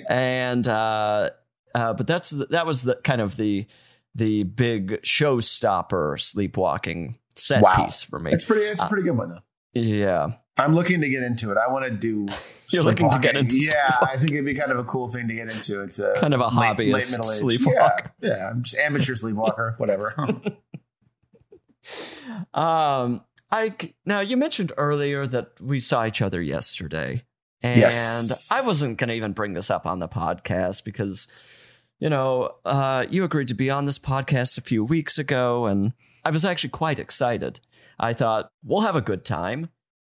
and 0.08 0.66
uh, 0.68 1.30
uh, 1.74 1.94
but 1.94 2.06
that's 2.06 2.30
that 2.30 2.66
was 2.66 2.82
the 2.82 2.96
kind 2.96 3.20
of 3.20 3.36
the 3.36 3.66
the 4.14 4.42
big 4.42 5.00
showstopper 5.02 6.20
sleepwalking 6.20 7.16
set 7.40 7.62
Wow. 7.62 7.84
piece 7.86 8.02
for 8.02 8.18
me. 8.18 8.30
It's 8.32 8.44
pretty. 8.44 8.62
It's 8.66 8.82
a 8.82 8.86
pretty 8.88 9.02
good 9.04 9.16
one 9.16 9.30
though. 9.30 9.80
yeah, 9.80 10.32
I'm 10.58 10.74
looking 10.74 11.00
to 11.00 11.08
get 11.08 11.22
into 11.22 11.50
it. 11.50 11.56
I 11.58 11.70
want 11.70 11.84
to 11.84 11.90
do. 11.90 12.26
You're 12.72 12.84
looking 12.84 13.10
to 13.10 13.18
get 13.18 13.34
into 13.36 13.56
Yeah, 13.58 13.96
I 14.00 14.16
think 14.16 14.30
it'd 14.30 14.44
be 14.44 14.54
kind 14.54 14.70
of 14.70 14.78
a 14.78 14.84
cool 14.84 15.08
thing 15.08 15.26
to 15.26 15.34
get 15.34 15.48
into. 15.48 15.82
It's 15.82 15.98
a 15.98 16.14
Kind 16.20 16.34
of 16.34 16.40
a 16.40 16.46
hobbyist 16.48 16.92
late 16.92 17.10
middle 17.10 17.50
age. 17.50 17.58
Yeah, 17.60 17.96
yeah, 18.22 18.50
I'm 18.50 18.62
just 18.62 18.78
amateur 18.78 19.14
sleepwalker, 19.16 19.74
whatever. 19.78 20.14
Um, 22.54 23.22
I 23.50 23.74
now 24.04 24.20
you 24.20 24.36
mentioned 24.36 24.72
earlier 24.76 25.26
that 25.26 25.52
we 25.60 25.80
saw 25.80 26.06
each 26.06 26.22
other 26.22 26.40
yesterday, 26.40 27.24
and 27.62 27.78
Yes. 27.78 28.48
I 28.50 28.60
wasn't 28.64 28.98
going 28.98 29.08
to 29.08 29.14
even 29.14 29.32
bring 29.32 29.54
this 29.54 29.70
up 29.70 29.86
on 29.86 29.98
the 29.98 30.08
podcast 30.08 30.84
because, 30.84 31.26
you 31.98 32.08
know, 32.10 32.54
uh, 32.64 33.06
you 33.10 33.24
agreed 33.24 33.48
to 33.48 33.54
be 33.54 33.70
on 33.70 33.86
this 33.86 33.98
podcast 33.98 34.58
a 34.58 34.60
few 34.60 34.84
weeks 34.84 35.18
ago, 35.18 35.66
and 35.66 35.92
I 36.24 36.30
was 36.30 36.44
actually 36.44 36.70
quite 36.70 36.98
excited. 36.98 37.60
I 37.98 38.12
thought 38.12 38.50
we'll 38.64 38.80
have 38.82 38.96
a 38.96 39.00
good 39.00 39.24
time, 39.24 39.68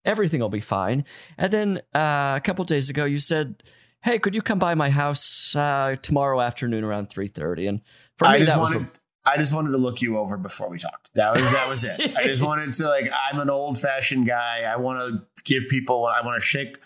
everything 0.06 0.40
will 0.40 0.50
be 0.50 0.62
fine, 0.62 1.06
and 1.38 1.52
then 1.52 1.78
uh, 1.94 2.36
a 2.38 2.42
couple 2.44 2.66
days 2.66 2.90
ago 2.90 3.06
you 3.06 3.20
said. 3.20 3.64
Hey, 4.04 4.20
could 4.20 4.36
you 4.36 4.42
come 4.42 4.60
by 4.60 4.76
my 4.76 4.90
house 4.90 5.56
uh, 5.56 5.96
tomorrow 6.02 6.42
afternoon 6.42 6.84
around 6.84 7.10
three 7.10 7.30
thirty? 7.30 7.68
And 7.68 7.80
for 8.18 8.26
me, 8.26 8.32
I 8.32 8.40
just 8.40 8.54
that 8.54 8.60
was 8.60 8.76
wanted. 8.76 8.90
a, 9.26 9.30
I 9.32 9.38
just 9.38 9.54
wanted 9.54 9.72
to 9.72 9.78
look 9.78 10.02
you 10.02 10.18
over 10.18 10.36
before 10.36 10.70
we 10.70 10.78
talked. 10.78 11.10
That 11.16 11.34
was 11.34 11.50
that 11.54 11.70
was 11.70 11.86
it. 11.86 12.14
I 12.18 12.26
just 12.28 12.44
wanted 12.46 12.74
to 12.74 12.90
like. 12.90 13.10
I'm 13.32 13.40
an 13.40 13.50
old 13.50 13.78
fashioned 13.78 14.28
guy. 14.28 14.64
I 14.68 14.76
want 14.76 15.00
to 15.00 15.26
give 15.46 15.70
people. 15.70 16.06
I 16.06 16.20
want 16.20 16.38
to 16.42 16.46
shake. 16.46 16.80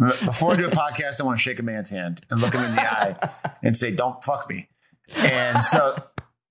Before 0.00 0.54
I 0.54 0.56
do 0.56 0.66
a 0.66 0.70
podcast, 0.72 1.20
I 1.20 1.24
want 1.24 1.38
to 1.38 1.42
shake 1.44 1.60
a 1.60 1.62
man's 1.62 1.90
hand 1.90 2.26
and 2.28 2.40
look 2.40 2.54
him 2.54 2.64
in 2.64 2.74
the 2.74 2.82
eye 2.82 3.30
and 3.62 3.76
say, 3.76 3.92
"Don't 3.94 4.24
fuck 4.24 4.50
me." 4.50 4.68
And 5.14 5.62
so, 5.62 5.96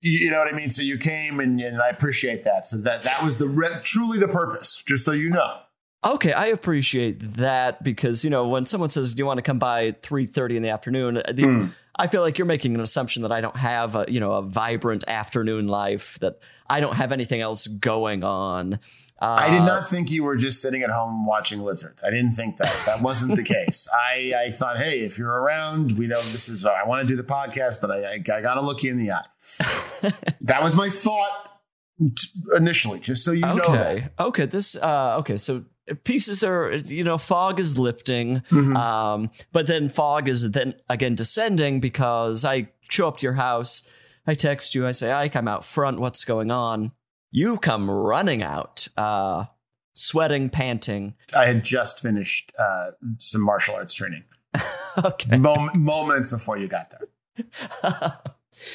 you 0.04 0.30
know 0.30 0.38
what 0.38 0.48
I 0.48 0.56
mean. 0.56 0.70
So 0.70 0.82
you 0.82 0.98
came 0.98 1.40
and, 1.40 1.60
and 1.60 1.80
I 1.80 1.88
appreciate 1.88 2.44
that. 2.44 2.66
So 2.66 2.76
that 2.78 3.02
that 3.04 3.22
was 3.24 3.38
the 3.38 3.48
re- 3.48 3.80
truly 3.82 4.18
the 4.18 4.28
purpose. 4.28 4.82
Just 4.86 5.04
so 5.04 5.12
you 5.12 5.30
know. 5.30 5.58
Okay, 6.04 6.32
I 6.32 6.46
appreciate 6.46 7.36
that 7.36 7.82
because 7.82 8.24
you 8.24 8.30
know 8.30 8.46
when 8.48 8.66
someone 8.66 8.90
says, 8.90 9.14
"Do 9.14 9.20
you 9.22 9.26
want 9.26 9.38
to 9.38 9.42
come 9.42 9.58
by 9.58 9.86
at 9.88 10.02
three 10.02 10.26
thirty 10.26 10.56
in 10.56 10.62
the 10.62 10.68
afternoon?" 10.70 11.22
the- 11.32 11.42
Hmm. 11.42 11.66
I 11.96 12.08
feel 12.08 12.22
like 12.22 12.38
you're 12.38 12.46
making 12.46 12.74
an 12.74 12.80
assumption 12.80 13.22
that 13.22 13.30
I 13.30 13.40
don't 13.40 13.56
have 13.56 13.94
a 13.94 14.04
you 14.08 14.20
know 14.20 14.32
a 14.32 14.42
vibrant 14.42 15.04
afternoon 15.08 15.68
life 15.68 16.18
that 16.20 16.40
I 16.68 16.80
don't 16.80 16.96
have 16.96 17.12
anything 17.12 17.40
else 17.40 17.66
going 17.68 18.24
on. 18.24 18.80
Uh, 19.24 19.36
I 19.40 19.50
did 19.50 19.60
not 19.62 19.88
think 19.88 20.10
you 20.10 20.22
were 20.24 20.36
just 20.36 20.60
sitting 20.60 20.82
at 20.82 20.90
home 20.90 21.24
watching 21.26 21.60
lizards. 21.62 22.02
I 22.04 22.10
didn't 22.10 22.32
think 22.32 22.58
that. 22.58 22.74
That 22.86 23.00
wasn't 23.00 23.36
the 23.36 23.42
case. 23.56 23.88
I, 23.92 24.32
I 24.46 24.50
thought, 24.50 24.76
hey, 24.78 25.00
if 25.00 25.18
you're 25.18 25.32
around, 25.40 25.92
we 25.98 26.06
know 26.06 26.20
this 26.22 26.48
is. 26.48 26.64
I 26.64 26.84
want 26.84 27.06
to 27.06 27.12
do 27.12 27.16
the 27.16 27.26
podcast, 27.26 27.80
but 27.80 27.90
I, 27.90 28.04
I, 28.04 28.12
I 28.14 28.40
got 28.40 28.54
to 28.54 28.60
look 28.60 28.82
you 28.82 28.90
in 28.90 28.98
the 28.98 29.12
eye. 29.12 30.12
that 30.42 30.62
was 30.62 30.74
my 30.74 30.88
thought 30.90 31.60
initially, 32.56 33.00
just 33.00 33.24
so 33.24 33.32
you 33.32 33.40
know. 33.40 33.58
Okay, 33.60 34.08
okay. 34.18 34.46
This 34.46 34.76
uh, 34.76 35.16
okay. 35.20 35.36
So 35.36 35.64
pieces 36.04 36.42
are 36.44 36.74
you 36.74 37.04
know 37.04 37.18
fog 37.18 37.60
is 37.60 37.78
lifting, 37.78 38.42
Mhm. 38.50 38.76
um, 38.76 39.30
but 39.52 39.66
then 39.66 39.88
fog 39.88 40.28
is 40.28 40.50
then 40.50 40.74
again 40.88 41.14
descending 41.14 41.80
because 41.80 42.44
I 42.44 42.68
show 42.90 43.08
up 43.08 43.18
to 43.18 43.22
your 43.26 43.34
house. 43.34 43.82
I 44.26 44.34
text 44.34 44.74
you. 44.74 44.86
I 44.86 44.92
say, 44.92 45.12
Ike, 45.12 45.36
I'm 45.36 45.48
out 45.48 45.64
front. 45.64 46.00
What's 46.00 46.24
going 46.24 46.50
on? 46.50 46.92
You 47.36 47.58
come 47.58 47.90
running 47.90 48.44
out, 48.44 48.86
uh, 48.96 49.46
sweating, 49.94 50.50
panting. 50.50 51.14
I 51.36 51.46
had 51.46 51.64
just 51.64 51.98
finished 51.98 52.52
uh, 52.56 52.92
some 53.18 53.40
martial 53.40 53.74
arts 53.74 53.92
training 53.92 54.22
okay. 55.04 55.36
Mom- 55.38 55.70
moments 55.74 56.28
before 56.28 56.56
you 56.58 56.68
got 56.68 56.92
there. 56.92 57.08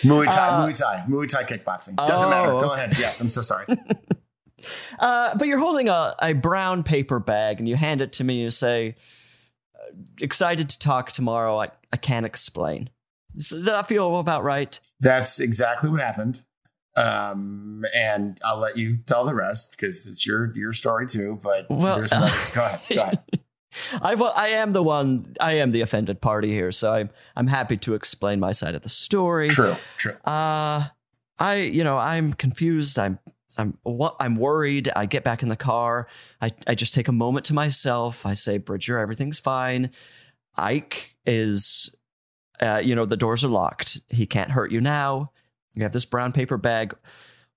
Muay 0.04 0.26
Thai, 0.30 0.48
Uh, 0.50 0.68
Muay 0.68 0.78
Thai, 0.78 1.06
Muay 1.08 1.26
Thai 1.30 1.46
kickboxing. 1.46 1.96
Doesn't 2.06 2.30
matter. 2.30 2.52
Oh. 2.52 2.60
Go 2.62 2.72
ahead. 2.74 2.98
Yes, 3.00 3.22
I'm 3.22 3.30
so 3.30 3.42
sorry. 3.42 3.66
Uh, 5.00 5.38
but 5.38 5.48
you're 5.48 5.58
holding 5.58 5.88
a, 5.88 6.14
a 6.22 6.34
brown 6.34 6.84
paper 6.84 7.18
bag 7.18 7.60
and 7.60 7.68
you 7.70 7.78
hand 7.78 8.02
it 8.02 8.12
to 8.12 8.26
me 8.26 8.34
and 8.34 8.44
you 8.44 8.50
say, 8.50 8.94
uh, 9.74 9.96
excited 10.20 10.68
to 10.68 10.78
talk 10.78 11.14
tomorrow. 11.14 11.58
I, 11.62 11.70
I 11.94 11.96
can't 11.96 12.26
explain. 12.26 12.90
Does 13.34 13.52
that 13.52 13.88
feel 13.88 14.20
about 14.20 14.44
right? 14.44 14.78
That's 15.00 15.40
exactly 15.40 15.90
what 15.90 16.02
happened. 16.02 16.44
Um, 16.96 17.86
and 17.96 18.40
I'll 18.44 18.60
let 18.60 18.78
you 18.78 18.98
tell 19.06 19.26
the 19.26 19.36
rest 19.36 19.72
because 19.72 20.06
it's 20.06 20.26
your 20.26 20.56
your 20.56 20.74
story 20.74 21.08
too. 21.08 21.40
But 21.42 21.68
Well, 21.70 21.98
there's 21.98 22.12
another. 22.12 22.36
Go 22.54 22.62
ahead. 22.66 22.82
Go 22.90 23.02
ahead. 23.02 23.20
I, 24.02 24.16
well, 24.16 24.34
I 24.36 24.50
am 24.50 24.74
the 24.74 24.84
one, 24.84 25.36
I 25.40 25.54
am 25.54 25.72
the 25.72 25.82
offended 25.82 26.22
party 26.22 26.52
here. 26.52 26.72
So 26.72 26.92
I'm, 26.92 27.10
I'm 27.36 27.48
happy 27.48 27.78
to 27.78 27.94
explain 27.94 28.40
my 28.40 28.52
side 28.52 28.76
of 28.76 28.82
the 28.82 28.90
story. 28.90 29.50
True. 29.50 29.76
True. 29.98 30.16
Uh, 30.26 30.88
I, 31.38 31.56
you 31.56 31.84
know, 31.84 31.98
I'm 31.98 32.34
confused. 32.34 32.98
I'm, 32.98 33.20
I'm, 33.58 33.78
what, 33.84 34.16
I'm 34.20 34.36
worried. 34.36 34.90
I 34.96 35.06
get 35.06 35.24
back 35.24 35.44
in 35.44 35.50
the 35.50 35.56
car. 35.56 36.08
I, 36.42 36.50
I 36.66 36.76
just 36.76 36.96
take 36.96 37.08
a 37.08 37.14
moment 37.14 37.46
to 37.48 37.54
myself. 37.54 38.26
I 38.26 38.34
say, 38.34 38.58
Bridger, 38.58 38.98
everything's 38.98 39.40
fine. 39.40 39.92
Ike 40.58 41.16
is, 41.26 41.96
uh, 42.62 42.82
you 42.84 42.96
know, 42.96 43.06
the 43.06 43.18
doors 43.18 43.44
are 43.44 43.50
locked. 43.50 44.00
He 44.08 44.26
can't 44.26 44.52
hurt 44.52 44.72
you 44.72 44.82
now. 44.82 45.32
You 45.76 45.84
have 45.84 45.92
this 45.92 46.06
brown 46.06 46.32
paper 46.32 46.58
bag. 46.58 46.96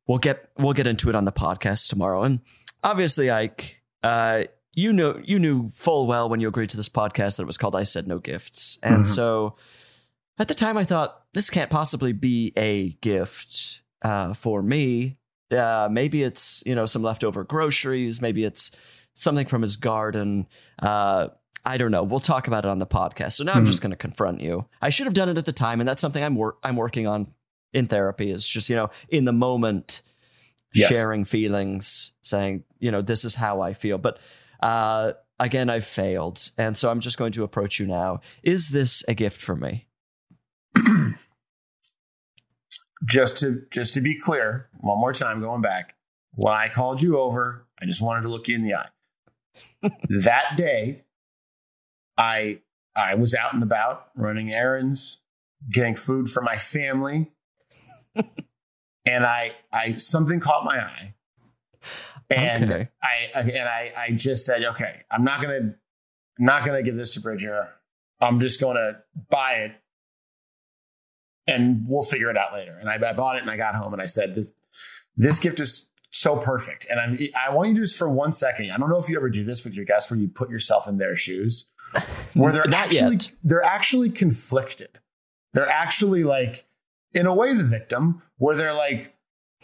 We'll 0.06 0.18
get, 0.18 0.50
we'll 0.58 0.72
get 0.72 0.86
into 0.86 1.08
it 1.08 1.14
on 1.14 1.24
the 1.24 1.32
podcast 1.32 1.88
tomorrow. 1.88 2.22
And 2.22 2.40
obviously, 2.82 3.30
Ike, 3.30 3.80
uh, 4.02 4.44
you 4.74 4.92
know, 4.92 5.20
you 5.24 5.38
knew 5.38 5.68
full 5.70 6.06
well 6.06 6.28
when 6.28 6.40
you 6.40 6.48
agreed 6.48 6.70
to 6.70 6.76
this 6.76 6.88
podcast 6.88 7.36
that 7.36 7.42
it 7.42 7.46
was 7.46 7.58
called 7.58 7.76
"I 7.76 7.82
Said 7.82 8.08
No 8.08 8.18
Gifts," 8.18 8.78
and 8.82 9.02
Mhm. 9.04 9.06
so 9.06 9.56
at 10.38 10.48
the 10.48 10.54
time 10.54 10.78
I 10.78 10.84
thought 10.84 11.24
this 11.34 11.50
can't 11.50 11.70
possibly 11.70 12.12
be 12.12 12.52
a 12.56 12.92
gift 13.02 13.82
uh, 14.00 14.32
for 14.34 14.62
me. 14.62 15.18
Uh, 15.50 15.88
maybe 15.90 16.22
it's 16.22 16.62
you 16.64 16.74
know 16.74 16.86
some 16.86 17.02
leftover 17.02 17.44
groceries. 17.44 18.22
Maybe 18.22 18.44
it's 18.44 18.70
something 19.14 19.46
from 19.46 19.60
his 19.62 19.76
garden. 19.76 20.46
Uh, 20.80 21.28
I 21.66 21.76
don't 21.76 21.90
know. 21.90 22.02
We'll 22.02 22.18
talk 22.18 22.46
about 22.48 22.64
it 22.64 22.70
on 22.70 22.78
the 22.78 22.86
podcast. 22.86 23.32
So 23.34 23.44
now 23.44 23.52
I'm 23.52 23.64
Mhm. 23.64 23.68
just 23.68 23.82
going 23.82 23.90
to 23.90 23.96
confront 23.96 24.40
you. 24.40 24.64
I 24.80 24.88
should 24.88 25.06
have 25.06 25.14
done 25.14 25.28
it 25.28 25.36
at 25.38 25.44
the 25.44 25.52
time, 25.52 25.80
and 25.80 25.88
that's 25.88 26.00
something 26.00 26.24
I'm 26.24 26.34
wor- 26.34 26.56
I'm 26.64 26.76
working 26.76 27.06
on 27.06 27.28
in 27.72 27.88
therapy. 27.88 28.30
Is 28.30 28.46
just 28.46 28.68
you 28.68 28.76
know 28.76 28.90
in 29.08 29.24
the 29.24 29.32
moment 29.32 30.02
Yes. 30.74 30.90
sharing 30.90 31.26
feelings, 31.26 32.12
saying 32.22 32.64
you 32.78 32.90
know 32.90 33.02
this 33.02 33.24
is 33.24 33.34
how 33.34 33.60
I 33.60 33.74
feel, 33.74 33.98
but. 33.98 34.18
Uh, 34.62 35.14
again, 35.40 35.68
I've 35.68 35.84
failed, 35.84 36.40
and 36.56 36.76
so 36.78 36.88
I'm 36.88 37.00
just 37.00 37.18
going 37.18 37.32
to 37.32 37.42
approach 37.42 37.80
you 37.80 37.86
now. 37.86 38.20
Is 38.44 38.68
this 38.68 39.02
a 39.08 39.14
gift 39.14 39.42
for 39.42 39.56
me? 39.56 39.88
Just 43.04 43.38
to 43.38 43.62
just 43.72 43.94
to 43.94 44.00
be 44.00 44.16
clear, 44.16 44.68
one 44.78 44.98
more 45.00 45.12
time, 45.12 45.40
going 45.40 45.60
back. 45.60 45.96
When 46.34 46.52
I 46.52 46.68
called 46.68 47.02
you 47.02 47.18
over, 47.18 47.66
I 47.80 47.84
just 47.84 48.00
wanted 48.00 48.22
to 48.22 48.28
look 48.28 48.46
you 48.46 48.54
in 48.54 48.62
the 48.62 48.74
eye. 48.74 48.88
that 50.22 50.56
day, 50.56 51.02
I 52.16 52.60
I 52.94 53.16
was 53.16 53.34
out 53.34 53.54
and 53.54 53.62
about 53.64 54.10
running 54.16 54.52
errands, 54.52 55.18
getting 55.68 55.96
food 55.96 56.28
for 56.28 56.42
my 56.42 56.56
family, 56.56 57.32
and 59.04 59.24
I 59.26 59.50
I 59.72 59.92
something 59.92 60.40
caught 60.40 60.64
my 60.64 60.78
eye, 60.80 61.14
and 62.30 62.70
Okay. 62.72 62.88
I 63.02 63.30
I- 63.34 63.40
and 63.40 63.68
I 63.68 63.92
I 63.96 64.10
just 64.12 64.44
said, 64.46 64.64
okay, 64.64 65.02
I'm 65.10 65.24
not 65.24 65.42
gonna 65.42 65.74
I'm 66.38 66.44
not 66.46 66.64
gonna 66.64 66.82
give 66.82 66.96
this 66.96 67.14
to 67.14 67.20
Bridger. 67.20 67.68
I'm 68.20 68.38
just 68.40 68.60
gonna 68.60 69.00
buy 69.30 69.52
it, 69.54 69.72
and 71.46 71.84
we'll 71.88 72.02
figure 72.02 72.30
it 72.30 72.36
out 72.36 72.52
later. 72.52 72.76
And 72.78 72.88
I, 72.88 72.94
I 73.10 73.12
bought 73.12 73.36
it, 73.36 73.42
and 73.42 73.50
I 73.50 73.56
got 73.56 73.74
home, 73.74 73.92
and 73.92 74.00
I 74.02 74.06
said, 74.06 74.34
this 74.34 74.52
this 75.16 75.38
gift 75.40 75.60
is 75.60 75.88
so 76.10 76.36
perfect. 76.36 76.86
And 76.88 77.00
I'm 77.00 77.18
I 77.38 77.52
want 77.52 77.68
you 77.70 77.74
to 77.76 77.80
just 77.80 77.98
for 77.98 78.08
one 78.08 78.32
second. 78.32 78.70
I 78.70 78.76
don't 78.78 78.88
know 78.88 78.98
if 78.98 79.08
you 79.08 79.16
ever 79.16 79.28
do 79.30 79.44
this 79.44 79.64
with 79.64 79.74
your 79.74 79.84
guests, 79.84 80.10
where 80.10 80.18
you 80.20 80.28
put 80.28 80.50
yourself 80.50 80.86
in 80.88 80.98
their 80.98 81.16
shoes, 81.16 81.66
where 82.34 82.52
they're 82.52 82.64
Not 82.68 82.86
actually 82.86 83.16
yet. 83.16 83.32
they're 83.42 83.64
actually 83.64 84.10
conflicted. 84.10 85.00
They're 85.54 85.68
actually 85.68 86.24
like, 86.24 86.64
in 87.14 87.26
a 87.26 87.34
way, 87.34 87.54
the 87.54 87.64
victim, 87.64 88.22
where 88.38 88.56
they're 88.56 88.74
like, 88.74 89.14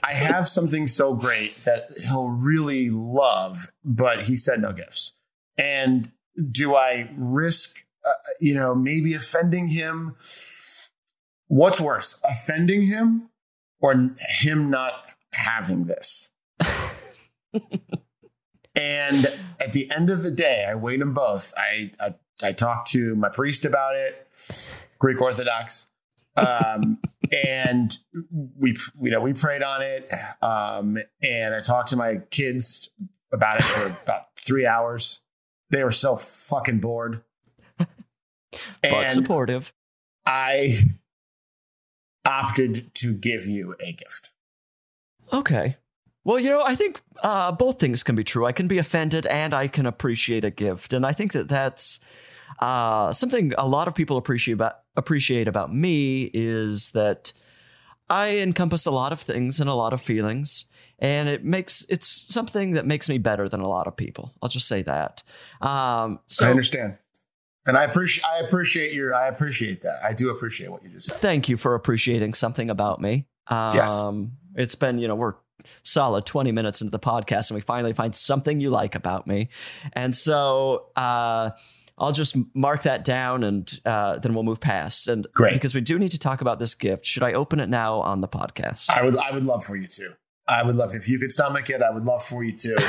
I 0.03 0.13
have 0.13 0.47
something 0.49 0.87
so 0.87 1.15
great 1.15 1.65
that 1.65 1.83
he'll 2.07 2.29
really 2.29 2.91
love, 2.91 3.73
but 3.85 4.23
he 4.23 4.37
said 4.37 4.61
no 4.61 4.73
gifts. 4.73 5.17
And 5.57 6.13
do 6.51 6.77
I 6.77 7.11
risk, 7.17 7.85
uh, 8.07 8.13
you 8.41 8.55
know, 8.55 8.75
maybe 8.75 9.15
offending 9.15 9.69
him? 9.69 10.15
What's 11.49 11.81
worse, 11.81 12.21
offending 12.23 12.83
him 12.83 13.31
or 13.81 14.15
him 14.21 14.71
not 14.71 15.09
having 15.33 15.87
this? 15.87 16.31
and 18.77 19.27
at 19.59 19.73
the 19.73 19.91
end 19.91 20.11
of 20.11 20.23
the 20.23 20.31
day, 20.31 20.65
I 20.69 20.77
weighed 20.77 21.01
them 21.01 21.15
both. 21.15 21.53
I, 21.57 21.91
I 21.99 22.15
I 22.43 22.53
talked 22.53 22.91
to 22.93 23.15
my 23.17 23.29
priest 23.29 23.65
about 23.65 23.97
it, 23.97 24.29
Greek 24.99 25.21
Orthodox, 25.21 25.91
um, 26.37 26.99
and 27.33 27.97
we 28.57 28.77
you 29.01 29.11
know 29.11 29.21
we 29.21 29.33
prayed 29.33 29.63
on 29.63 29.83
it. 29.83 30.11
Um, 30.43 30.99
and 31.23 31.55
I 31.55 31.61
talked 31.61 31.89
to 31.91 31.97
my 31.97 32.17
kids 32.31 32.91
about 33.33 33.61
it 33.61 33.65
for 33.65 33.87
about 34.05 34.27
three 34.37 34.67
hours. 34.67 35.21
They 35.71 35.85
were 35.85 35.91
so 35.91 36.17
fucking 36.17 36.81
bored. 36.81 37.23
but 37.79 37.89
and 38.83 39.13
supportive. 39.13 39.73
I 40.25 40.77
opted 42.27 42.95
to 42.97 43.15
give 43.15 43.47
you 43.47 43.75
a 43.81 43.93
gift. 43.93 44.31
Okay. 45.33 45.77
Well, 46.25 46.39
you 46.39 46.51
know, 46.51 46.63
I 46.63 46.75
think 46.75 47.01
uh, 47.23 47.53
both 47.53 47.79
things 47.79 48.03
can 48.03 48.15
be 48.15 48.25
true. 48.25 48.45
I 48.45 48.53
can 48.53 48.69
be 48.69 48.79
offended 48.79 49.25
and 49.27 49.55
I 49.55 49.67
can 49.69 49.87
appreciate 49.87 50.45
a 50.45 50.51
gift, 50.51 50.93
and 50.93 51.07
I 51.07 51.13
think 51.13 51.33
that 51.33 51.49
that's 51.49 52.01
uh, 52.61 53.13
something 53.13 53.53
a 53.57 53.67
lot 53.67 53.89
of 53.89 53.95
people 53.95 54.17
appreciate 54.17 54.55
about 54.55 54.81
appreciate 54.97 55.49
about 55.49 55.75
me 55.75 56.25
is 56.35 56.91
that 56.91 57.33
I 58.11 58.39
encompass 58.39 58.87
a 58.87 58.91
lot 58.91 59.13
of 59.13 59.21
things 59.21 59.61
and 59.61 59.69
a 59.69 59.75
lot 59.75 59.93
of 59.93 60.01
feelings, 60.01 60.67
and 60.99 61.29
it 61.29 61.45
makes 61.45 61.85
it's 61.89 62.09
something 62.33 62.73
that 62.73 62.87
makes 62.87 63.09
me 63.09 63.19
better 63.19 63.49
than 63.49 63.61
a 63.61 63.69
lot 63.69 63.87
of 63.87 63.97
people. 63.97 64.35
I'll 64.43 64.49
just 64.49 64.67
say 64.69 64.83
that. 64.83 65.23
Um, 65.61 66.21
so 66.27 66.47
I 66.47 66.51
understand. 66.51 66.99
And 67.67 67.77
I 67.77 67.85
appreciate 67.85 68.25
I 68.25 68.39
appreciate 68.39 68.93
your 68.95 69.15
I 69.15 69.29
appreciate 69.29 69.83
that. 69.83 70.03
I 70.03 70.15
do 70.15 70.31
appreciate 70.31 70.71
what 70.71 70.83
you 70.83 70.89
just 70.89 71.09
said. 71.09 71.19
thank 71.19 71.49
you 71.51 71.59
for 71.59 71.75
appreciating 71.75 72.33
something 72.35 72.71
about 72.71 73.01
me. 73.01 73.27
Um, 73.49 73.75
Yes. 73.75 74.03
It's 74.55 74.75
been, 74.75 74.99
you 74.99 75.07
know, 75.07 75.15
we're 75.15 75.35
solid 75.83 76.25
20 76.27 76.51
minutes 76.53 76.81
into 76.81 76.91
the 76.91 76.99
podcast 76.99 77.51
and 77.51 77.57
we 77.57 77.61
finally 77.61 77.93
find 77.93 78.15
something 78.15 78.61
you 78.61 78.71
like 78.71 78.95
about 78.95 79.27
me. 79.27 79.51
And 79.93 80.15
so 80.15 80.87
uh, 80.97 81.51
I'll 81.99 82.13
just 82.13 82.37
mark 82.55 82.83
that 82.83 83.05
down 83.05 83.43
and 83.43 83.81
uh, 83.85 84.19
then 84.19 84.35
we'll 84.35 84.45
move 84.45 84.61
past. 84.61 85.09
And 85.09 85.27
Great. 85.35 85.55
because 85.55 85.75
we 85.75 85.81
do 85.81 85.99
need 85.99 86.13
to 86.13 86.19
talk 86.19 86.41
about 86.41 86.59
this 86.59 86.75
gift, 86.75 87.05
should 87.05 87.25
I 87.25 87.33
open 87.33 87.59
it 87.61 87.69
now 87.69 88.01
on 88.01 88.21
the 88.21 88.29
podcast? 88.29 88.89
I 88.91 89.03
would 89.03 89.17
I 89.17 89.33
would 89.33 89.45
love 89.45 89.65
for 89.65 89.77
you 89.77 89.89
to. 89.89 90.17
I 90.47 90.63
would 90.63 90.77
love 90.77 90.95
if 90.95 91.09
you 91.09 91.19
could 91.19 91.33
stomach 91.33 91.69
it, 91.71 91.83
I 91.83 91.91
would 91.91 92.05
love 92.05 92.23
for 92.23 92.45
you 92.45 92.57
to. 92.57 92.89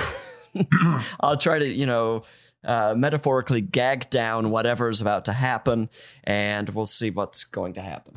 I'll 1.19 1.37
try 1.37 1.59
to, 1.59 1.67
you 1.67 1.85
know, 1.85 2.23
uh, 2.63 2.93
metaphorically 2.95 3.61
gag 3.61 4.09
down 4.09 4.51
whatever's 4.51 5.01
about 5.01 5.25
to 5.25 5.33
happen 5.33 5.89
and 6.23 6.69
we'll 6.69 6.85
see 6.85 7.09
what's 7.09 7.43
going 7.45 7.73
to 7.73 7.81
happen. 7.81 8.15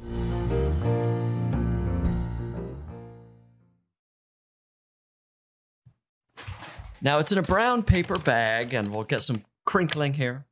Now 7.00 7.18
it's 7.18 7.32
in 7.32 7.38
a 7.38 7.42
brown 7.42 7.82
paper 7.82 8.16
bag 8.18 8.74
and 8.74 8.88
we'll 8.88 9.04
get 9.04 9.22
some 9.22 9.44
crinkling 9.64 10.14
here. 10.14 10.46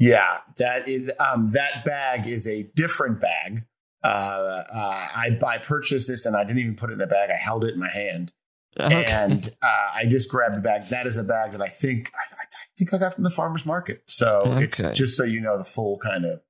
Yeah, 0.00 0.38
that 0.58 0.88
is 0.88 1.10
um, 1.18 1.50
that 1.50 1.84
bag 1.84 2.26
is 2.26 2.46
a 2.46 2.64
different 2.74 3.20
bag. 3.20 3.64
Uh, 4.04 4.06
uh, 4.06 5.06
I 5.14 5.38
I 5.46 5.58
purchased 5.58 6.08
this 6.08 6.24
and 6.26 6.36
I 6.36 6.44
didn't 6.44 6.58
even 6.60 6.76
put 6.76 6.90
it 6.90 6.94
in 6.94 7.00
a 7.00 7.06
bag. 7.06 7.30
I 7.30 7.36
held 7.36 7.64
it 7.64 7.74
in 7.74 7.80
my 7.80 7.88
hand 7.90 8.32
Okay. 8.78 9.04
and 9.06 9.50
uh, 9.60 9.66
I 9.94 10.04
just 10.06 10.30
grabbed 10.30 10.56
a 10.56 10.60
bag. 10.60 10.88
That 10.90 11.06
is 11.06 11.16
a 11.16 11.24
bag 11.24 11.50
that 11.52 11.60
I 11.62 11.66
think 11.68 12.12
I, 12.14 12.34
I 12.34 12.44
think 12.78 12.94
I 12.94 12.98
got 12.98 13.14
from 13.14 13.24
the 13.24 13.30
farmers 13.30 13.66
market. 13.66 14.02
So 14.06 14.42
it's 14.58 14.80
just 14.92 15.16
so 15.16 15.24
you 15.24 15.40
know 15.40 15.58
the 15.58 15.64
full 15.64 15.98
kind 15.98 16.24
of 16.24 16.40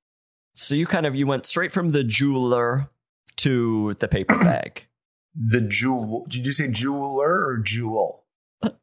so 0.53 0.75
you 0.75 0.85
kind 0.85 1.05
of 1.05 1.15
you 1.15 1.25
went 1.25 1.45
straight 1.45 1.71
from 1.71 1.89
the 1.91 2.03
jeweler 2.03 2.89
to 3.37 3.93
the 3.99 4.07
paper 4.07 4.37
bag. 4.43 4.85
the 5.33 5.61
jewel. 5.61 6.25
Did 6.29 6.45
you 6.45 6.51
say 6.51 6.69
jeweler 6.69 7.47
or 7.47 7.57
jewel? 7.57 8.25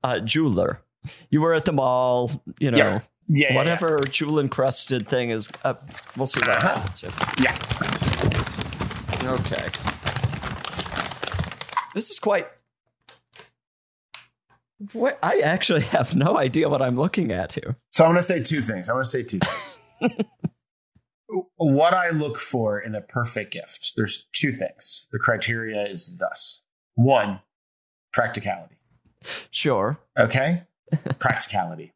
Uh, 0.03 0.19
jeweler. 0.21 0.81
You 1.31 1.41
were 1.43 1.53
at 1.55 1.67
the 1.67 1.73
mall, 1.73 2.43
you 2.59 2.71
know. 2.73 2.79
Yeah. 2.79 3.01
Yeah, 3.29 3.49
yeah, 3.51 3.57
whatever 3.57 3.99
jewel 4.11 4.39
encrusted 4.39 5.09
thing 5.09 5.31
is 5.31 5.51
up. 5.65 5.91
We'll 6.17 6.27
see 6.27 6.41
what 6.41 6.49
Uh-huh. 6.51 6.81
happens. 6.81 7.03
Yeah. 7.41 7.55
Okay. 9.33 9.69
This 11.95 12.11
is 12.11 12.19
quite. 12.19 12.47
What 14.93 15.19
I 15.23 15.39
actually 15.41 15.81
have 15.83 16.15
no 16.15 16.37
idea 16.39 16.69
what 16.69 16.83
I'm 16.83 16.97
looking 16.97 17.33
at 17.33 17.55
here. 17.55 17.77
So 17.93 18.05
I'm 18.05 18.11
going 18.11 18.19
to 18.21 18.23
say 18.23 18.43
two 18.43 18.61
things. 18.61 18.89
I'm 18.89 18.95
going 18.97 19.05
to 19.05 19.11
say 19.11 19.23
two 19.23 19.39
things. 20.01 20.13
what 21.57 21.95
I 21.95 22.11
look 22.11 22.37
for 22.39 22.79
in 22.79 22.95
a 22.95 23.01
perfect 23.01 23.53
gift, 23.53 23.95
there's 23.97 24.29
two 24.33 24.53
things. 24.53 25.09
The 25.13 25.19
criteria 25.19 25.83
is 25.87 26.19
thus 26.19 26.63
one, 26.95 27.41
practicality. 28.13 28.77
Sure. 29.51 29.99
Okay? 30.19 30.63
practicality. 31.19 31.93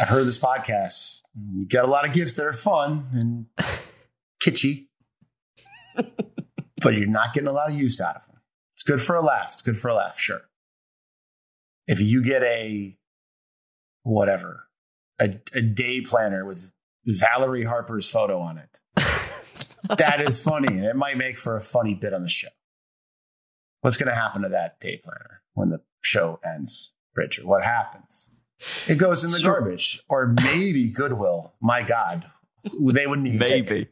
I've 0.00 0.08
heard 0.08 0.26
this 0.26 0.38
podcast. 0.38 1.20
You 1.52 1.66
got 1.66 1.84
a 1.84 1.88
lot 1.88 2.06
of 2.06 2.14
gifts 2.14 2.36
that 2.36 2.46
are 2.46 2.54
fun 2.54 3.06
and 3.12 3.46
kitschy, 4.42 4.86
but 5.94 6.94
you're 6.94 7.06
not 7.06 7.34
getting 7.34 7.48
a 7.48 7.52
lot 7.52 7.70
of 7.70 7.78
use 7.78 8.00
out 8.00 8.16
of 8.16 8.26
them. 8.26 8.40
It's 8.72 8.82
good 8.82 9.02
for 9.02 9.14
a 9.14 9.20
laugh. 9.20 9.50
It's 9.52 9.60
good 9.60 9.76
for 9.76 9.88
a 9.88 9.94
laugh, 9.94 10.18
sure. 10.18 10.40
If 11.86 12.00
you 12.00 12.22
get 12.22 12.42
a 12.42 12.96
whatever, 14.02 14.68
a, 15.20 15.34
a 15.54 15.60
day 15.60 16.00
planner 16.00 16.46
with 16.46 16.72
Valerie 17.04 17.64
Harper's 17.64 18.08
photo 18.08 18.40
on 18.40 18.56
it, 18.56 18.80
that 19.98 20.22
is 20.22 20.42
funny 20.42 20.68
and 20.68 20.86
it 20.86 20.96
might 20.96 21.18
make 21.18 21.36
for 21.36 21.56
a 21.56 21.60
funny 21.60 21.94
bit 21.94 22.14
on 22.14 22.22
the 22.22 22.30
show. 22.30 22.48
What's 23.82 23.98
going 23.98 24.08
to 24.08 24.14
happen 24.14 24.42
to 24.42 24.48
that 24.48 24.80
day 24.80 24.98
planner 25.04 25.42
when 25.52 25.68
the 25.68 25.82
show 26.00 26.40
ends, 26.42 26.94
Bridger? 27.14 27.46
What 27.46 27.64
happens? 27.64 28.30
It 28.86 28.96
goes 28.96 29.24
in 29.24 29.30
the 29.30 29.38
Sure. 29.38 29.60
garbage 29.60 30.02
or 30.08 30.28
maybe 30.28 30.88
Goodwill. 30.88 31.54
My 31.60 31.82
God, 31.82 32.30
they 32.64 33.06
wouldn't 33.06 33.26
even 33.26 33.40
take 33.40 33.64
it. 33.66 33.70
Maybe. 33.70 33.88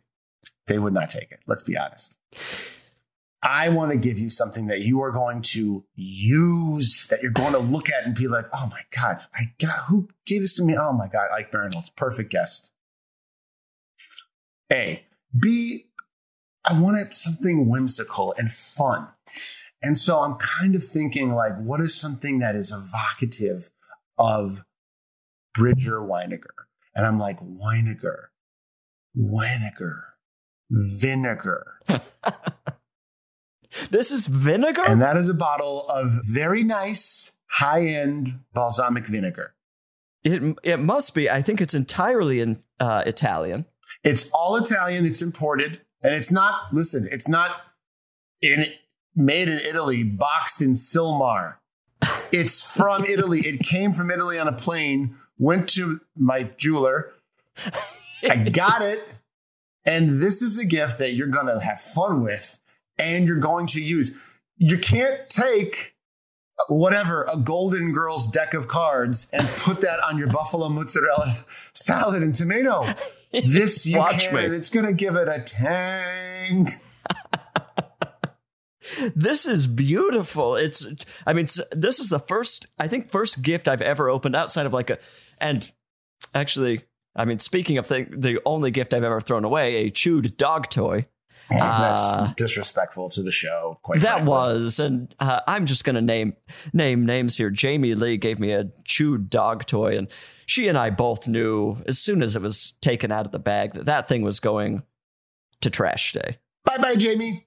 They 0.66 0.78
would 0.78 0.92
not 0.92 1.11
take 1.11 1.33
it. 1.33 1.40
Let's 1.46 1.62
be 1.62 1.76
honest. 1.76 2.18
I 3.42 3.68
want 3.68 3.92
to 3.92 3.96
give 3.96 4.18
you 4.18 4.31
something 4.31 4.66
that 4.66 4.81
you 4.81 5.00
are 5.00 5.12
going 5.12 5.42
to 5.42 5.85
use, 5.94 7.07
that 7.07 7.22
you're 7.22 7.31
going 7.31 7.52
to 7.52 7.61
look 7.61 7.88
at 7.88 8.04
and 8.04 8.14
be 8.14 8.26
like, 8.26 8.46
oh 8.52 8.68
my 8.70 8.81
God, 8.90 9.20
I 9.35 9.54
got 9.61 9.85
who 9.85 10.09
gave 10.26 10.40
this 10.42 10.57
to 10.57 10.64
me? 10.64 10.76
Oh 10.76 10.92
my 10.92 11.07
God, 11.07 11.28
Ike 11.33 11.52
Barinholtz, 11.52 11.94
perfect 11.94 12.31
guest. 12.31 12.72
A. 14.72 15.04
B. 15.38 15.87
I 16.68 16.78
wanted 16.78 17.14
something 17.14 17.68
whimsical 17.68 18.35
and 18.37 18.50
fun. 18.50 19.09
And 19.83 19.96
so 19.96 20.20
I'm 20.20 20.35
kind 20.35 20.74
of 20.74 20.85
thinking, 20.85 21.33
like, 21.33 21.57
what 21.57 21.81
is 21.81 21.94
something 21.94 22.40
that 22.40 22.57
is 22.57 22.72
evocative 22.72 23.70
of 24.18 24.64
Bridger 25.54 26.00
Winegar? 26.00 26.66
And 26.94 27.07
I'm 27.07 27.18
like, 27.18 27.38
Winegar, 27.40 28.26
Winegar, 29.16 30.00
vinegar. 30.70 31.74
This 33.90 34.11
is 34.11 34.26
vinegar. 34.26 34.83
And 34.87 35.00
that 35.02 35.16
is 35.16 35.28
a 35.28 35.35
bottle 35.35 35.85
of 35.88 36.12
very 36.24 36.64
nice, 36.64 37.33
high 37.46 37.85
end 37.85 38.40
balsamic 38.54 39.07
vinegar. 39.07 39.54
it 40.24 40.57
it 40.62 40.78
must 40.78 41.14
be. 41.14 41.31
I 41.31 41.42
think 41.42 41.61
it's 41.61 41.74
entirely 41.74 42.40
in 42.40 42.62
uh, 42.81 43.02
Italian. 43.07 43.66
It's 44.04 44.31
all 44.33 44.57
Italian, 44.57 45.07
it's 45.07 45.22
imported, 45.22 45.81
and 46.02 46.14
it's 46.14 46.31
not, 46.31 46.72
listen, 46.72 47.09
it's 47.11 47.26
not 47.26 47.52
in 48.42 48.66
made 49.14 49.48
in 49.48 49.59
Italy, 49.59 50.02
boxed 50.02 50.62
in 50.62 50.72
Sylmar. 50.72 51.54
It's 52.32 52.74
from 52.74 53.04
Italy. 53.04 53.40
It 53.40 53.61
came 53.61 53.92
from 53.92 54.11
Italy 54.11 54.38
on 54.38 54.48
a 54.48 54.52
plane, 54.52 55.16
went 55.38 55.68
to 55.70 56.00
my 56.16 56.44
jeweler. 56.56 57.12
I 58.22 58.37
got 58.37 58.82
it. 58.82 59.02
And 59.84 60.20
this 60.22 60.42
is 60.42 60.58
a 60.58 60.64
gift 60.64 60.98
that 60.98 61.12
you're 61.12 61.28
going 61.28 61.46
to 61.46 61.58
have 61.61 61.80
fun 61.80 62.22
with 62.22 62.58
and 62.98 63.26
you're 63.26 63.37
going 63.37 63.66
to 63.68 63.82
use. 63.82 64.16
You 64.58 64.76
can't 64.76 65.28
take 65.28 65.96
whatever, 66.68 67.26
a 67.32 67.37
Golden 67.37 67.92
Girls 67.92 68.26
deck 68.26 68.52
of 68.54 68.68
cards 68.68 69.28
and 69.32 69.46
put 69.48 69.80
that 69.82 70.00
on 70.00 70.18
your 70.18 70.26
buffalo 70.28 70.68
mozzarella 70.68 71.34
salad 71.72 72.22
and 72.22 72.34
tomato. 72.34 72.87
This 73.30 73.84
you 73.84 73.98
Watch 73.98 74.28
can, 74.28 74.37
me. 74.37 74.44
and 74.46 74.54
it's 74.54 74.70
going 74.70 74.87
to 74.87 74.92
give 74.94 75.14
it 75.14 75.28
a 75.28 75.42
tang. 75.44 76.66
This 79.14 79.46
is 79.46 79.66
beautiful. 79.66 80.57
It's, 80.57 80.87
I 81.27 81.33
mean, 81.33 81.46
this 81.72 82.01
is 82.01 82.09
the 82.09 82.20
first, 82.20 82.66
I 82.79 82.88
think, 82.88 83.11
first 83.11 83.42
gift 83.42 83.68
I've 83.68 83.83
ever 83.83 84.09
opened 84.09 84.37
outside 84.37 84.66
of 84.66 84.72
like 84.72 84.90
a, 84.90 84.98
and 85.38 85.70
actually, 86.35 86.83
I 87.16 87.24
mean, 87.24 87.38
speaking 87.38 87.79
of 87.79 87.87
thing, 87.87 88.12
the 88.16 88.40
only 88.46 88.70
gift 88.70 88.94
I've 88.94 89.05
ever 89.05 89.20
thrown 89.20 89.44
away, 89.44 89.77
a 89.77 89.90
chewed 89.90 90.37
dog 90.37 90.68
toy. 90.70 91.07
That's 91.51 92.03
Uh, 92.03 92.33
disrespectful 92.37 93.09
to 93.11 93.22
the 93.22 93.33
show. 93.33 93.79
Quite 93.83 94.03
that 94.03 94.16
frankly. 94.16 94.29
was, 94.29 94.79
and 94.79 95.14
uh, 95.18 95.40
I'm 95.46 95.64
just 95.64 95.83
gonna 95.83 96.03
name 96.03 96.35
name 96.74 97.07
names 97.07 97.38
here. 97.38 97.48
Jamie 97.48 97.94
Lee 97.94 98.18
gave 98.18 98.38
me 98.38 98.53
a 98.53 98.66
chewed 98.85 99.31
dog 99.31 99.64
toy, 99.64 99.96
and 99.96 100.09
she 100.44 100.68
and 100.68 100.77
I 100.77 100.90
both 100.90 101.27
knew 101.27 101.79
as 101.87 101.98
soon 101.98 102.22
as 102.22 102.37
it 102.37 102.42
was 102.42 102.72
taken 102.83 103.11
out 103.11 103.24
of 103.24 103.33
the 103.33 103.38
bag 103.38 103.72
that 103.72 103.87
that 103.87 104.09
thing 104.09 104.20
was 104.20 104.40
going 104.40 104.83
to 105.62 105.70
trash 105.70 106.12
day. 106.12 106.37
Bye 106.66 106.77
bye, 106.77 106.96
Jamie. 106.96 107.46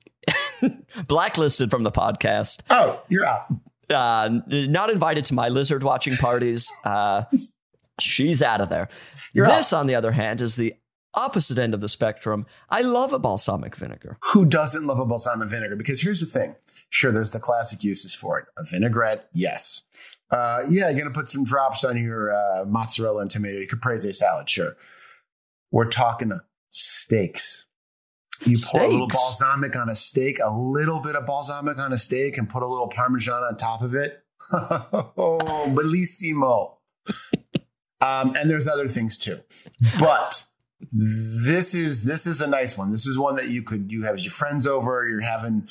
Blacklisted 1.07 1.69
from 1.71 1.83
the 1.83 1.91
podcast. 1.91 2.61
Oh, 2.69 3.01
you're 3.09 3.25
out. 3.25 3.45
uh, 3.89 4.29
not 4.47 4.89
invited 4.89 5.25
to 5.25 5.33
my 5.33 5.49
lizard 5.49 5.83
watching 5.83 6.15
parties. 6.15 6.71
Uh, 6.83 7.23
she's 7.99 8.41
out 8.41 8.61
of 8.61 8.69
there. 8.69 8.89
You're 9.33 9.47
this, 9.47 9.73
on 9.73 9.87
the 9.87 9.95
other 9.95 10.11
hand, 10.11 10.41
is 10.41 10.55
the 10.55 10.75
opposite 11.13 11.57
end 11.57 11.73
of 11.73 11.81
the 11.81 11.89
spectrum. 11.89 12.45
I 12.69 12.81
love 12.81 13.11
a 13.13 13.19
balsamic 13.19 13.75
vinegar. 13.75 14.17
Who 14.33 14.45
doesn't 14.45 14.85
love 14.85 14.99
a 14.99 15.05
balsamic 15.05 15.49
vinegar? 15.49 15.75
Because 15.75 16.01
here's 16.01 16.21
the 16.21 16.25
thing. 16.25 16.55
Sure, 16.89 17.11
there's 17.11 17.31
the 17.31 17.39
classic 17.39 17.83
uses 17.83 18.13
for 18.13 18.39
it. 18.39 18.45
A 18.57 18.63
vinaigrette, 18.63 19.27
yes. 19.33 19.81
Uh, 20.29 20.61
yeah, 20.69 20.89
you're 20.89 20.97
gonna 20.97 21.13
put 21.13 21.27
some 21.29 21.43
drops 21.43 21.83
on 21.83 22.01
your 22.01 22.33
uh, 22.33 22.63
mozzarella 22.65 23.21
and 23.21 23.29
tomato 23.29 23.65
caprese 23.65 24.13
salad, 24.13 24.49
sure. 24.49 24.77
We're 25.71 25.89
talking 25.89 26.31
steaks. 26.69 27.65
You 28.45 28.55
pour 28.71 28.81
a 28.81 28.87
little 28.87 29.07
balsamic 29.07 29.75
on 29.75 29.89
a 29.89 29.95
steak, 29.95 30.39
a 30.43 30.51
little 30.51 30.99
bit 30.99 31.15
of 31.15 31.25
balsamic 31.25 31.77
on 31.77 31.93
a 31.93 31.97
steak, 31.97 32.37
and 32.37 32.49
put 32.49 32.63
a 32.63 32.67
little 32.67 32.87
parmesan 32.87 33.43
on 33.43 33.57
top 33.57 33.81
of 33.81 33.95
it. 33.95 34.23
oh, 34.51 35.65
bellissimo. 35.75 36.77
um, 38.01 38.35
and 38.35 38.49
there's 38.49 38.67
other 38.67 38.87
things 38.87 39.17
too, 39.17 39.39
but 39.99 40.45
this 40.91 41.75
is 41.75 42.03
this 42.03 42.25
is 42.25 42.41
a 42.41 42.47
nice 42.47 42.77
one. 42.77 42.91
This 42.91 43.05
is 43.05 43.17
one 43.17 43.35
that 43.35 43.49
you 43.49 43.61
could 43.61 43.91
you 43.91 44.03
have 44.03 44.19
your 44.19 44.31
friends 44.31 44.65
over. 44.65 45.07
You're 45.07 45.21
having 45.21 45.67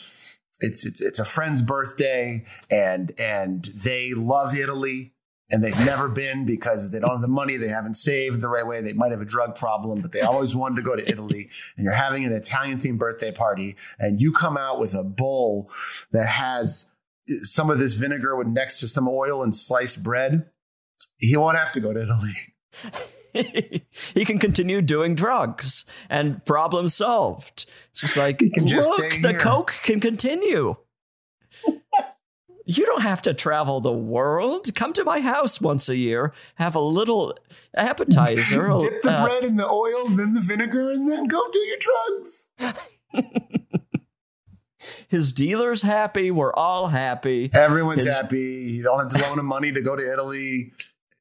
it's 0.60 0.84
it's 0.84 1.00
it's 1.00 1.18
a 1.18 1.24
friend's 1.24 1.62
birthday, 1.62 2.44
and 2.70 3.12
and 3.18 3.64
they 3.64 4.12
love 4.14 4.54
Italy 4.54 5.12
and 5.50 5.62
they've 5.62 5.78
never 5.80 6.08
been 6.08 6.44
because 6.44 6.90
they 6.90 7.00
don't 7.00 7.10
have 7.10 7.20
the 7.20 7.28
money, 7.28 7.56
they 7.56 7.68
haven't 7.68 7.94
saved 7.94 8.40
the 8.40 8.48
right 8.48 8.66
way, 8.66 8.80
they 8.80 8.92
might 8.92 9.10
have 9.10 9.20
a 9.20 9.26
drug 9.26 9.54
problem, 9.56 10.00
but 10.00 10.12
they 10.12 10.20
always 10.20 10.54
wanted 10.54 10.76
to 10.76 10.82
go 10.82 10.96
to 10.96 11.08
Italy. 11.08 11.48
And 11.76 11.84
you're 11.84 11.92
having 11.92 12.24
an 12.24 12.32
Italian 12.32 12.78
themed 12.78 12.98
birthday 12.98 13.32
party, 13.32 13.76
and 13.98 14.20
you 14.20 14.32
come 14.32 14.56
out 14.56 14.78
with 14.78 14.94
a 14.94 15.04
bowl 15.04 15.70
that 16.12 16.26
has 16.26 16.92
some 17.42 17.70
of 17.70 17.78
this 17.78 17.94
vinegar 17.94 18.36
with 18.36 18.48
next 18.48 18.80
to 18.80 18.88
some 18.88 19.08
oil 19.08 19.42
and 19.42 19.54
sliced 19.54 20.02
bread. 20.02 20.46
He 21.18 21.36
won't 21.36 21.56
have 21.56 21.72
to 21.72 21.80
go 21.80 21.92
to 21.92 22.02
Italy. 22.02 22.32
he 24.14 24.24
can 24.24 24.38
continue 24.38 24.82
doing 24.82 25.14
drugs 25.14 25.84
and 26.08 26.44
problem 26.44 26.88
solved. 26.88 27.66
It's 27.92 28.00
just 28.00 28.16
like, 28.16 28.40
He 28.40 28.50
can 28.50 28.66
just 28.66 28.98
look, 28.98 29.12
the 29.20 29.30
here." 29.30 29.38
Coke 29.38 29.74
can 29.82 30.00
continue. 30.00 30.76
You 32.70 32.86
don't 32.86 33.02
have 33.02 33.22
to 33.22 33.34
travel 33.34 33.80
the 33.80 33.92
world. 33.92 34.72
Come 34.74 34.92
to 34.92 35.04
my 35.04 35.20
house 35.20 35.60
once 35.60 35.88
a 35.88 35.96
year, 35.96 36.32
have 36.54 36.76
a 36.76 36.80
little 36.80 37.36
appetizer. 37.76 38.74
Dip 38.78 39.02
the 39.02 39.10
uh, 39.10 39.26
bread 39.26 39.44
in 39.44 39.56
the 39.56 39.68
oil, 39.68 40.08
then 40.08 40.34
the 40.34 40.40
vinegar, 40.40 40.90
and 40.90 41.08
then 41.08 41.26
go 41.26 41.42
do 41.50 41.58
your 41.58 41.78
drugs. 41.80 42.50
his 45.08 45.32
dealer's 45.32 45.82
happy. 45.82 46.30
We're 46.30 46.54
all 46.54 46.86
happy. 46.86 47.50
Everyone's 47.52 48.04
His- 48.04 48.16
happy. 48.16 48.72
You 48.76 48.84
don't 48.84 49.00
have 49.00 49.08
to 49.10 49.28
loan 49.28 49.38
him 49.38 49.46
money 49.46 49.72
to 49.72 49.80
go 49.80 49.96
to 49.96 50.12
Italy. 50.12 50.72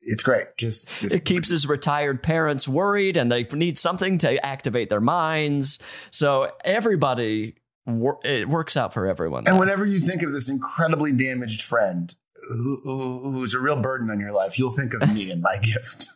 It's 0.02 0.24
great. 0.24 0.56
Just, 0.58 0.88
just 1.00 1.16
It 1.16 1.26
keeps 1.26 1.50
his 1.50 1.68
retired 1.68 2.24
parents 2.24 2.68
worried 2.68 3.18
and 3.18 3.32
they 3.32 3.44
need 3.44 3.78
something 3.78 4.18
to 4.20 4.46
activate 4.46 4.90
their 4.90 5.02
minds. 5.02 5.80
So 6.12 6.52
everybody, 6.64 7.56
wor- 7.97 8.19
it 8.23 8.47
works 8.49 8.78
out 8.78 8.93
for 8.93 9.08
everyone. 9.08 9.45
And 9.47 9.58
whenever 9.58 9.86
you 9.86 9.99
think 9.99 10.21
of 10.21 10.32
this 10.34 10.49
incredibly 10.49 11.12
damaged 11.12 11.62
friend 11.62 12.13
who, 12.36 12.82
who, 12.84 13.32
who's 13.32 13.54
a 13.54 13.60
real 13.60 13.75
burden 13.82 14.10
on 14.12 14.19
your 14.19 14.32
life, 14.32 14.60
you'll 14.60 14.71
think 14.71 14.93
of 14.93 15.02
me 15.13 15.32
and 15.32 15.41
my 15.41 15.58
gift. 15.62 16.10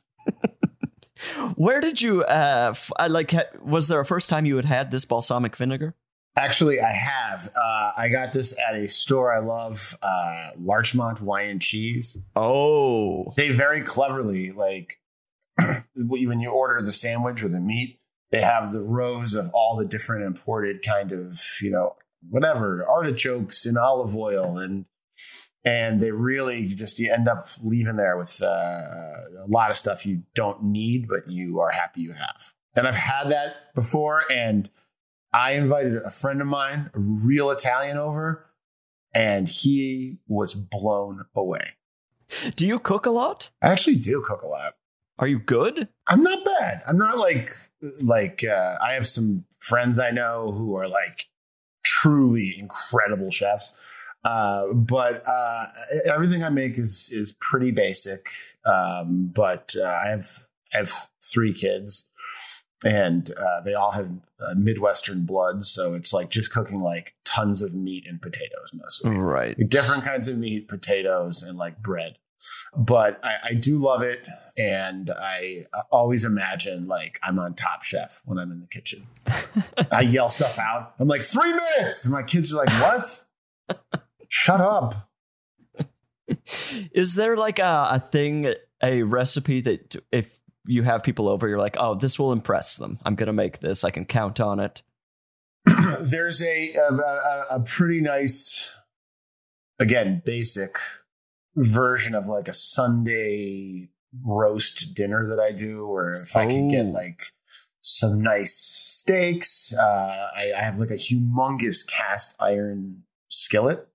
Where 1.55 1.79
did 1.79 2.01
you, 2.01 2.23
uh, 2.23 2.67
f- 2.71 2.91
I 2.97 3.07
like, 3.07 3.33
was 3.63 3.87
there 3.87 3.99
a 3.99 4.05
first 4.05 4.29
time 4.29 4.45
you 4.45 4.55
had 4.57 4.65
had 4.65 4.91
this 4.91 5.05
balsamic 5.05 5.55
vinegar? 5.55 5.95
Actually, 6.35 6.81
I 6.81 6.91
have. 6.91 7.49
Uh, 7.55 7.91
I 7.95 8.09
got 8.09 8.33
this 8.33 8.57
at 8.59 8.75
a 8.75 8.87
store 8.87 9.31
I 9.33 9.39
love, 9.39 9.97
uh, 10.01 10.49
Larchmont 10.59 11.21
Wine 11.21 11.49
and 11.49 11.61
Cheese. 11.61 12.17
Oh, 12.35 13.31
They 13.37 13.51
very 13.51 13.81
cleverly, 13.81 14.51
like, 14.51 14.99
when 15.95 16.39
you 16.39 16.49
order 16.49 16.81
the 16.83 16.91
sandwich 16.93 17.43
or 17.43 17.49
the 17.49 17.59
meat, 17.59 17.99
they 18.33 18.41
have 18.41 18.73
the 18.73 18.81
rows 18.81 19.35
of 19.35 19.51
all 19.53 19.77
the 19.77 19.85
different 19.85 20.25
imported 20.25 20.81
kind 20.81 21.11
of, 21.11 21.39
you 21.61 21.69
know, 21.69 21.95
whatever 22.29 22.83
artichokes 22.89 23.65
and 23.65 23.77
olive 23.77 24.15
oil 24.15 24.57
and 24.57 24.85
and 25.65 26.01
they 26.01 26.11
really 26.11 26.67
just 26.67 26.99
you 26.99 27.11
end 27.11 27.29
up 27.29 27.47
leaving 27.61 27.95
there 27.95 28.17
with 28.17 28.41
uh, 28.41 28.45
a 28.45 29.47
lot 29.47 29.69
of 29.69 29.77
stuff 29.77 30.05
you 30.05 30.23
don't 30.35 30.63
need 30.63 31.07
but 31.07 31.29
you 31.29 31.59
are 31.59 31.69
happy 31.69 32.01
you 32.01 32.13
have 32.13 32.53
and 32.75 32.87
i've 32.87 32.95
had 32.95 33.29
that 33.29 33.73
before 33.75 34.23
and 34.31 34.69
i 35.33 35.51
invited 35.51 35.95
a 35.97 36.09
friend 36.09 36.41
of 36.41 36.47
mine 36.47 36.89
a 36.93 36.99
real 36.99 37.49
italian 37.49 37.97
over 37.97 38.45
and 39.13 39.47
he 39.47 40.17
was 40.27 40.53
blown 40.53 41.25
away 41.35 41.73
do 42.55 42.65
you 42.65 42.79
cook 42.79 43.05
a 43.05 43.11
lot? 43.11 43.51
i 43.61 43.67
actually 43.69 43.95
do 43.95 44.21
cook 44.25 44.41
a 44.41 44.47
lot 44.47 44.73
Are 45.19 45.27
you 45.27 45.39
good? 45.39 45.87
i'm 46.07 46.21
not 46.21 46.45
bad 46.45 46.81
i'm 46.87 46.97
not 46.97 47.17
like 47.17 47.51
like 48.01 48.43
uh, 48.43 48.77
i 48.81 48.93
have 48.93 49.05
some 49.05 49.45
friends 49.59 49.99
i 49.99 50.11
know 50.11 50.51
who 50.51 50.75
are 50.75 50.87
like 50.87 51.27
truly 51.83 52.55
incredible 52.57 53.31
chefs 53.31 53.79
uh, 54.23 54.67
but 54.73 55.23
uh, 55.27 55.65
everything 56.05 56.43
I 56.43 56.49
make 56.49 56.77
is 56.77 57.09
is 57.11 57.33
pretty 57.33 57.71
basic. 57.71 58.29
Um, 58.65 59.31
but 59.33 59.73
uh, 59.77 59.83
I 59.83 60.09
have 60.09 60.27
I 60.73 60.77
have 60.77 61.09
three 61.21 61.53
kids, 61.53 62.07
and 62.85 63.29
uh, 63.31 63.61
they 63.61 63.73
all 63.73 63.91
have 63.91 64.07
uh, 64.07 64.55
Midwestern 64.55 65.25
blood, 65.25 65.65
so 65.65 65.93
it's 65.93 66.13
like 66.13 66.29
just 66.29 66.53
cooking 66.53 66.79
like 66.79 67.15
tons 67.25 67.61
of 67.61 67.73
meat 67.73 68.05
and 68.07 68.21
potatoes 68.21 68.71
mostly. 68.73 69.11
Right. 69.17 69.57
Different 69.67 70.03
kinds 70.03 70.29
of 70.29 70.37
meat, 70.37 70.67
potatoes, 70.69 71.43
and 71.43 71.57
like 71.57 71.81
bread. 71.81 72.17
But 72.75 73.23
I, 73.23 73.49
I 73.49 73.53
do 73.53 73.77
love 73.77 74.01
it, 74.01 74.27
and 74.57 75.09
I 75.09 75.65
always 75.91 76.25
imagine 76.25 76.87
like 76.87 77.19
I'm 77.23 77.39
on 77.39 77.53
Top 77.53 77.83
Chef 77.83 78.21
when 78.25 78.37
I'm 78.37 78.51
in 78.51 78.61
the 78.61 78.67
kitchen. 78.67 79.07
I 79.91 80.01
yell 80.01 80.29
stuff 80.29 80.59
out. 80.59 80.93
I'm 80.99 81.07
like 81.07 81.23
three 81.23 81.51
minutes, 81.51 82.05
and 82.05 82.13
my 82.13 82.23
kids 82.23 82.53
are 82.53 82.57
like, 82.57 82.69
"What? 82.81 83.25
Shut 84.27 84.61
up!" 84.61 85.09
Is 86.93 87.15
there 87.15 87.37
like 87.37 87.59
a, 87.59 87.87
a 87.91 87.99
thing, 87.99 88.53
a 88.81 89.03
recipe 89.03 89.61
that 89.61 89.95
if 90.11 90.39
you 90.65 90.83
have 90.83 91.03
people 91.03 91.27
over, 91.27 91.47
you're 91.47 91.59
like, 91.59 91.75
oh, 91.79 91.95
this 91.95 92.17
will 92.17 92.31
impress 92.31 92.77
them. 92.77 92.99
I'm 93.05 93.15
going 93.15 93.27
to 93.27 93.33
make 93.33 93.59
this. 93.59 93.83
I 93.83 93.91
can 93.91 94.05
count 94.05 94.39
on 94.39 94.59
it. 94.59 94.81
There's 96.01 96.41
a 96.41 96.71
a, 96.73 96.93
a 96.93 97.45
a 97.51 97.59
pretty 97.61 98.01
nice, 98.01 98.69
again, 99.79 100.21
basic 100.25 100.77
version 101.55 102.15
of 102.15 102.27
like 102.27 102.47
a 102.47 102.53
Sunday 102.53 103.89
roast 104.23 104.93
dinner 104.93 105.27
that 105.27 105.39
I 105.39 105.51
do, 105.51 105.87
where 105.87 106.11
if 106.11 106.35
I 106.35 106.45
could 106.45 106.69
get 106.69 106.85
Oh. 106.87 106.91
like 106.91 107.21
some 107.81 108.21
nice 108.21 108.53
steaks, 108.53 109.73
uh, 109.73 110.29
I, 110.35 110.51
I 110.57 110.61
have 110.61 110.77
like 110.79 110.91
a 110.91 110.93
humongous 110.93 111.85
cast 111.87 112.35
iron 112.39 113.03
skillet, 113.29 113.87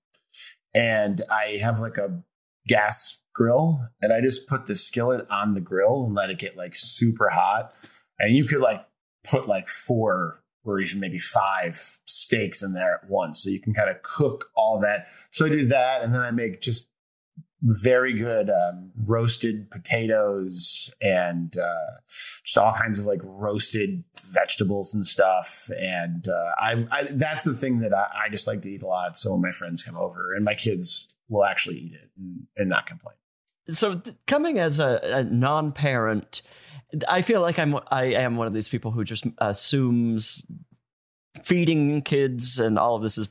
and 0.74 1.22
I 1.30 1.58
have 1.60 1.80
like 1.80 1.96
a 1.96 2.22
gas 2.66 3.18
grill, 3.34 3.80
and 4.02 4.12
I 4.12 4.20
just 4.20 4.48
put 4.48 4.66
the 4.66 4.74
skillet 4.74 5.26
on 5.30 5.54
the 5.54 5.60
grill 5.60 6.04
and 6.04 6.14
let 6.14 6.30
it 6.30 6.38
get 6.38 6.56
like 6.56 6.74
super 6.74 7.30
hot, 7.30 7.72
and 8.18 8.36
you 8.36 8.44
could 8.44 8.60
like 8.60 8.84
put 9.24 9.46
like 9.48 9.68
four 9.68 10.42
or 10.64 10.80
even 10.80 11.00
maybe 11.00 11.18
five 11.18 11.76
steaks 12.06 12.62
in 12.62 12.74
there 12.74 13.00
at 13.02 13.08
once. 13.08 13.42
So 13.42 13.48
you 13.48 13.60
can 13.60 13.72
kind 13.72 13.88
of 13.88 14.02
cook 14.02 14.50
all 14.54 14.80
that. 14.80 15.06
So 15.30 15.46
I 15.46 15.48
do 15.48 15.66
that. 15.68 16.02
And 16.02 16.12
then 16.14 16.20
I 16.20 16.30
make 16.30 16.60
just 16.60 16.90
very 17.62 18.12
good 18.12 18.48
um, 18.50 18.92
roasted 19.04 19.70
potatoes 19.70 20.90
and 21.00 21.56
uh, 21.56 22.00
just 22.44 22.56
all 22.56 22.72
kinds 22.72 22.98
of 22.98 23.06
like 23.06 23.20
roasted 23.24 24.04
vegetables 24.30 24.94
and 24.94 25.06
stuff. 25.06 25.70
And 25.76 26.26
uh, 26.28 26.50
I, 26.58 26.86
I 26.90 27.04
that's 27.14 27.44
the 27.44 27.54
thing 27.54 27.80
that 27.80 27.92
I, 27.92 28.06
I 28.26 28.28
just 28.30 28.46
like 28.46 28.62
to 28.62 28.70
eat 28.70 28.82
a 28.82 28.86
lot. 28.86 29.16
So 29.16 29.32
when 29.32 29.42
my 29.42 29.52
friends 29.52 29.82
come 29.82 29.96
over 29.96 30.34
and 30.34 30.44
my 30.44 30.54
kids 30.54 31.08
will 31.28 31.44
actually 31.44 31.76
eat 31.76 31.94
it 31.94 32.10
and, 32.16 32.46
and 32.56 32.68
not 32.68 32.86
complain. 32.86 33.16
So 33.70 33.96
th- 33.96 34.16
coming 34.26 34.58
as 34.58 34.78
a, 34.78 35.00
a 35.02 35.24
non-parent, 35.24 36.42
I 37.08 37.22
feel 37.22 37.42
like 37.42 37.58
I'm 37.58 37.76
I 37.90 38.04
am 38.04 38.36
one 38.36 38.46
of 38.46 38.54
these 38.54 38.68
people 38.68 38.92
who 38.92 39.04
just 39.04 39.26
assumes 39.38 40.46
feeding 41.42 42.02
kids 42.02 42.58
and 42.58 42.78
all 42.78 42.96
of 42.96 43.02
this 43.02 43.18
is 43.18 43.28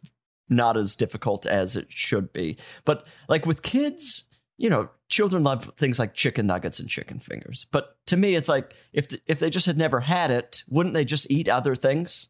not 0.49 0.77
as 0.77 0.95
difficult 0.95 1.45
as 1.45 1.75
it 1.75 1.87
should 1.89 2.31
be. 2.33 2.57
But 2.85 3.05
like 3.27 3.45
with 3.45 3.61
kids, 3.63 4.23
you 4.57 4.69
know, 4.69 4.89
children 5.09 5.43
love 5.43 5.71
things 5.77 5.99
like 5.99 6.13
chicken 6.13 6.47
nuggets 6.47 6.79
and 6.79 6.89
chicken 6.89 7.19
fingers. 7.19 7.65
But 7.71 7.95
to 8.07 8.17
me, 8.17 8.35
it's 8.35 8.49
like 8.49 8.73
if 8.93 9.07
if 9.27 9.39
they 9.39 9.49
just 9.49 9.65
had 9.67 9.77
never 9.77 9.99
had 10.01 10.31
it, 10.31 10.63
wouldn't 10.67 10.93
they 10.95 11.05
just 11.05 11.29
eat 11.31 11.47
other 11.49 11.75
things? 11.75 12.27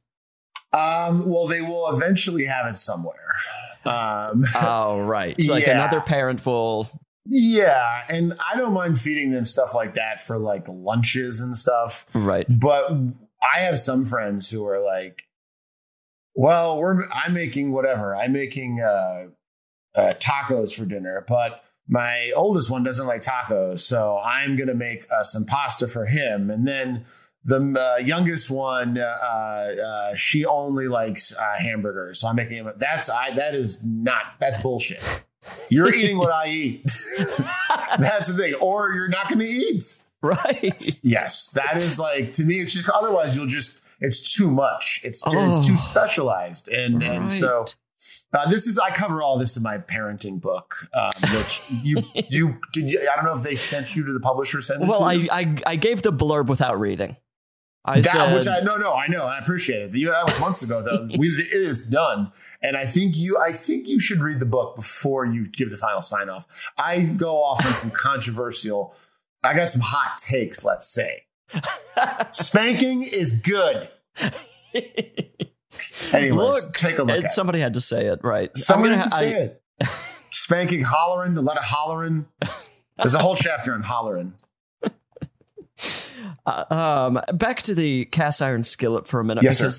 Um, 0.74 1.26
well, 1.28 1.48
they 1.48 1.62
will 1.62 1.90
eventually 1.94 2.46
have 2.46 2.68
it 2.68 2.76
somewhere. 2.78 3.36
Um, 3.86 4.44
Oh, 4.62 5.02
right. 5.02 5.40
So 5.40 5.54
like 5.54 5.66
Yeah. 5.66 5.72
another 5.74 6.02
parent 6.02 6.46
will. 6.46 6.90
yeah, 7.26 8.04
and 8.10 8.34
I 8.52 8.58
don't 8.58 8.74
mind 8.74 9.00
feeding 9.00 9.32
them 9.32 9.46
stuff 9.46 9.74
like 9.74 9.94
that 9.96 10.20
for 10.20 10.38
like 10.38 10.68
lunches 10.68 11.40
and 11.42 11.58
stuff. 11.58 12.06
Right. 12.14 12.46
But 12.50 12.92
I 13.54 13.60
have 13.60 13.80
some 13.80 14.06
friends 14.06 14.50
who 14.52 14.66
are 14.68 14.80
like, 14.82 15.24
"Well, 16.38 16.78
we're 16.78 17.02
I'm 17.14 17.34
making 17.34 17.72
whatever. 17.72 18.16
I'm 18.16 18.32
making 18.32 18.80
uh, 18.80 19.28
uh, 19.96 20.14
tacos 20.20 20.74
for 20.74 20.86
dinner, 20.86 21.26
but 21.28 21.64
my 21.88 22.32
oldest 22.36 22.70
one 22.70 22.84
doesn't 22.84 23.08
like 23.08 23.22
tacos, 23.22 23.80
so 23.80 24.18
I'm 24.18 24.56
gonna 24.56 24.74
make 24.74 25.06
uh, 25.12 25.24
some 25.24 25.46
pasta 25.46 25.88
for 25.88 26.06
him, 26.06 26.50
and 26.50 26.68
then." 26.68 27.06
The 27.46 27.62
uh, 27.80 28.04
youngest 28.04 28.52
one, 28.52 28.98
uh, 28.98 29.04
uh, 29.04 30.16
she 30.18 30.46
only 30.46 30.90
likes 30.90 31.34
uh, 31.34 31.56
hamburgers, 31.58 32.20
so 32.20 32.28
I'm 32.28 32.36
making 32.36 32.58
him. 32.58 32.74
That's 32.76 33.10
I. 33.10 33.36
That 33.36 33.56
is 33.56 33.86
not. 33.86 34.34
That's 34.38 34.58
bullshit. 34.58 35.00
You're 35.70 35.94
eating 35.94 36.18
what 36.18 36.32
I 36.32 36.50
eat. 36.50 36.84
That's 38.00 38.28
the 38.28 38.34
thing. 38.38 38.54
Or 38.56 38.92
you're 38.92 39.08
not 39.08 39.30
going 39.30 39.40
to 39.40 39.46
eat. 39.46 39.98
Right. 40.22 41.00
Yes, 41.04 41.50
that 41.50 41.78
is 41.78 42.00
like 42.00 42.34
to 42.34 42.44
me. 42.44 42.56
It's 42.56 42.74
just 42.74 42.90
otherwise 42.90 43.36
you'll 43.36 43.46
just 43.48 43.80
it's 44.00 44.34
too 44.34 44.50
much. 44.52 45.02
It's 45.04 45.24
it's 45.26 45.36
Oh. 45.60 45.64
too 45.64 45.78
specialized, 45.78 46.68
and 46.70 47.02
and 47.04 47.32
so 47.32 47.66
uh, 48.34 48.50
this 48.50 48.68
is 48.68 48.78
I 48.78 48.92
cover 48.92 49.22
all 49.22 49.38
this 49.40 49.58
in 49.58 49.64
my 49.64 49.78
parenting 49.78 50.40
book, 50.42 50.76
um, 50.94 51.12
which 51.36 51.62
you 51.70 51.98
you 52.30 52.60
did. 52.74 52.90
You, 52.92 53.08
I 53.12 53.16
don't 53.16 53.26
know 53.26 53.36
if 53.36 53.44
they 53.44 53.56
sent 53.56 53.96
you 53.96 54.06
to 54.06 54.14
the 54.14 54.20
publisher. 54.20 54.62
Sent 54.62 54.84
it 54.84 54.88
Well, 54.88 55.04
I? 55.04 55.28
I 55.32 55.56
I 55.66 55.76
gave 55.76 56.02
the 56.02 56.12
blurb 56.14 56.48
without 56.48 56.80
reading. 56.80 57.18
I 57.86 58.02
that 58.02 58.12
said, 58.12 58.36
which 58.36 58.48
I 58.50 58.60
no 58.66 58.76
no 58.76 58.94
I 58.94 59.08
know 59.08 59.24
I 59.26 59.40
appreciate 59.40 59.82
it. 59.82 59.96
You- 59.96 60.12
That 60.12 60.26
was 60.26 60.38
months 60.42 60.62
ago 60.62 60.82
though. 60.82 61.08
we, 61.18 61.30
it 61.30 61.54
is 61.54 61.88
done, 61.88 62.34
and 62.62 62.76
I 62.76 62.86
think 62.86 63.16
you 63.16 63.38
I 63.40 63.54
think 63.54 63.88
you 63.88 63.98
should 64.02 64.20
read 64.20 64.42
the 64.42 64.46
book 64.46 64.76
before 64.76 65.26
you 65.26 65.46
give 65.48 65.70
the 65.70 65.78
final 65.78 66.02
sign 66.02 66.28
off. 66.28 66.70
I 66.78 67.04
go 67.16 67.42
off 67.42 67.66
on 67.66 67.76
some 67.76 67.92
controversial. 67.92 68.94
I 69.42 69.54
got 69.54 69.70
some 69.70 69.82
hot 69.82 70.18
takes. 70.18 70.66
Let's 70.66 70.90
say 70.92 71.24
spanking 72.32 73.04
is 73.04 73.32
good. 73.44 73.90
Anyways, 76.12 76.34
Look, 76.34 76.74
take 76.76 76.98
a 77.00 77.04
look. 77.04 77.24
at 77.24 77.32
somebody 77.32 77.60
had 77.60 77.74
to 77.74 77.82
say 77.82 78.06
it, 78.08 78.20
right? 78.24 78.50
it. 78.56 78.94
I'm 78.94 78.98
had 79.00 79.04
to 79.06 79.10
say 79.10 79.36
I- 79.36 79.40
it. 79.40 79.62
Spanking, 80.32 80.82
hollering, 80.84 81.38
a 81.38 81.42
lot 81.42 81.58
of 81.58 81.64
hollering. 81.64 82.26
There's 82.98 83.14
a 83.14 83.20
whole 83.20 83.36
chapter 83.36 83.74
on 83.74 83.82
hollering. 83.84 84.34
Uh, 86.48 86.64
um, 86.74 87.38
back 87.38 87.62
to 87.62 87.76
the 87.76 88.06
cast 88.06 88.42
iron 88.42 88.64
skillet 88.64 89.08
for 89.08 89.20
a 89.20 89.24
minute 89.24 89.44
Yes, 89.44 89.58
sir. 89.60 89.70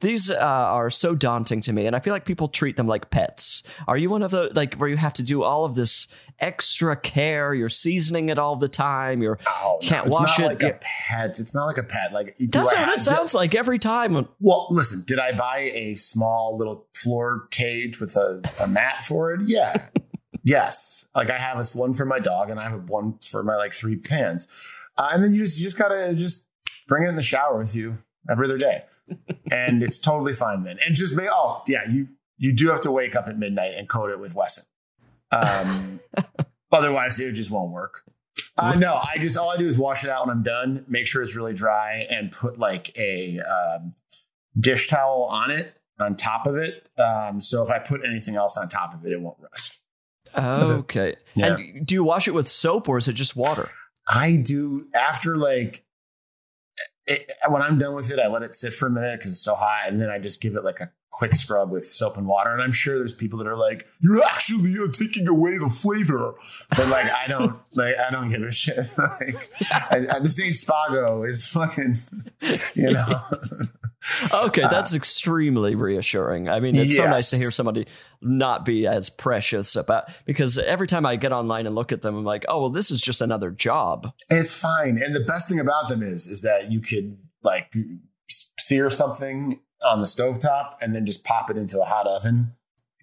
These 0.00 0.30
uh, 0.30 0.36
are 0.36 0.90
so 0.90 1.14
daunting 1.14 1.60
to 1.62 1.72
me, 1.72 1.86
and 1.86 1.96
I 1.96 2.00
feel 2.00 2.12
like 2.12 2.24
people 2.24 2.48
treat 2.48 2.76
them 2.76 2.86
like 2.86 3.10
pets. 3.10 3.62
Are 3.86 3.96
you 3.96 4.10
one 4.10 4.22
of 4.22 4.30
the 4.30 4.50
like 4.54 4.74
where 4.74 4.88
you 4.88 4.96
have 4.96 5.14
to 5.14 5.22
do 5.22 5.42
all 5.42 5.64
of 5.64 5.74
this 5.74 6.06
extra 6.38 6.96
care? 6.96 7.52
You're 7.52 7.68
seasoning 7.68 8.28
it 8.28 8.38
all 8.38 8.54
the 8.56 8.68
time. 8.68 9.22
You're 9.22 9.38
Oh, 9.46 9.78
no, 9.82 9.88
Can't 9.88 10.06
it's 10.06 10.16
wash 10.18 10.38
not 10.38 10.44
it. 10.52 10.62
like 10.62 10.62
a 10.62 10.78
pet. 10.80 11.40
It's 11.40 11.54
not 11.54 11.66
like 11.66 11.78
a 11.78 11.82
pet. 11.82 12.12
Like 12.12 12.36
do 12.36 12.46
that's 12.46 12.72
what 12.72 12.96
it 12.96 13.00
sounds 13.00 13.34
like 13.34 13.54
every 13.54 13.78
time. 13.80 14.28
Well, 14.40 14.66
listen, 14.70 15.02
did 15.06 15.18
I 15.18 15.32
buy 15.32 15.70
a 15.74 15.94
small 15.94 16.56
little 16.56 16.86
floor 16.94 17.48
cage 17.50 18.00
with 18.00 18.14
a, 18.16 18.40
a 18.60 18.68
mat 18.68 19.02
for 19.04 19.32
it? 19.32 19.40
Yeah. 19.48 19.88
yes. 20.44 21.06
Like 21.14 21.30
I 21.30 21.38
have 21.38 21.58
this 21.58 21.74
one 21.74 21.94
for 21.94 22.04
my 22.04 22.20
dog 22.20 22.50
and 22.50 22.60
I 22.60 22.64
have 22.64 22.88
one 22.88 23.18
for 23.18 23.42
my 23.42 23.56
like 23.56 23.74
three 23.74 23.96
pans. 23.96 24.46
Uh, 24.96 25.08
and 25.12 25.24
then 25.24 25.32
you 25.34 25.44
just, 25.44 25.58
you 25.58 25.64
just 25.64 25.76
gotta 25.76 26.14
just 26.14 26.46
bring 26.86 27.04
it 27.04 27.08
in 27.08 27.16
the 27.16 27.22
shower 27.22 27.58
with 27.58 27.74
you 27.74 27.98
every 28.30 28.46
other 28.46 28.58
day. 28.58 28.84
And 29.50 29.82
it's 29.82 29.98
totally 29.98 30.34
fine 30.34 30.64
then. 30.64 30.78
And 30.84 30.94
just 30.94 31.14
make, 31.14 31.28
oh 31.30 31.62
yeah, 31.66 31.88
you, 31.88 32.08
you 32.36 32.52
do 32.52 32.68
have 32.68 32.80
to 32.82 32.90
wake 32.90 33.16
up 33.16 33.26
at 33.28 33.38
midnight 33.38 33.74
and 33.76 33.88
coat 33.88 34.10
it 34.10 34.20
with 34.20 34.34
Wesson. 34.34 34.64
Um, 35.30 36.00
otherwise 36.72 37.18
it 37.20 37.32
just 37.32 37.50
won't 37.50 37.72
work. 37.72 38.02
Uh, 38.56 38.74
no, 38.74 38.94
I 38.96 39.18
just 39.18 39.38
all 39.38 39.50
I 39.50 39.56
do 39.56 39.68
is 39.68 39.78
wash 39.78 40.04
it 40.04 40.10
out 40.10 40.26
when 40.26 40.36
I'm 40.36 40.42
done, 40.42 40.84
make 40.88 41.06
sure 41.06 41.22
it's 41.22 41.36
really 41.36 41.54
dry, 41.54 42.06
and 42.10 42.32
put 42.32 42.58
like 42.58 42.96
a 42.98 43.38
um, 43.40 43.92
dish 44.58 44.88
towel 44.88 45.24
on 45.24 45.50
it, 45.50 45.74
on 46.00 46.16
top 46.16 46.46
of 46.46 46.56
it. 46.56 46.88
Um, 46.98 47.40
so 47.40 47.62
if 47.62 47.70
I 47.70 47.78
put 47.78 48.00
anything 48.04 48.36
else 48.36 48.56
on 48.56 48.68
top 48.68 48.94
of 48.94 49.06
it, 49.06 49.12
it 49.12 49.20
won't 49.20 49.38
rust. 49.40 49.80
Okay. 50.70 51.16
Yeah. 51.34 51.56
And 51.56 51.86
do 51.86 51.94
you 51.94 52.04
wash 52.04 52.28
it 52.28 52.32
with 52.32 52.48
soap 52.48 52.88
or 52.88 52.98
is 52.98 53.08
it 53.08 53.14
just 53.14 53.36
water? 53.36 53.70
I 54.08 54.36
do 54.36 54.84
after 54.94 55.36
like 55.36 55.84
it, 57.08 57.32
when 57.48 57.62
I'm 57.62 57.78
done 57.78 57.94
with 57.94 58.12
it, 58.12 58.18
I 58.18 58.28
let 58.28 58.42
it 58.42 58.54
sit 58.54 58.74
for 58.74 58.86
a 58.86 58.90
minute 58.90 59.18
because 59.18 59.32
it's 59.32 59.42
so 59.42 59.54
hot, 59.54 59.88
and 59.88 60.00
then 60.00 60.10
I 60.10 60.18
just 60.18 60.40
give 60.40 60.54
it 60.54 60.64
like 60.64 60.80
a 60.80 60.90
quick 61.10 61.34
scrub 61.34 61.70
with 61.70 61.88
soap 61.90 62.16
and 62.16 62.28
water. 62.28 62.52
And 62.52 62.62
I'm 62.62 62.70
sure 62.70 62.96
there's 62.96 63.14
people 63.14 63.38
that 63.40 63.48
are 63.48 63.56
like, 63.56 63.86
"You're 64.00 64.22
actually 64.22 64.78
uh, 64.78 64.90
taking 64.92 65.26
away 65.26 65.58
the 65.58 65.68
flavor," 65.68 66.34
but 66.70 66.86
like 66.88 67.10
I 67.10 67.26
don't 67.26 67.58
like 67.74 67.96
I 67.98 68.10
don't 68.10 68.28
give 68.28 68.42
a 68.42 68.50
shit. 68.50 68.88
like 68.98 69.50
I, 69.90 70.06
I, 70.12 70.18
this 70.20 70.40
ain't 70.40 70.54
Spago. 70.54 71.28
It's 71.28 71.48
fucking 71.50 71.96
you 72.74 72.92
know. 72.92 73.20
Okay, 74.32 74.62
that's 74.62 74.94
extremely 74.94 75.74
reassuring. 75.74 76.48
I 76.48 76.60
mean, 76.60 76.76
it's 76.76 76.96
so 76.96 77.06
nice 77.06 77.30
to 77.30 77.36
hear 77.36 77.50
somebody 77.50 77.86
not 78.20 78.64
be 78.64 78.86
as 78.86 79.10
precious 79.10 79.74
about 79.76 80.04
because 80.24 80.58
every 80.58 80.86
time 80.86 81.04
I 81.04 81.16
get 81.16 81.32
online 81.32 81.66
and 81.66 81.74
look 81.74 81.92
at 81.92 82.02
them, 82.02 82.16
I'm 82.16 82.24
like, 82.24 82.44
oh 82.48 82.60
well, 82.62 82.70
this 82.70 82.90
is 82.90 83.00
just 83.00 83.20
another 83.20 83.50
job. 83.50 84.12
It's 84.30 84.54
fine. 84.54 85.02
And 85.02 85.14
the 85.14 85.20
best 85.20 85.48
thing 85.48 85.60
about 85.60 85.88
them 85.88 86.02
is 86.02 86.26
is 86.26 86.42
that 86.42 86.70
you 86.70 86.80
could 86.80 87.18
like 87.42 87.72
sear 88.58 88.90
something 88.90 89.60
on 89.84 90.00
the 90.00 90.06
stovetop 90.06 90.74
and 90.80 90.94
then 90.94 91.06
just 91.06 91.24
pop 91.24 91.50
it 91.50 91.56
into 91.56 91.80
a 91.80 91.84
hot 91.84 92.06
oven 92.06 92.52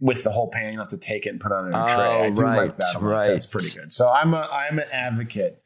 with 0.01 0.23
the 0.23 0.31
whole 0.31 0.49
pan. 0.49 0.65
You 0.65 0.77
don't 0.77 0.91
have 0.91 0.99
to 0.99 1.05
take 1.05 1.25
it 1.25 1.29
and 1.29 1.39
put 1.39 1.51
it 1.51 1.55
on 1.55 1.73
a 1.73 1.83
Oh, 1.83 1.85
tray. 1.85 2.27
I 2.27 2.29
do 2.29 2.43
right, 2.43 2.57
like 2.57 2.77
that. 2.77 2.93
I'm 2.95 3.05
like, 3.05 3.17
right. 3.17 3.27
That's 3.27 3.45
pretty 3.45 3.77
good. 3.77 3.91
So 3.91 4.09
I'm 4.09 4.33
a 4.33 4.47
I'm 4.51 4.79
an 4.79 4.85
advocate 4.91 5.61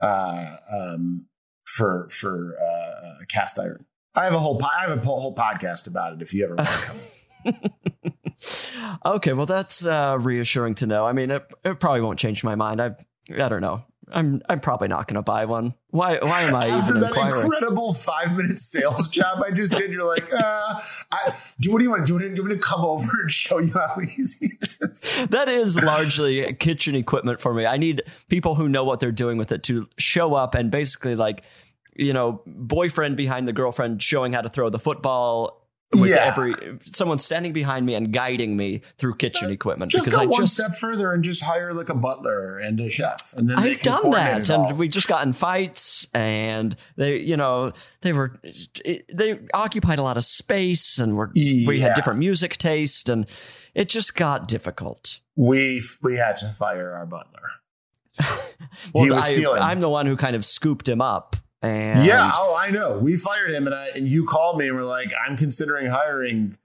uh, 0.00 0.56
um, 0.72 1.26
for 1.64 2.08
for 2.10 2.56
uh, 2.60 3.24
cast 3.28 3.58
iron. 3.58 3.84
I 4.14 4.24
have 4.24 4.34
a 4.34 4.38
whole 4.38 4.58
po- 4.58 4.68
I 4.76 4.82
have 4.88 4.98
a 4.98 5.00
whole 5.04 5.34
podcast 5.34 5.86
about 5.86 6.14
it. 6.14 6.22
If 6.22 6.34
you 6.34 6.44
ever 6.44 6.56
want 6.56 6.68
to 6.68 6.74
come, 7.44 7.70
Okay, 9.04 9.32
well 9.32 9.46
that's 9.46 9.84
uh, 9.84 10.16
reassuring 10.20 10.74
to 10.76 10.86
know. 10.86 11.06
I 11.06 11.12
mean, 11.12 11.30
it, 11.30 11.46
it 11.64 11.80
probably 11.80 12.00
won't 12.00 12.18
change 12.18 12.42
my 12.42 12.54
mind. 12.54 12.80
I 12.80 12.92
I 13.32 13.48
don't 13.48 13.60
know. 13.60 13.84
I'm 14.12 14.42
I'm 14.48 14.60
probably 14.60 14.88
not 14.88 15.06
going 15.06 15.16
to 15.16 15.22
buy 15.22 15.44
one. 15.44 15.74
Why 15.90 16.18
why 16.20 16.42
am 16.42 16.54
I 16.54 16.68
after 16.68 16.90
even 16.90 17.00
that 17.00 17.08
inquiring? 17.10 17.44
incredible 17.44 17.94
five 17.94 18.36
minute 18.36 18.58
sales 18.58 19.08
job 19.08 19.42
I 19.44 19.52
just 19.52 19.76
did, 19.76 19.92
you're 19.92 20.04
like, 20.04 20.32
uh, 20.32 20.80
I, 21.12 21.36
do 21.60 21.72
what 21.72 21.78
do 21.78 21.84
you 21.84 21.90
want 21.90 22.06
to 22.06 22.12
do? 22.12 22.18
Do 22.18 22.34
you 22.34 22.42
want 22.42 22.52
to 22.54 22.58
come 22.58 22.84
over 22.84 23.08
and 23.22 23.30
show 23.30 23.58
you 23.58 23.72
how 23.72 23.96
easy 24.02 24.58
it 24.60 24.70
is? 24.80 25.08
that 25.28 25.48
is 25.48 25.80
largely 25.80 26.52
kitchen 26.54 26.94
equipment 26.94 27.40
for 27.40 27.54
me. 27.54 27.66
I 27.66 27.76
need 27.76 28.02
people 28.28 28.54
who 28.56 28.68
know 28.68 28.84
what 28.84 29.00
they're 29.00 29.12
doing 29.12 29.38
with 29.38 29.52
it 29.52 29.62
to 29.64 29.88
show 29.96 30.34
up 30.34 30.54
and 30.54 30.70
basically 30.70 31.14
like, 31.14 31.44
you 32.00 32.12
know, 32.12 32.42
boyfriend 32.46 33.16
behind 33.16 33.46
the 33.46 33.52
girlfriend 33.52 34.02
showing 34.02 34.32
how 34.32 34.40
to 34.40 34.48
throw 34.48 34.70
the 34.70 34.78
football 34.78 35.56
with 35.92 36.08
Yeah. 36.10 36.18
every 36.36 36.54
someone 36.84 37.18
standing 37.18 37.52
behind 37.52 37.84
me 37.84 37.94
and 37.96 38.12
guiding 38.12 38.56
me 38.56 38.80
through 38.96 39.16
kitchen 39.16 39.50
equipment 39.50 39.90
Just 39.90 40.04
because 40.04 40.16
go 40.18 40.22
I 40.22 40.26
one 40.26 40.42
just 40.42 40.54
step 40.54 40.78
further 40.78 41.12
and 41.12 41.24
just 41.24 41.42
hire 41.42 41.74
like 41.74 41.88
a 41.88 41.94
butler 41.96 42.58
and 42.58 42.78
a 42.78 42.88
chef, 42.88 43.34
and 43.36 43.50
then 43.50 43.58
I've 43.58 43.80
done 43.80 44.10
that, 44.10 44.48
and 44.50 44.78
we 44.78 44.86
just 44.88 45.08
got 45.08 45.26
in 45.26 45.32
fights, 45.32 46.06
and 46.14 46.76
they, 46.96 47.18
you 47.18 47.36
know, 47.36 47.72
they 48.02 48.12
were 48.12 48.40
they 49.12 49.40
occupied 49.52 49.98
a 49.98 50.02
lot 50.02 50.16
of 50.16 50.22
space, 50.24 50.98
and 51.00 51.16
we 51.16 51.32
Yeah. 51.78 51.88
had 51.88 51.94
different 51.94 52.20
music 52.20 52.56
taste, 52.56 53.08
and 53.08 53.26
it 53.74 53.88
just 53.88 54.14
got 54.14 54.46
difficult. 54.46 55.18
we 55.36 55.82
we 56.02 56.16
had 56.18 56.36
to 56.36 56.48
fire 56.56 56.92
our 56.92 57.06
butler. 57.06 57.50
Well, 58.94 59.04
he 59.04 59.10
was 59.10 59.24
I, 59.24 59.32
stealing. 59.32 59.60
I'm 59.62 59.80
the 59.80 59.88
one 59.88 60.06
who 60.06 60.16
kind 60.16 60.36
of 60.36 60.44
scooped 60.44 60.88
him 60.88 61.00
up, 61.00 61.34
and 61.62 62.04
yeah, 62.04 62.30
oh, 62.34 62.54
I 62.58 62.70
know. 62.70 62.98
We 62.98 63.16
fired 63.16 63.50
him, 63.50 63.66
and 63.66 63.74
I 63.74 63.88
and 63.96 64.08
you 64.08 64.24
called 64.24 64.58
me 64.58 64.66
and 64.68 64.76
were 64.76 64.82
like, 64.84 65.12
"I'm 65.26 65.36
considering 65.36 65.90
hiring 65.90 66.56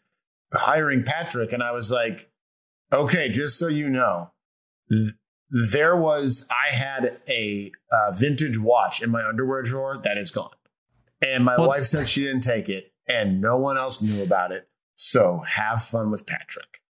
hiring 0.53 1.03
Patrick," 1.03 1.51
and 1.53 1.61
I 1.63 1.71
was 1.71 1.91
like, 1.91 2.29
"Okay, 2.93 3.29
just 3.29 3.57
so 3.59 3.67
you 3.67 3.89
know." 3.89 4.31
th- 4.89 5.13
There 5.71 5.95
was, 5.95 6.47
I 6.51 6.75
had 6.75 7.17
a 7.29 7.71
uh, 7.91 8.11
vintage 8.11 8.57
watch 8.57 9.01
in 9.03 9.09
my 9.11 9.25
underwear 9.25 9.61
drawer 9.61 9.99
that 10.03 10.17
is 10.17 10.31
gone. 10.31 10.49
And 11.21 11.45
my 11.45 11.55
Well- 11.57 11.67
wife 11.69 11.83
said 11.85 12.07
she 12.07 12.23
didn't 12.23 12.41
take 12.43 12.67
it, 12.69 12.91
and 13.07 13.41
no 13.41 13.57
one 13.57 13.77
else 13.77 14.01
knew 14.01 14.23
about 14.23 14.51
it. 14.51 14.67
So 14.95 15.43
have 15.47 15.83
fun 15.83 16.09
with 16.09 16.25
Patrick. 16.25 16.81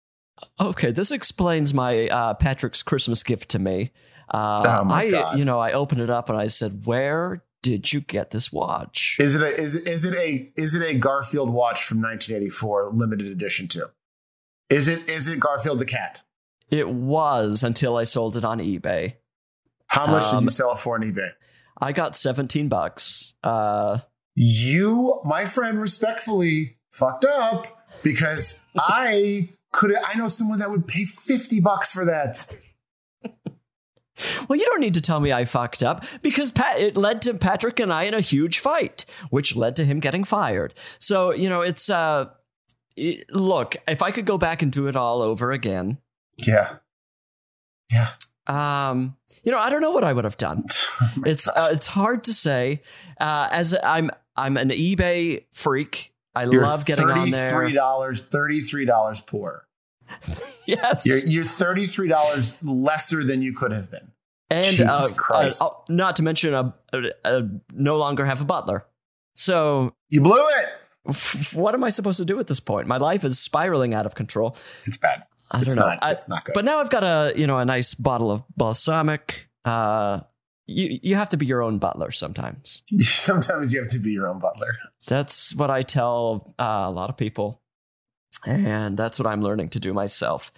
Okay, 0.60 0.92
this 0.92 1.10
explains 1.10 1.72
my 1.72 2.06
uh, 2.08 2.34
Patrick's 2.34 2.82
Christmas 2.82 3.22
gift 3.22 3.50
to 3.50 3.58
me. 3.58 3.92
Uh, 4.32 4.62
Oh, 4.84 4.92
I, 4.92 5.10
God. 5.10 5.38
you 5.38 5.44
know, 5.44 5.58
I 5.58 5.72
opened 5.72 6.00
it 6.00 6.10
up 6.10 6.28
and 6.28 6.38
I 6.38 6.46
said, 6.48 6.82
"Where 6.84 7.42
did 7.64 7.92
you 7.92 8.00
get 8.00 8.30
this 8.30 8.52
watch?" 8.52 9.16
Is 9.18 9.34
it 9.34 9.42
a 9.42 9.48
is 9.60 9.74
it, 9.74 9.88
is 9.88 10.04
it 10.04 10.14
a 10.14 10.52
is 10.54 10.74
it 10.76 10.82
a 10.88 10.94
Garfield 10.94 11.50
watch 11.50 11.84
from 11.84 12.00
1984 12.02 12.90
limited 12.92 13.26
edition 13.26 13.66
too? 13.66 13.86
Is 14.70 14.86
it 14.86 15.08
is 15.10 15.26
it 15.28 15.40
Garfield 15.40 15.78
the 15.80 15.84
cat? 15.84 16.22
It 16.70 16.88
was 16.88 17.62
until 17.64 17.96
I 17.96 18.04
sold 18.04 18.36
it 18.36 18.44
on 18.44 18.58
eBay. 18.58 19.14
How 19.88 20.06
much 20.06 20.30
did 20.30 20.36
Um, 20.38 20.44
you 20.44 20.50
sell 20.50 20.72
it 20.72 20.78
for 20.78 20.94
on 20.94 21.02
eBay? 21.02 21.30
I 21.80 21.92
got 21.92 22.16
17 22.16 22.68
bucks. 22.68 23.34
Uh, 23.42 23.98
You, 24.36 25.20
my 25.24 25.44
friend, 25.44 25.80
respectfully 25.80 26.76
fucked 26.90 27.24
up 27.24 27.66
because 28.02 28.62
I 28.78 29.48
could 29.72 29.92
I 30.06 30.14
know 30.16 30.28
someone 30.28 30.58
that 30.60 30.70
would 30.70 30.86
pay 30.86 31.04
50 31.04 31.60
bucks 31.60 31.90
for 31.92 32.04
that. 32.04 32.46
Well, 34.48 34.58
you 34.58 34.64
don't 34.66 34.80
need 34.80 34.94
to 34.94 35.00
tell 35.00 35.20
me 35.20 35.32
I 35.32 35.44
fucked 35.44 35.82
up 35.82 36.04
because 36.22 36.50
Pat, 36.50 36.78
it 36.78 36.96
led 36.96 37.22
to 37.22 37.34
Patrick 37.34 37.80
and 37.80 37.92
I 37.92 38.04
in 38.04 38.14
a 38.14 38.20
huge 38.20 38.58
fight, 38.58 39.04
which 39.30 39.56
led 39.56 39.76
to 39.76 39.84
him 39.84 40.00
getting 40.00 40.24
fired. 40.24 40.74
So, 40.98 41.32
you 41.32 41.48
know, 41.48 41.62
it's, 41.62 41.88
uh, 41.90 42.26
it- 42.96 43.30
look, 43.34 43.76
if 43.88 44.02
I 44.02 44.10
could 44.10 44.26
go 44.26 44.38
back 44.38 44.62
and 44.62 44.70
do 44.72 44.86
it 44.86 44.96
all 44.96 45.22
over 45.22 45.52
again, 45.52 45.98
Yeah. 46.36 46.76
Yeah. 47.92 48.08
um, 48.46 49.16
you 49.42 49.52
know, 49.52 49.58
I 49.58 49.68
don't 49.70 49.82
know 49.82 49.90
what 49.90 50.04
I 50.04 50.12
would 50.12 50.24
have 50.24 50.36
done. 50.36 50.64
it's 51.26 51.48
uh, 51.48 51.68
it's 51.72 51.86
hard 51.86 52.24
to 52.24 52.34
say. 52.34 52.82
Uh, 53.20 53.48
as 53.50 53.74
I'm 53.82 54.10
I'm 54.36 54.56
an 54.56 54.70
eBay 54.70 55.44
freak. 55.52 56.12
I 56.34 56.44
You're 56.44 56.62
love 56.64 56.84
getting 56.86 57.08
on 57.08 57.30
there. 57.30 57.52
$33, 57.52 58.28
$33 58.28 59.26
poor. 59.26 59.66
Yes, 60.66 61.04
You're, 61.06 61.18
you're 61.18 61.44
$33 61.44 62.56
lesser 62.62 63.22
than 63.22 63.42
you 63.42 63.52
could 63.52 63.70
have 63.70 63.90
been. 63.90 64.10
And 64.54 64.66
Jesus 64.66 65.10
uh, 65.10 65.14
Christ. 65.16 65.60
uh, 65.62 65.70
not 65.88 66.16
to 66.16 66.22
mention 66.22 66.54
a, 66.54 66.74
a, 66.92 67.02
a 67.24 67.48
no 67.72 67.96
longer 67.98 68.24
have 68.24 68.40
a 68.40 68.44
butler. 68.44 68.86
So 69.36 69.92
You 70.10 70.20
blew 70.20 70.38
it. 70.60 71.54
what 71.54 71.74
am 71.74 71.84
I 71.84 71.88
supposed 71.90 72.18
to 72.18 72.24
do 72.24 72.38
at 72.38 72.46
this 72.46 72.60
point? 72.60 72.86
My 72.86 72.96
life 72.98 73.24
is 73.24 73.38
spiraling 73.38 73.92
out 73.94 74.06
of 74.06 74.14
control. 74.14 74.56
It's 74.84 74.96
bad. 74.96 75.24
I 75.50 75.60
it's 75.60 75.74
don't 75.74 75.82
know. 75.84 75.88
not. 75.90 75.98
I- 76.02 76.12
it's 76.12 76.28
not 76.28 76.44
good. 76.44 76.54
But 76.54 76.64
now 76.64 76.78
I've 76.80 76.90
got 76.90 77.04
a 77.04 77.32
you 77.36 77.46
know 77.46 77.58
a 77.58 77.64
nice 77.64 77.94
bottle 77.94 78.30
of 78.30 78.42
balsamic. 78.56 79.48
Uh, 79.64 80.20
you 80.66 80.98
you 81.02 81.14
have 81.16 81.28
to 81.30 81.36
be 81.36 81.44
your 81.46 81.62
own 81.62 81.78
butler 81.78 82.10
sometimes. 82.10 82.82
Sometimes 83.00 83.72
you 83.74 83.80
have 83.82 83.90
to 83.90 83.98
be 83.98 84.12
your 84.12 84.26
own 84.28 84.38
butler. 84.38 84.74
That's 85.06 85.54
what 85.54 85.70
I 85.70 85.82
tell 85.82 86.54
uh, 86.58 86.84
a 86.86 86.90
lot 86.90 87.10
of 87.10 87.16
people, 87.18 87.60
and 88.46 88.96
that's 88.96 89.18
what 89.18 89.26
I'm 89.26 89.42
learning 89.42 89.68
to 89.70 89.80
do 89.80 89.92
myself. 89.92 90.52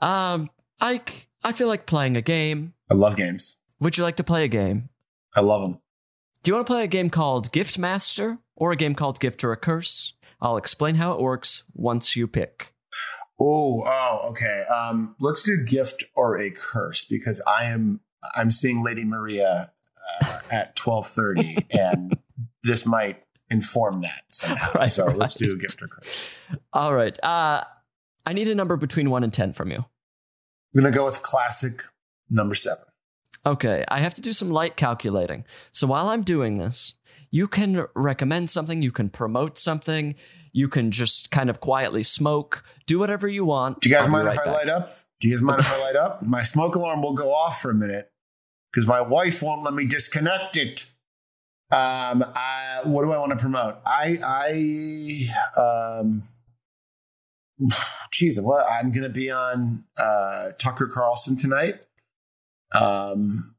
Um, 0.00 0.48
I 0.80 1.02
I 1.44 1.52
feel 1.52 1.68
like 1.68 1.84
playing 1.86 2.16
a 2.16 2.22
game. 2.22 2.72
I 2.92 2.94
love 2.94 3.16
games. 3.16 3.56
Would 3.80 3.96
you 3.96 4.04
like 4.04 4.16
to 4.16 4.22
play 4.22 4.44
a 4.44 4.48
game? 4.48 4.90
I 5.34 5.40
love 5.40 5.62
them. 5.62 5.80
Do 6.42 6.50
you 6.50 6.54
want 6.54 6.66
to 6.66 6.70
play 6.70 6.84
a 6.84 6.88
game 6.88 7.08
called 7.08 7.50
Gift 7.50 7.78
Master 7.78 8.36
or 8.54 8.70
a 8.70 8.76
game 8.76 8.94
called 8.94 9.18
Gift 9.18 9.42
or 9.44 9.50
a 9.50 9.56
Curse? 9.56 10.12
I'll 10.42 10.58
explain 10.58 10.96
how 10.96 11.12
it 11.12 11.20
works 11.20 11.62
once 11.72 12.16
you 12.16 12.26
pick. 12.26 12.74
Oh, 13.40 13.82
oh, 13.86 14.28
okay. 14.28 14.64
Um, 14.70 15.16
let's 15.20 15.42
do 15.42 15.64
gift 15.64 16.04
or 16.14 16.38
a 16.38 16.50
curse 16.50 17.06
because 17.06 17.40
I 17.46 17.64
am 17.64 18.00
I'm 18.36 18.50
seeing 18.50 18.84
Lady 18.84 19.04
Maria 19.04 19.72
uh, 20.22 20.40
at 20.50 20.76
twelve 20.76 21.06
thirty, 21.06 21.56
and 21.70 22.18
this 22.64 22.84
might 22.84 23.22
inform 23.48 24.02
that 24.02 24.24
somehow. 24.32 24.70
Right, 24.78 24.88
so 24.90 25.06
let's 25.06 25.34
do 25.34 25.56
gift 25.56 25.80
or 25.80 25.88
curse. 25.88 26.24
All 26.74 26.94
right. 26.94 27.18
Uh, 27.24 27.64
I 28.26 28.34
need 28.34 28.48
a 28.48 28.54
number 28.54 28.76
between 28.76 29.08
one 29.08 29.24
and 29.24 29.32
ten 29.32 29.54
from 29.54 29.70
you. 29.70 29.78
I'm 29.78 30.82
gonna 30.82 30.90
go 30.90 31.06
with 31.06 31.22
classic 31.22 31.82
number 32.32 32.54
seven. 32.54 32.84
Okay, 33.44 33.84
I 33.88 34.00
have 34.00 34.14
to 34.14 34.20
do 34.20 34.32
some 34.32 34.50
light 34.50 34.76
calculating. 34.76 35.44
So 35.72 35.86
while 35.86 36.08
I'm 36.08 36.22
doing 36.22 36.58
this, 36.58 36.94
you 37.30 37.48
can 37.48 37.86
recommend 37.94 38.50
something, 38.50 38.82
you 38.82 38.92
can 38.92 39.10
promote 39.10 39.58
something, 39.58 40.14
you 40.52 40.68
can 40.68 40.90
just 40.90 41.30
kind 41.30 41.50
of 41.50 41.60
quietly 41.60 42.02
smoke, 42.02 42.62
do 42.86 42.98
whatever 42.98 43.26
you 43.26 43.44
want. 43.44 43.80
Do 43.80 43.88
you 43.88 43.94
guys 43.94 44.04
I'll 44.04 44.10
mind 44.10 44.26
right 44.26 44.34
if 44.34 44.40
I 44.40 44.44
back. 44.44 44.54
light 44.54 44.68
up? 44.68 44.94
Do 45.20 45.28
you 45.28 45.34
guys 45.34 45.42
mind 45.42 45.60
if 45.60 45.72
I 45.72 45.80
light 45.80 45.96
up? 45.96 46.22
My 46.22 46.42
smoke 46.42 46.74
alarm 46.74 47.02
will 47.02 47.14
go 47.14 47.32
off 47.32 47.60
for 47.60 47.70
a 47.70 47.74
minute 47.74 48.12
because 48.72 48.86
my 48.86 49.00
wife 49.00 49.42
won't 49.42 49.62
let 49.62 49.74
me 49.74 49.86
disconnect 49.86 50.56
it. 50.56 50.86
Um, 51.72 52.22
I, 52.36 52.80
what 52.84 53.02
do 53.02 53.12
I 53.12 53.18
want 53.18 53.30
to 53.30 53.38
promote? 53.38 53.76
I, 53.86 54.16
I, 55.56 56.00
um, 56.00 56.22
geez, 58.10 58.40
what 58.40 58.66
I'm 58.70 58.92
going 58.92 59.04
to 59.04 59.08
be 59.08 59.30
on 59.30 59.84
uh, 59.96 60.50
Tucker 60.58 60.86
Carlson 60.86 61.36
tonight. 61.36 61.86
Um, 62.78 63.54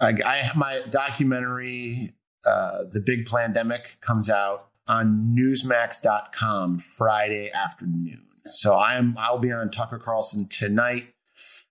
I, 0.00 0.14
I 0.24 0.50
my 0.56 0.80
documentary, 0.90 2.12
uh, 2.46 2.84
The 2.90 3.02
Big 3.04 3.26
Pandemic, 3.26 3.98
comes 4.00 4.30
out 4.30 4.68
on 4.86 5.34
Newsmax.com 5.38 6.78
Friday 6.78 7.50
afternoon. 7.52 8.24
So 8.50 8.74
I 8.74 8.96
am 8.96 9.16
I'll 9.18 9.38
be 9.38 9.52
on 9.52 9.70
Tucker 9.70 9.98
Carlson 9.98 10.48
tonight, 10.48 11.12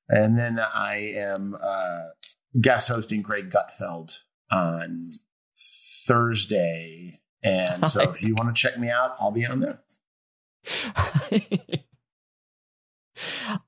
and 0.09 0.37
then 0.37 0.59
I 0.59 1.13
am 1.17 1.57
uh, 1.61 2.03
guest 2.59 2.87
hosting 2.87 3.21
Greg 3.21 3.51
Gutfeld 3.51 4.17
on 4.49 5.03
Thursday. 6.07 7.19
And 7.43 7.85
so 7.87 8.01
if 8.09 8.21
you 8.21 8.35
want 8.35 8.55
to 8.55 8.59
check 8.59 8.79
me 8.79 8.89
out, 8.89 9.15
I'll 9.19 9.31
be 9.31 9.45
on 9.45 9.59
there. 9.59 9.81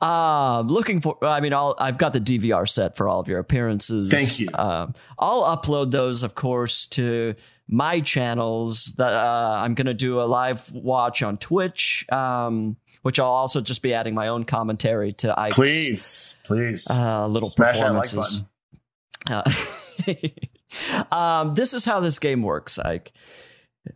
um, 0.01 0.67
looking 0.67 1.01
for. 1.01 1.17
I 1.23 1.39
mean, 1.39 1.53
I'll, 1.53 1.75
I've 1.77 1.97
got 1.97 2.13
the 2.13 2.19
DVR 2.21 2.67
set 2.67 2.97
for 2.97 3.07
all 3.07 3.19
of 3.19 3.27
your 3.27 3.39
appearances. 3.39 4.09
Thank 4.09 4.39
you. 4.39 4.49
Um, 4.53 4.93
I'll 5.17 5.43
upload 5.43 5.91
those, 5.91 6.23
of 6.23 6.35
course, 6.35 6.87
to 6.87 7.35
my 7.67 7.99
channels. 7.99 8.93
That 8.97 9.13
uh, 9.13 9.55
I'm 9.57 9.73
going 9.73 9.87
to 9.87 9.93
do 9.93 10.21
a 10.21 10.23
live 10.23 10.71
watch 10.71 11.23
on 11.23 11.37
Twitch, 11.37 12.05
um, 12.11 12.77
which 13.01 13.19
I'll 13.19 13.27
also 13.27 13.61
just 13.61 13.81
be 13.81 13.93
adding 13.93 14.13
my 14.13 14.27
own 14.27 14.43
commentary 14.43 15.13
to 15.13 15.39
Ike's 15.39 15.55
Please, 15.55 16.35
please 16.43 16.87
uh, 16.89 17.27
little 17.27 17.49
smash 17.49 17.81
like 17.81 18.03
performances. 18.03 18.43
button. 19.27 19.45
Uh, 21.09 21.11
um, 21.15 21.53
this 21.53 21.73
is 21.73 21.85
how 21.85 21.99
this 21.99 22.19
game 22.19 22.41
works, 22.41 22.79
Ike. 22.79 23.11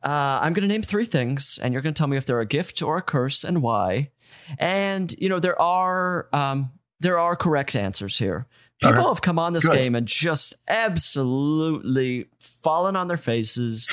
Uh, 0.04 0.40
I'm 0.42 0.54
going 0.54 0.68
to 0.68 0.74
name 0.74 0.84
three 0.84 1.06
things, 1.06 1.60
and 1.62 1.74
you're 1.74 1.82
going 1.82 1.94
to 1.94 1.98
tell 1.98 2.08
me 2.08 2.18
if 2.18 2.26
they're 2.26 2.42
a 2.42 2.46
gift 2.46 2.82
or 2.82 2.98
a 2.98 3.02
curse 3.02 3.44
and 3.44 3.62
why. 3.62 4.12
And 4.60 5.14
you 5.18 5.30
know 5.30 5.40
there 5.40 5.60
are 5.62 6.28
um, 6.34 6.72
there 7.00 7.20
are 7.20 7.36
correct 7.36 7.76
answers 7.76 8.18
here. 8.18 8.48
People 8.82 9.00
Okay. 9.00 9.08
have 9.08 9.22
come 9.22 9.40
on 9.40 9.54
this 9.54 9.66
Good. 9.68 9.78
game 9.78 9.96
and 9.96 10.08
just 10.08 10.54
absolutely 10.68 12.28
fallen 12.40 12.96
on 12.96 13.08
their 13.08 13.18
faces. 13.18 13.88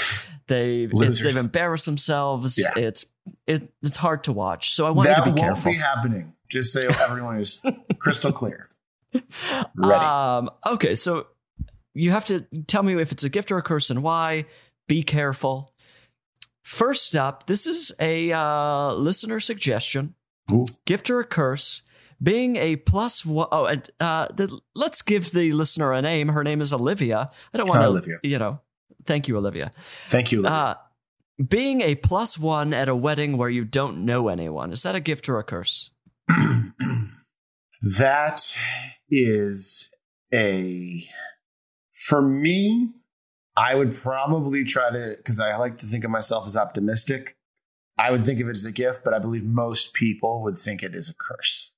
They 0.47 0.83
it's, 0.83 0.93
Losers. 0.95 1.23
they've 1.35 1.43
embarrassed 1.45 1.87
themselves. 1.87 2.59
Yeah. 2.59 2.83
It's 2.83 3.07
it, 3.47 3.73
it's 3.83 3.97
hard 3.97 4.25
to 4.25 4.33
watch. 4.33 4.75
So 4.75 4.87
I 4.87 4.91
want 4.91 5.09
that 5.09 5.21
to 5.21 5.23
be 5.25 5.41
won't 5.41 5.41
careful. 5.41 5.73
be 5.73 5.79
happening. 5.79 6.35
Just 6.51 6.73
so 6.75 6.81
everyone 7.01 7.39
is 7.39 7.63
crystal 7.99 8.31
clear. 8.33 8.69
Ready. 9.75 10.05
Um, 10.05 10.51
okay, 10.67 10.95
so 10.95 11.29
you 11.95 12.11
have 12.11 12.27
to 12.27 12.41
tell 12.67 12.83
me 12.83 13.01
if 13.01 13.11
it's 13.13 13.25
a 13.25 13.29
gift 13.31 13.51
or 13.53 13.57
a 13.59 13.63
curse 13.63 13.89
and 13.91 14.03
why. 14.03 14.45
Be 14.87 15.03
careful. 15.03 15.73
First 16.63 17.15
up, 17.17 17.47
this 17.47 17.67
is 17.67 17.93
a 18.01 18.33
uh, 18.33 18.93
listener 18.95 19.41
suggestion. 19.41 20.15
Ooh. 20.53 20.67
Gift 20.85 21.11
or 21.11 21.21
a 21.21 21.25
curse. 21.25 21.83
Being 22.23 22.57
a 22.57 22.77
plus 22.77 23.27
one, 23.27 23.49
oh, 23.53 23.67
and 23.67 23.91
uh, 24.01 24.29
the, 24.35 24.59
let's 24.75 25.03
give 25.03 25.33
the 25.33 25.53
listener 25.53 25.93
a 25.93 26.01
name. 26.01 26.29
Her 26.29 26.45
name 26.45 26.61
is 26.61 26.73
Olivia. 26.73 27.31
I 27.53 27.59
don't 27.59 27.69
want 27.69 27.83
to, 27.83 27.89
Olivia. 27.89 28.19
you 28.23 28.39
know. 28.39 28.61
Thank 29.05 29.29
you, 29.29 29.37
Olivia. 29.37 29.73
Thank 30.07 30.33
you. 30.33 30.41
Olivia. 30.41 30.57
Uh, 30.57 30.75
being 31.47 31.81
a 31.81 31.97
plus 31.97 32.39
one 32.39 32.73
at 32.73 32.89
a 32.89 32.95
wedding 32.95 33.37
where 33.37 33.51
you 33.51 33.65
don't 33.65 34.05
know 34.05 34.29
anyone 34.29 34.73
is 34.73 34.83
that 34.85 34.95
a 34.95 35.01
gift 35.01 35.29
or 35.29 35.39
a 35.39 35.45
curse? 35.45 35.91
that 37.83 38.57
is 39.11 39.91
a 40.33 41.03
for 41.93 42.23
me 42.23 42.91
i 43.57 43.75
would 43.75 43.95
probably 43.95 44.65
try 44.65 44.91
to 44.91 45.15
because 45.19 45.39
i 45.39 45.55
like 45.57 45.77
to 45.79 45.87
think 45.87 46.03
of 46.03 46.11
myself 46.11 46.47
as 46.47 46.57
optimistic 46.57 47.37
i 47.99 48.11
would 48.11 48.25
think 48.25 48.41
of 48.41 48.49
it 48.49 48.53
as 48.53 48.65
a 48.65 48.73
gift 48.73 49.03
but 49.05 49.15
i 49.15 49.19
believe 49.19 49.45
most 49.45 49.95
people 49.95 50.43
would 50.43 50.57
think 50.59 50.83
it 50.83 50.95
is 50.95 51.09
a 51.09 51.15
curse. 51.15 51.73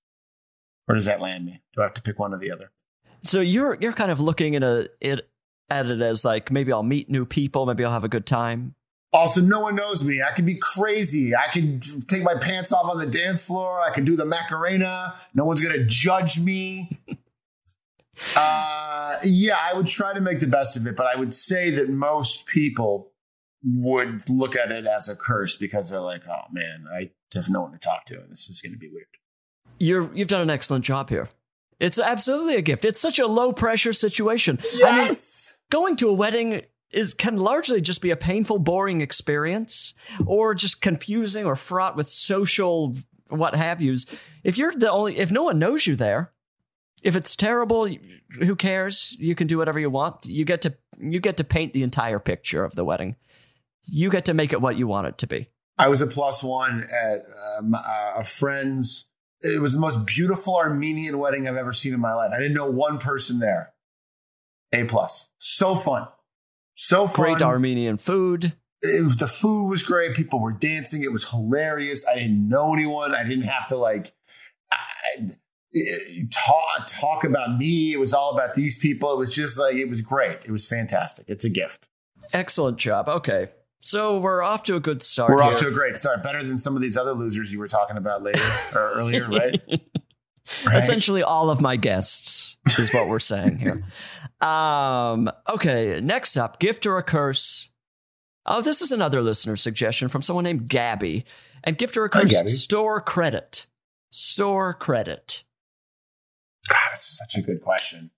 Where 0.86 0.94
does 0.94 1.06
that 1.06 1.20
land 1.20 1.44
me? 1.44 1.62
Do 1.74 1.82
i 1.82 1.84
have 1.84 1.94
to 1.94 2.02
pick 2.02 2.18
one 2.18 2.32
or 2.32 2.38
the 2.38 2.50
other? 2.52 2.70
So 3.24 3.40
you're 3.40 3.76
you're 3.80 3.92
kind 3.92 4.10
of 4.10 4.20
looking 4.20 4.54
at 4.56 4.62
a 4.62 4.88
it 5.00 5.28
at 5.68 5.86
it 5.86 6.00
as 6.00 6.24
like 6.24 6.52
maybe 6.52 6.72
I'll 6.72 6.84
meet 6.84 7.10
new 7.10 7.24
people, 7.26 7.66
maybe 7.66 7.84
I'll 7.84 7.90
have 7.92 8.04
a 8.04 8.08
good 8.08 8.24
time. 8.26 8.76
also 9.12 9.40
no 9.40 9.58
one 9.60 9.74
knows 9.74 10.04
me. 10.04 10.22
I 10.22 10.30
could 10.32 10.46
be 10.46 10.54
crazy. 10.54 11.34
I 11.34 11.48
could 11.52 11.82
take 12.08 12.22
my 12.22 12.34
pants 12.36 12.72
off 12.72 12.84
on 12.88 12.98
the 12.98 13.06
dance 13.06 13.44
floor. 13.44 13.80
I 13.80 13.90
could 13.90 14.04
do 14.04 14.14
the 14.14 14.24
macarena. 14.26 15.14
No 15.34 15.44
one's 15.44 15.60
gonna 15.60 15.84
judge 15.84 16.38
me. 16.38 16.98
Uh 18.34 19.18
yeah 19.24 19.56
i 19.60 19.74
would 19.74 19.86
try 19.86 20.14
to 20.14 20.20
make 20.22 20.40
the 20.40 20.46
best 20.46 20.74
of 20.76 20.86
it 20.86 20.96
but 20.96 21.06
i 21.06 21.14
would 21.18 21.34
say 21.34 21.70
that 21.70 21.90
most 21.90 22.46
people 22.46 23.10
would 23.66 24.28
look 24.30 24.56
at 24.56 24.70
it 24.70 24.86
as 24.86 25.08
a 25.08 25.16
curse 25.16 25.56
because 25.56 25.90
they're 25.90 26.00
like 26.00 26.22
oh 26.28 26.42
man 26.52 26.84
i 26.92 27.10
have 27.34 27.48
no 27.48 27.62
one 27.62 27.72
to 27.72 27.78
talk 27.78 28.04
to 28.04 28.14
and 28.14 28.30
this 28.30 28.48
is 28.48 28.62
gonna 28.62 28.76
be 28.76 28.88
weird 28.88 29.06
You're 29.78 30.10
you've 30.14 30.28
done 30.28 30.42
an 30.42 30.50
excellent 30.50 30.84
job 30.84 31.10
here. 31.10 31.28
It's 31.78 31.98
absolutely 31.98 32.56
a 32.56 32.62
gift. 32.62 32.86
It's 32.86 33.00
such 33.00 33.18
a 33.18 33.26
low 33.26 33.52
pressure 33.52 33.92
situation. 33.92 34.58
I 34.82 34.96
mean, 34.96 35.06
yes 35.06 35.56
going 35.70 35.96
to 35.96 36.08
a 36.08 36.12
wedding 36.12 36.62
is 36.90 37.14
can 37.14 37.36
largely 37.36 37.80
just 37.80 38.00
be 38.00 38.10
a 38.10 38.16
painful, 38.16 38.58
boring 38.58 39.00
experience, 39.00 39.94
or 40.24 40.54
just 40.54 40.80
confusing 40.80 41.44
or 41.44 41.56
fraught 41.56 41.96
with 41.96 42.08
social 42.08 42.94
what 43.28 43.54
have 43.56 43.82
yous. 43.82 44.06
If 44.44 44.56
you're 44.56 44.72
the 44.72 44.90
only, 44.90 45.18
if 45.18 45.30
no 45.30 45.42
one 45.42 45.58
knows 45.58 45.86
you 45.86 45.96
there, 45.96 46.32
if 47.02 47.16
it's 47.16 47.34
terrible, 47.34 47.88
who 48.38 48.56
cares? 48.56 49.16
You 49.18 49.34
can 49.34 49.46
do 49.46 49.58
whatever 49.58 49.80
you 49.80 49.90
want. 49.90 50.26
You 50.26 50.44
get 50.44 50.62
to 50.62 50.74
you 50.98 51.20
get 51.20 51.36
to 51.38 51.44
paint 51.44 51.72
the 51.72 51.82
entire 51.82 52.18
picture 52.18 52.64
of 52.64 52.74
the 52.74 52.84
wedding. 52.84 53.16
You 53.87 54.11
get 54.11 54.26
to 54.26 54.34
make 54.34 54.53
it 54.53 54.61
what 54.61 54.76
you 54.76 54.87
want 54.87 55.07
it 55.07 55.18
to 55.18 55.26
be. 55.26 55.49
I 55.78 55.89
was 55.89 56.03
a 56.03 56.07
plus 56.07 56.43
one 56.43 56.87
at 56.91 57.26
um, 57.59 57.74
uh, 57.74 58.12
a 58.16 58.24
friend's. 58.24 59.09
It 59.43 59.61
was 59.61 59.74
the 59.74 59.80
most 59.80 60.07
beautiful 60.07 60.57
Armenian 60.57 61.18
wedding 61.18 61.47
I've 61.47 61.57
ever 61.57 61.72
seen 61.72 61.93
in 61.93 62.01
my 62.01 62.14
life. 62.14 62.32
I 62.34 62.39
didn't 62.39 62.55
know 62.55 62.70
one 62.70 62.99
person 62.99 63.39
there. 63.39 63.72
A 64.72 64.84
plus. 64.84 65.30
So 65.39 65.76
fun. 65.76 66.09
So 66.74 67.07
fun. 67.07 67.24
Great 67.24 67.43
Armenian 67.43 67.99
food. 67.99 68.55
It 68.82 69.05
was, 69.05 69.16
the 69.16 69.28
food 69.28 69.68
was 69.68 69.82
great. 69.82 70.14
People 70.14 70.41
were 70.41 70.53
dancing. 70.53 71.03
It 71.03 71.12
was 71.12 71.28
hilarious. 71.28 72.07
I 72.07 72.14
didn't 72.14 72.49
know 72.49 72.72
anyone. 72.72 73.14
I 73.14 73.24
didn't 73.24 73.45
have 73.45 73.66
to 73.68 73.76
like 73.76 74.14
I, 74.72 75.30
talk, 76.30 76.87
talk 76.87 77.24
about 77.24 77.59
me. 77.59 77.93
It 77.93 77.99
was 77.99 78.14
all 78.14 78.34
about 78.34 78.55
these 78.55 78.78
people. 78.78 79.12
It 79.12 79.18
was 79.18 79.30
just 79.30 79.59
like, 79.59 79.76
it 79.76 79.89
was 79.89 80.01
great. 80.01 80.39
It 80.45 80.51
was 80.51 80.66
fantastic. 80.66 81.26
It's 81.28 81.45
a 81.45 81.51
gift. 81.51 81.89
Excellent 82.32 82.78
job. 82.78 83.09
Okay. 83.09 83.51
So 83.78 84.18
we're 84.18 84.42
off 84.42 84.64
to 84.64 84.76
a 84.76 84.80
good 84.80 85.02
start. 85.02 85.30
We're 85.30 85.42
here. 85.42 85.52
off 85.52 85.58
to 85.60 85.68
a 85.68 85.72
great 85.72 85.96
start. 85.96 86.22
Better 86.22 86.42
than 86.42 86.58
some 86.58 86.76
of 86.76 86.82
these 86.82 86.96
other 86.96 87.12
losers 87.12 87.52
you 87.52 87.58
were 87.58 87.68
talking 87.68 87.96
about 87.96 88.22
later 88.22 88.42
or 88.74 88.92
earlier, 88.92 89.28
right? 89.28 89.60
Or 90.64 90.74
essentially 90.74 91.24
all 91.24 91.50
of 91.50 91.60
my 91.60 91.76
guests 91.76 92.56
is 92.78 92.94
what 92.94 93.08
we're 93.08 93.18
saying 93.18 93.58
here. 93.58 93.82
Um, 94.40 95.28
okay, 95.48 96.00
next 96.00 96.36
up, 96.36 96.60
gift 96.60 96.86
or 96.86 96.98
a 96.98 97.02
curse. 97.02 97.70
Oh, 98.44 98.62
this 98.62 98.80
is 98.80 98.92
another 98.92 99.22
listener 99.22 99.56
suggestion 99.56 100.06
from 100.08 100.22
someone 100.22 100.44
named 100.44 100.68
Gabby. 100.68 101.24
And 101.64 101.76
gift 101.76 101.96
or 101.96 102.04
a 102.04 102.08
curse, 102.08 102.30
Gabby. 102.30 102.50
store 102.50 103.00
credit. 103.00 103.66
Store 104.10 104.72
credit. 104.72 105.42
God, 106.68 106.78
that's 106.90 107.18
such 107.18 107.34
a 107.34 107.42
good 107.42 107.60
question. 107.60 108.10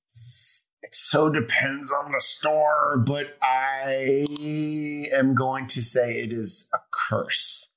It 0.89 0.95
so 0.95 1.29
depends 1.29 1.93
on 1.93 2.13
the 2.13 2.19
store, 2.19 2.97
but 2.97 3.37
I 3.43 4.27
am 5.13 5.35
going 5.35 5.67
to 5.67 5.83
say 5.83 6.23
it 6.23 6.33
is 6.33 6.67
a 6.73 6.79
curse. 6.91 7.69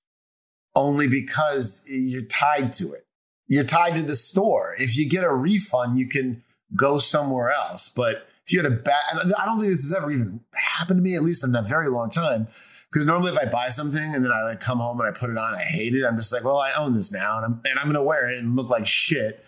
Only 0.75 1.09
because 1.09 1.83
you're 1.89 2.21
tied 2.21 2.71
to 2.73 2.93
it. 2.93 3.05
You're 3.47 3.65
tied 3.65 3.95
to 3.95 4.03
the 4.03 4.15
store. 4.15 4.75
If 4.77 4.95
you 4.95 5.09
get 5.09 5.25
a 5.25 5.33
refund, 5.33 5.99
you 5.99 6.07
can 6.07 6.41
go 6.73 6.99
somewhere 6.99 7.51
else. 7.51 7.89
But 7.89 8.29
if 8.47 8.53
you 8.53 8.63
had 8.63 8.71
a 8.71 8.75
bad, 8.75 9.01
I 9.13 9.45
don't 9.45 9.59
think 9.59 9.71
this 9.71 9.83
has 9.83 9.93
ever 9.93 10.09
even 10.09 10.39
happened 10.53 10.99
to 10.99 11.03
me, 11.03 11.15
at 11.15 11.23
least 11.23 11.43
in 11.43 11.53
a 11.53 11.61
very 11.61 11.89
long 11.89 12.11
time. 12.11 12.47
Because 12.91 13.05
normally, 13.05 13.31
if 13.31 13.37
I 13.37 13.45
buy 13.45 13.69
something 13.69 14.15
and 14.15 14.23
then 14.25 14.31
I 14.31 14.43
like 14.43 14.59
come 14.59 14.79
home 14.79 14.99
and 14.99 15.07
I 15.07 15.17
put 15.17 15.29
it 15.29 15.37
on, 15.37 15.55
I 15.55 15.63
hate 15.63 15.95
it. 15.95 16.05
I'm 16.05 16.17
just 16.17 16.33
like, 16.33 16.43
well, 16.43 16.57
I 16.57 16.71
own 16.73 16.93
this 16.93 17.11
now, 17.11 17.37
and 17.37 17.45
I'm 17.45 17.61
and 17.63 17.79
I'm 17.79 17.87
gonna 17.87 18.03
wear 18.03 18.29
it 18.29 18.37
and 18.37 18.55
look 18.55 18.69
like 18.69 18.85
shit. 18.85 19.45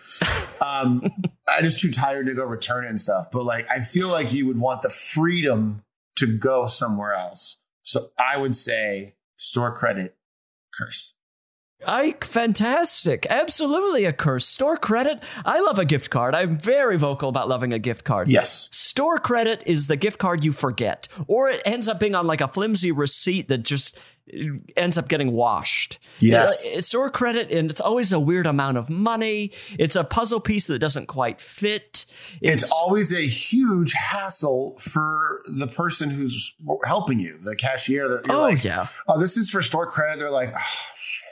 Um, 0.61 1.03
I'm 1.47 1.63
just 1.63 1.81
too 1.81 1.91
tired 1.91 2.27
to 2.27 2.33
go 2.33 2.45
return 2.45 2.85
it 2.85 2.89
and 2.89 2.99
stuff. 2.99 3.31
But 3.31 3.43
like, 3.43 3.67
I 3.69 3.81
feel 3.81 4.07
like 4.07 4.31
you 4.31 4.47
would 4.47 4.57
want 4.57 4.81
the 4.81 4.89
freedom 4.89 5.83
to 6.17 6.37
go 6.37 6.67
somewhere 6.67 7.13
else. 7.13 7.59
So 7.81 8.11
I 8.17 8.37
would 8.37 8.55
say 8.55 9.15
store 9.35 9.75
credit 9.75 10.15
curse. 10.77 11.15
I 11.87 12.15
fantastic. 12.21 13.25
Absolutely 13.29 14.05
a 14.05 14.13
curse. 14.13 14.47
Store 14.47 14.77
credit. 14.77 15.21
I 15.45 15.59
love 15.61 15.79
a 15.79 15.85
gift 15.85 16.09
card. 16.09 16.35
I'm 16.35 16.57
very 16.57 16.97
vocal 16.97 17.29
about 17.29 17.49
loving 17.49 17.73
a 17.73 17.79
gift 17.79 18.03
card. 18.03 18.27
Yes. 18.27 18.69
Store 18.71 19.19
credit 19.19 19.63
is 19.65 19.87
the 19.87 19.95
gift 19.95 20.19
card 20.19 20.43
you 20.43 20.53
forget, 20.53 21.07
or 21.27 21.49
it 21.49 21.61
ends 21.65 21.87
up 21.87 21.99
being 21.99 22.15
on 22.15 22.27
like 22.27 22.41
a 22.41 22.47
flimsy 22.47 22.91
receipt 22.91 23.47
that 23.49 23.59
just 23.59 23.97
uh, 24.33 24.57
ends 24.77 24.97
up 24.97 25.07
getting 25.07 25.31
washed. 25.31 25.99
Yes. 26.19 26.75
It's 26.75 26.87
store 26.87 27.09
credit, 27.09 27.51
and 27.51 27.69
it's 27.69 27.81
always 27.81 28.11
a 28.11 28.19
weird 28.19 28.47
amount 28.47 28.77
of 28.77 28.89
money. 28.89 29.51
It's 29.77 29.95
a 29.95 30.03
puzzle 30.03 30.39
piece 30.39 30.65
that 30.65 30.79
doesn't 30.79 31.07
quite 31.07 31.41
fit. 31.41 32.05
It's, 32.41 32.71
always 32.71 33.13
a 33.13 33.21
huge 33.21 33.93
hassle 33.93 34.77
for 34.79 35.41
the 35.45 35.67
person 35.67 36.09
who's 36.09 36.55
helping 36.85 37.19
you, 37.19 37.39
the 37.41 37.55
cashier. 37.55 38.07
That 38.07 38.25
you're 38.25 38.35
oh 38.35 38.41
like, 38.41 38.63
yeah. 38.63 38.85
oh, 39.07 39.19
this 39.19 39.37
is 39.37 39.49
for 39.49 39.61
store 39.61 39.89
credit. 39.89 40.19
They're 40.19 40.29
like, 40.29 40.49
oh. 40.55 40.85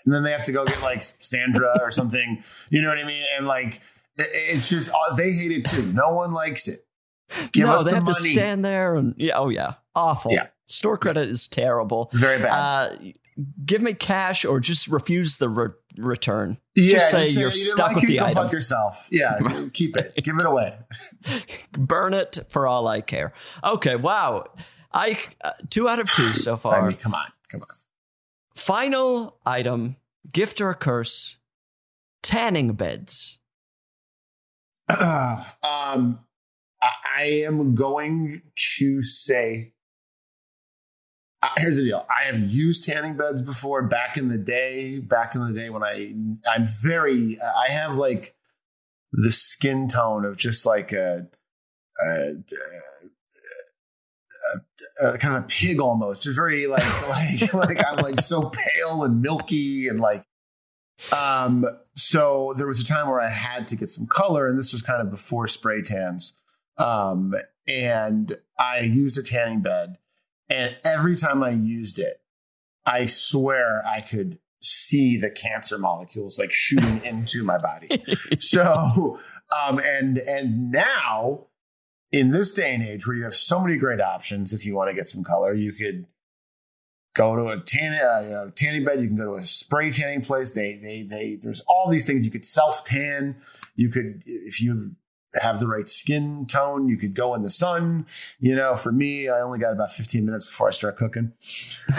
And 0.05 0.13
then 0.13 0.23
they 0.23 0.31
have 0.31 0.43
to 0.43 0.51
go 0.51 0.65
get 0.65 0.81
like 0.81 1.01
Sandra 1.01 1.77
or 1.81 1.91
something. 1.91 2.41
You 2.69 2.81
know 2.81 2.89
what 2.89 2.97
I 2.99 3.03
mean? 3.05 3.23
And 3.37 3.45
like, 3.47 3.81
it's 4.17 4.69
just, 4.69 4.89
uh, 4.89 5.15
they 5.15 5.31
hate 5.31 5.51
it 5.51 5.65
too. 5.65 5.83
No 5.93 6.09
one 6.13 6.33
likes 6.33 6.67
it. 6.67 6.85
Give 7.53 7.67
no, 7.67 7.73
us 7.73 7.85
they 7.85 7.91
the 7.91 7.95
have 7.97 8.03
money. 8.03 8.13
to 8.15 8.33
stand 8.33 8.65
there 8.65 8.95
and 8.95 9.13
yeah. 9.17 9.37
Oh 9.37 9.49
yeah. 9.49 9.75
Awful. 9.95 10.31
Yeah. 10.33 10.47
Store 10.65 10.97
credit 10.97 11.29
is 11.29 11.47
terrible. 11.47 12.09
Very 12.13 12.39
bad. 12.39 12.51
Uh, 12.51 12.95
give 13.65 13.81
me 13.81 13.93
cash 13.93 14.43
or 14.43 14.59
just 14.59 14.87
refuse 14.87 15.37
the 15.37 15.47
re- 15.49 15.69
return. 15.97 16.57
yeah, 16.75 16.93
just 16.93 17.11
say 17.11 17.19
just 17.23 17.37
you're 17.37 17.49
you 17.49 17.55
stuck 17.55 17.87
like 17.87 17.95
with 17.95 18.03
it, 18.05 18.07
the 18.07 18.21
item. 18.21 18.35
fuck 18.35 18.51
yourself. 18.51 19.07
Yeah, 19.11 19.39
keep 19.73 19.95
it. 19.97 20.13
Give 20.23 20.35
it 20.37 20.45
away. 20.45 20.77
Burn 21.77 22.13
it 22.13 22.39
for 22.49 22.67
all 22.67 22.87
I 22.87 23.01
care. 23.01 23.33
Okay, 23.63 23.95
wow. 23.95 24.45
I 24.93 25.17
uh, 25.43 25.51
two 25.69 25.87
out 25.87 25.99
of 25.99 26.09
two 26.11 26.33
so 26.33 26.53
I 26.55 26.57
far. 26.57 26.81
mean, 26.87 26.97
come 26.97 27.13
on, 27.13 27.27
come 27.49 27.61
on. 27.61 27.67
Final 28.55 29.37
item: 29.45 29.95
gift 30.31 30.61
or 30.61 30.73
curse? 30.73 31.37
Tanning 32.21 32.73
beds. 32.73 33.39
um, 34.89 36.19
I, 36.81 36.89
I 37.17 37.23
am 37.45 37.75
going 37.75 38.41
to 38.77 39.01
say. 39.01 39.73
Uh, 41.43 41.47
here's 41.57 41.77
the 41.77 41.85
deal. 41.85 42.05
I 42.09 42.25
have 42.25 42.39
used 42.39 42.85
tanning 42.85 43.17
beds 43.17 43.41
before 43.41 43.81
back 43.83 44.17
in 44.17 44.29
the 44.29 44.37
day. 44.37 44.99
Back 44.99 45.33
in 45.33 45.45
the 45.45 45.53
day 45.53 45.69
when 45.69 45.83
I, 45.83 46.13
I'm 46.47 46.67
very. 46.83 47.39
I 47.41 47.71
have 47.71 47.95
like 47.95 48.35
the 49.11 49.31
skin 49.31 49.87
tone 49.87 50.25
of 50.25 50.37
just 50.37 50.65
like 50.65 50.91
a, 50.91 51.27
a, 52.03 52.07
a, 52.07 52.35
a 55.01 55.17
kind 55.17 55.35
of 55.35 55.43
a 55.43 55.47
pig 55.47 55.79
almost. 55.79 56.23
Just 56.23 56.35
very 56.35 56.67
like 56.67 56.83
like 57.09 57.53
like 57.53 57.85
I'm 57.85 57.97
like 57.97 58.19
so 58.19 58.49
pale 58.49 59.03
and 59.03 59.21
milky 59.21 59.87
and 59.87 59.99
like 59.99 60.25
um, 61.11 61.65
so 61.95 62.53
there 62.57 62.67
was 62.67 62.79
a 62.79 62.85
time 62.85 63.09
where 63.09 63.21
I 63.21 63.29
had 63.29 63.67
to 63.67 63.75
get 63.75 63.89
some 63.89 64.05
color, 64.05 64.47
and 64.47 64.57
this 64.57 64.73
was 64.73 64.81
kind 64.81 65.01
of 65.01 65.09
before 65.09 65.47
spray 65.47 65.81
tans. 65.81 66.33
Um, 66.77 67.35
and 67.67 68.37
I 68.59 68.79
used 68.81 69.17
a 69.17 69.23
tanning 69.23 69.61
bed, 69.61 69.97
and 70.49 70.75
every 70.85 71.15
time 71.15 71.43
I 71.43 71.51
used 71.51 71.99
it, 71.99 72.21
I 72.85 73.05
swear 73.05 73.85
I 73.85 74.01
could 74.01 74.39
see 74.61 75.17
the 75.17 75.29
cancer 75.29 75.77
molecules 75.77 76.37
like 76.37 76.51
shooting 76.51 77.01
into 77.03 77.43
my 77.43 77.57
body. 77.57 78.03
So, 78.39 79.19
um, 79.65 79.79
and 79.83 80.17
and 80.19 80.71
now 80.71 81.47
in 82.11 82.31
this 82.31 82.53
day 82.53 82.73
and 82.73 82.83
age 82.83 83.07
where 83.07 83.15
you 83.15 83.23
have 83.23 83.35
so 83.35 83.61
many 83.61 83.77
great 83.77 84.01
options, 84.01 84.53
if 84.53 84.65
you 84.65 84.75
want 84.75 84.89
to 84.89 84.95
get 84.95 85.07
some 85.07 85.23
color, 85.23 85.53
you 85.53 85.71
could 85.71 86.05
go 87.13 87.35
to 87.35 87.47
a 87.49 87.59
tan, 87.59 87.93
uh, 87.93 88.51
tanning 88.55 88.83
bed. 88.83 89.01
You 89.01 89.07
can 89.07 89.17
go 89.17 89.33
to 89.33 89.39
a 89.39 89.43
spray 89.43 89.91
tanning 89.91 90.21
place. 90.21 90.51
They, 90.53 90.75
they, 90.75 91.03
they. 91.03 91.35
There's 91.35 91.61
all 91.61 91.89
these 91.89 92.05
things 92.05 92.25
you 92.25 92.31
could 92.31 92.45
self 92.45 92.83
tan. 92.83 93.37
You 93.75 93.89
could, 93.89 94.23
if 94.25 94.61
you 94.61 94.95
have 95.35 95.59
the 95.59 95.67
right 95.67 95.87
skin 95.87 96.45
tone, 96.45 96.89
you 96.89 96.97
could 96.97 97.13
go 97.13 97.33
in 97.35 97.41
the 97.41 97.49
sun. 97.49 98.05
You 98.39 98.55
know, 98.55 98.75
for 98.75 98.91
me, 98.91 99.29
I 99.29 99.39
only 99.39 99.59
got 99.59 99.71
about 99.71 99.91
15 99.91 100.25
minutes 100.25 100.45
before 100.45 100.67
I 100.67 100.71
start 100.71 100.97
cooking. 100.97 101.33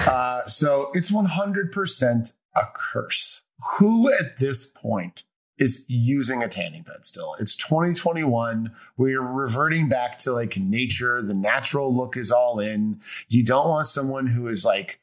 Uh, 0.06 0.42
so 0.46 0.90
it's 0.94 1.10
100% 1.10 2.32
a 2.56 2.60
curse. 2.74 3.42
Who 3.76 4.10
at 4.10 4.38
this 4.38 4.64
point 4.64 5.24
is 5.62 5.84
using 5.88 6.42
a 6.42 6.48
tanning 6.48 6.82
bed 6.82 7.04
still? 7.04 7.36
It's 7.38 7.54
2021. 7.56 8.72
We're 8.96 9.22
reverting 9.22 9.88
back 9.88 10.18
to 10.18 10.32
like 10.32 10.56
nature. 10.56 11.22
The 11.22 11.34
natural 11.34 11.96
look 11.96 12.16
is 12.16 12.32
all 12.32 12.58
in. 12.58 13.00
You 13.28 13.44
don't 13.44 13.68
want 13.68 13.86
someone 13.86 14.26
who 14.26 14.48
is 14.48 14.64
like 14.64 15.00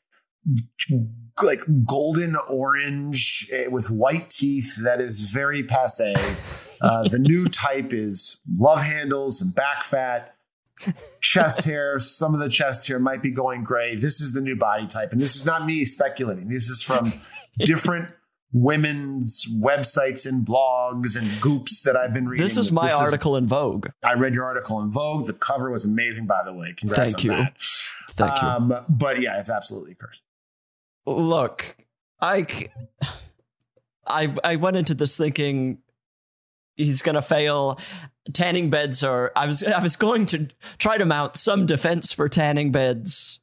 like 1.42 1.62
golden 1.86 2.36
orange 2.36 3.50
eh, 3.54 3.68
with 3.68 3.90
white 3.90 4.30
teeth 4.30 4.76
that 4.78 5.00
is 5.00 5.22
very 5.22 5.64
passe. 5.64 6.14
Uh, 6.82 7.08
the 7.08 7.20
new 7.20 7.48
type 7.50 7.94
is 7.94 8.38
love 8.58 8.82
handles 8.82 9.42
and 9.42 9.56
back 9.56 9.84
fat, 9.86 10.36
chest 11.22 11.64
hair. 11.64 12.00
Some 12.00 12.34
of 12.34 12.42
the 12.42 12.50
chest 12.50 12.86
hair 12.88 13.00
might 13.00 13.22
be 13.22 13.32
going 13.32 13.64
gray. 13.64 13.96
This 13.96 14.20
is 14.20 14.34
the 14.34 14.42
new 14.42 14.58
body 14.58 14.88
type. 14.88 15.14
And 15.14 15.22
this 15.22 15.38
is 15.38 15.46
not 15.46 15.66
me 15.66 15.86
speculating. 15.86 16.50
This 16.50 16.70
is 16.70 16.82
from 16.82 17.14
different 17.60 18.12
women's 18.52 19.46
websites 19.62 20.26
and 20.26 20.46
blogs 20.46 21.18
and 21.18 21.40
goops 21.42 21.84
that 21.84 21.96
I've 21.96 22.14
been 22.14 22.28
reading. 22.28 22.46
This 22.46 22.58
is 22.58 22.72
my 22.72 22.92
article 22.92 23.36
in 23.36 23.48
Vogue. 23.48 23.88
I 24.04 24.14
read 24.14 24.34
your 24.34 24.46
article 24.46 24.80
in 24.82 24.92
Vogue. 24.92 25.28
The 25.28 25.34
cover 25.34 25.70
was 25.70 25.86
amazing, 25.86 26.26
by 26.26 26.42
the 26.44 26.54
way. 26.54 26.74
Congrats 26.76 27.14
Thank 27.14 27.24
you. 27.24 27.32
that. 27.32 27.58
Thank 28.12 28.42
you. 28.42 28.48
Um, 28.48 28.76
but 28.90 29.22
yeah, 29.22 29.40
it's 29.40 29.50
absolutely 29.52 29.96
cursed. 29.96 30.24
Look, 31.06 31.76
I, 32.20 32.70
I, 34.08 34.36
I 34.44 34.56
went 34.56 34.78
into 34.78 34.94
this 34.94 35.16
thinking 35.16 35.80
he's 36.76 37.02
gonna 37.02 37.22
fail. 37.22 37.80
Tanning 38.34 38.70
beds 38.70 39.04
are. 39.04 39.32
I 39.36 39.48
was. 39.48 39.64
I 39.64 39.82
was 39.82 39.96
going 39.96 40.28
to 40.28 40.50
try 40.78 40.98
to 40.98 41.06
mount 41.06 41.36
some 41.36 41.66
defense 41.66 42.12
for 42.14 42.30
tanning 42.30 42.72
beds. 42.72 43.40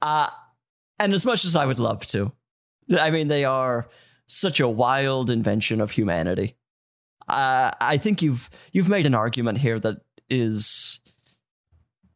Uh, 0.00 0.28
and 1.00 1.14
as 1.14 1.26
much 1.26 1.44
as 1.44 1.56
I 1.56 1.66
would 1.66 1.80
love 1.80 2.06
to, 2.08 2.30
I 2.96 3.10
mean, 3.10 3.26
they 3.26 3.44
are 3.44 3.88
such 4.28 4.60
a 4.60 4.68
wild 4.68 5.30
invention 5.30 5.80
of 5.80 5.90
humanity. 5.90 6.54
Uh, 7.26 7.72
I 7.80 7.98
think 7.98 8.22
you've 8.22 8.48
you've 8.72 8.88
made 8.88 9.04
an 9.06 9.14
argument 9.14 9.58
here 9.58 9.80
that 9.80 9.96
is 10.30 11.00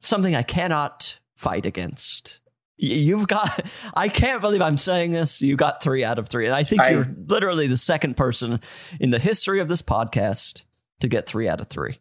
something 0.01 0.35
I 0.37 0.43
cannot 0.43 1.19
fight 1.35 1.67
against. 1.67 2.39
You've 2.77 3.29
got. 3.29 3.67
I 3.95 4.09
can't 4.09 4.41
believe 4.41 4.63
I'm 4.63 4.77
saying 4.77 5.13
this. 5.13 5.43
You 5.43 5.57
got 5.57 5.83
three 5.83 6.05
out 6.05 6.19
of 6.19 6.29
three, 6.29 6.47
and 6.47 6.55
I 6.55 6.65
think 6.65 6.83
I- 6.83 6.91
you're 6.91 7.15
literally 7.27 7.67
the 7.67 7.77
second 7.77 8.17
person 8.17 8.61
in 9.01 9.11
the 9.11 9.19
history 9.19 9.61
of 9.61 9.69
this 9.69 9.83
podcast 9.83 10.63
to 11.01 11.09
get 11.09 11.27
three 11.27 11.49
out 11.49 11.61
of 11.61 11.69
three. 11.69 11.99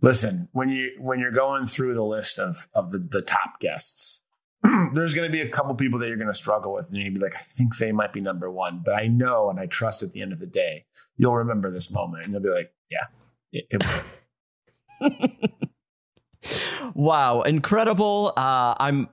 Listen, 0.00 0.48
when 0.52 0.68
you 0.68 0.90
when 1.00 1.18
you're 1.20 1.30
going 1.32 1.66
through 1.66 1.94
the 1.94 2.04
list 2.04 2.38
of 2.38 2.68
of 2.74 2.92
the, 2.92 2.98
the 2.98 3.22
top 3.22 3.58
guests, 3.60 4.20
there's 4.94 5.14
going 5.14 5.26
to 5.28 5.32
be 5.32 5.40
a 5.42 5.48
couple 5.48 5.74
people 5.74 5.98
that 5.98 6.08
you're 6.08 6.16
going 6.16 6.28
to 6.30 6.34
struggle 6.34 6.72
with, 6.72 6.88
and 6.88 6.96
you'll 6.96 7.14
be 7.14 7.20
like, 7.20 7.36
I 7.36 7.42
think 7.42 7.76
they 7.76 7.92
might 7.92 8.12
be 8.12 8.20
number 8.20 8.50
one, 8.50 8.82
but 8.84 8.94
I 8.94 9.06
know 9.06 9.50
and 9.50 9.60
I 9.60 9.66
trust 9.66 10.02
at 10.02 10.12
the 10.12 10.22
end 10.22 10.32
of 10.32 10.38
the 10.40 10.46
day, 10.46 10.86
you'll 11.16 11.34
remember 11.36 11.70
this 11.70 11.90
moment, 11.90 12.24
and 12.24 12.32
you'll 12.32 12.42
be 12.42 12.50
like, 12.50 12.72
yeah, 12.90 13.06
it, 13.52 13.66
it 13.70 13.82
was. 13.82 14.02
wow, 16.94 17.42
incredible! 17.42 18.32
Uh, 18.36 18.74
I'm 18.78 19.08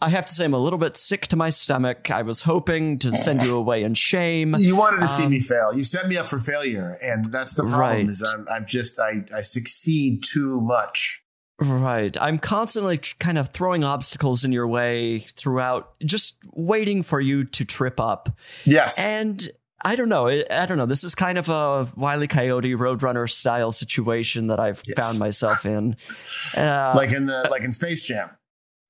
I 0.00 0.10
have 0.10 0.26
to 0.26 0.34
say, 0.34 0.44
I'm 0.44 0.52
a 0.52 0.58
little 0.58 0.78
bit 0.78 0.96
sick 0.98 1.28
to 1.28 1.36
my 1.36 1.48
stomach. 1.48 2.10
I 2.10 2.22
was 2.22 2.42
hoping 2.42 2.98
to 2.98 3.12
send 3.12 3.42
you 3.42 3.56
away 3.56 3.84
in 3.84 3.94
shame. 3.94 4.54
You 4.58 4.76
wanted 4.76 5.00
to 5.00 5.08
see 5.08 5.24
Um, 5.24 5.30
me 5.30 5.40
fail. 5.40 5.72
You 5.74 5.82
set 5.82 6.08
me 6.08 6.16
up 6.18 6.28
for 6.28 6.38
failure, 6.38 6.98
and 7.02 7.24
that's 7.26 7.54
the 7.54 7.62
problem. 7.62 7.80
Right. 7.80 8.06
Is 8.08 8.22
I'm, 8.22 8.46
I'm 8.52 8.66
just 8.66 8.98
I, 8.98 9.24
I 9.34 9.40
succeed 9.40 10.22
too 10.22 10.60
much. 10.60 11.23
Right. 11.60 12.16
I'm 12.20 12.38
constantly 12.38 12.98
kind 13.20 13.38
of 13.38 13.50
throwing 13.50 13.84
obstacles 13.84 14.44
in 14.44 14.52
your 14.52 14.66
way 14.66 15.20
throughout, 15.36 15.94
just 16.04 16.36
waiting 16.52 17.02
for 17.02 17.20
you 17.20 17.44
to 17.44 17.64
trip 17.64 18.00
up. 18.00 18.28
Yes, 18.64 18.98
And 18.98 19.48
I 19.86 19.96
don't 19.96 20.08
know. 20.08 20.28
I 20.28 20.66
don't 20.66 20.78
know. 20.78 20.86
This 20.86 21.04
is 21.04 21.14
kind 21.14 21.36
of 21.38 21.48
a 21.50 21.86
Wile 21.94 22.22
E. 22.24 22.26
Coyote 22.26 22.74
Roadrunner 22.74 23.30
style 23.30 23.70
situation 23.70 24.46
that 24.48 24.58
I've 24.58 24.82
Yes. 24.86 24.96
found 25.06 25.18
myself 25.18 25.64
in. 25.66 25.96
Uh, 26.56 26.92
like 26.96 27.12
in 27.12 27.26
the 27.26 27.46
like 27.50 27.62
in 27.62 27.70
Space 27.72 28.02
Jam. 28.04 28.30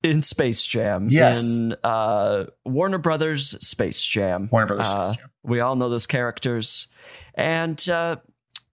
in 0.03 0.21
Space 0.21 0.65
Jam. 0.65 1.05
Yes. 1.09 1.43
In 1.43 1.75
uh, 1.83 2.45
Warner 2.65 2.97
Brothers 2.97 3.57
Space 3.65 4.01
Jam. 4.01 4.47
Warner 4.51 4.67
Brothers 4.67 4.87
Uh, 4.87 5.03
Space 5.05 5.17
Jam. 5.17 5.29
We 5.43 5.59
all 5.59 5.75
know 5.75 5.89
those 5.89 6.07
characters. 6.07 6.87
And 7.35 7.87
uh, 7.89 8.15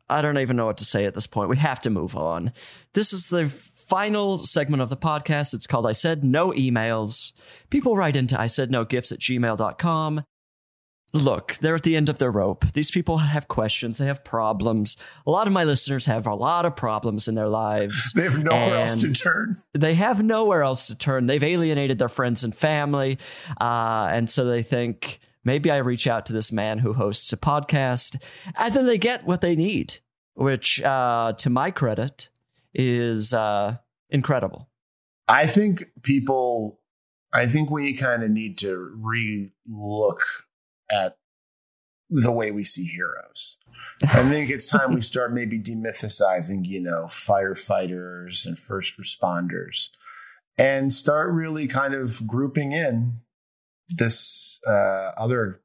I 0.09 0.22
don't 0.22 0.38
even 0.38 0.57
know 0.57 0.66
what 0.66 0.76
to 0.78 0.84
say 0.84 1.07
at 1.07 1.14
this 1.14 1.26
point. 1.26 1.49
We 1.51 1.57
have 1.57 1.80
to 1.82 1.90
move 1.90 2.16
on. 2.16 2.53
This 2.93 3.12
is 3.12 3.30
the 3.30 3.51
final 3.93 4.38
segment 4.38 4.80
of 4.80 4.88
the 4.88 4.97
podcast. 4.97 5.53
It's 5.53 5.66
called 5.66 5.86
I 5.86 5.93
Said 5.93 6.24
No 6.24 6.51
Emails. 6.53 7.34
People 7.68 7.95
write 7.95 8.16
into 8.16 8.40
I 8.40 8.47
Said 8.47 8.70
No 8.70 8.86
Gifts 8.86 9.12
at 9.12 9.18
gmail.com. 9.18 10.24
Look, 11.12 11.57
they're 11.57 11.74
at 11.74 11.82
the 11.82 11.95
end 11.95 12.09
of 12.09 12.18
their 12.18 12.30
rope. 12.30 12.64
These 12.72 12.90
people 12.90 13.18
have 13.18 13.49
questions, 13.49 13.99
they 13.99 14.07
have 14.07 14.24
problems. 14.24 14.97
A 15.26 15.30
lot 15.30 15.47
of 15.47 15.53
my 15.53 15.64
listeners 15.64 16.07
have 16.07 16.26
a 16.26 16.34
lot 16.34 16.64
of 16.64 16.74
problems 16.74 17.28
in 17.28 17.34
their 17.34 17.49
lives 17.51 18.12
They 18.16 18.22
have 18.22 18.43
nowhere 18.43 18.76
else 18.76 18.99
to 19.03 19.12
turn. 19.12 19.62
they 19.74 19.93
have 19.93 20.22
nowhere 20.22 20.62
else 20.62 20.86
to 20.86 20.95
turn. 20.95 21.26
They've 21.26 21.45
alienated 21.45 21.99
their 21.99 22.09
friends 22.09 22.45
and 22.45 22.55
family. 22.55 23.18
Uh, 23.61 24.09
and 24.11 24.30
so 24.30 24.47
they 24.47 24.62
think 24.62 25.20
maybe 25.45 25.70
I 25.70 25.76
reach 25.76 26.07
out 26.07 26.24
to 26.26 26.32
this 26.32 26.51
man 26.51 26.78
who 26.78 26.95
hosts 26.95 27.30
a 27.34 27.36
podcast. 27.36 28.16
And 28.57 28.72
then 28.72 28.86
they 28.86 28.97
get 28.97 29.26
what 29.26 29.43
they 29.43 29.55
need, 29.55 29.99
which, 30.32 30.80
uh, 30.80 31.34
to 31.36 31.51
my 31.51 31.70
credit, 31.70 32.30
is 32.74 33.34
uh, 33.34 33.76
incredible. 34.12 34.68
I 35.28 35.46
think 35.46 35.84
people. 36.02 36.78
I 37.34 37.46
think 37.46 37.70
we 37.70 37.94
kind 37.94 38.22
of 38.22 38.30
need 38.30 38.58
to 38.58 38.92
re-look 38.94 40.22
at 40.90 41.16
the 42.10 42.30
way 42.30 42.50
we 42.50 42.62
see 42.62 42.84
heroes. 42.84 43.56
I 44.02 44.22
think 44.28 44.50
it's 44.50 44.66
time 44.66 44.94
we 44.94 45.00
start 45.00 45.32
maybe 45.32 45.58
demythicizing, 45.58 46.66
you 46.66 46.80
know, 46.80 47.04
firefighters 47.04 48.44
and 48.44 48.58
first 48.58 49.00
responders, 49.00 49.88
and 50.58 50.92
start 50.92 51.32
really 51.32 51.66
kind 51.66 51.94
of 51.94 52.26
grouping 52.26 52.72
in 52.72 53.20
this 53.88 54.60
uh, 54.66 55.12
other 55.16 55.62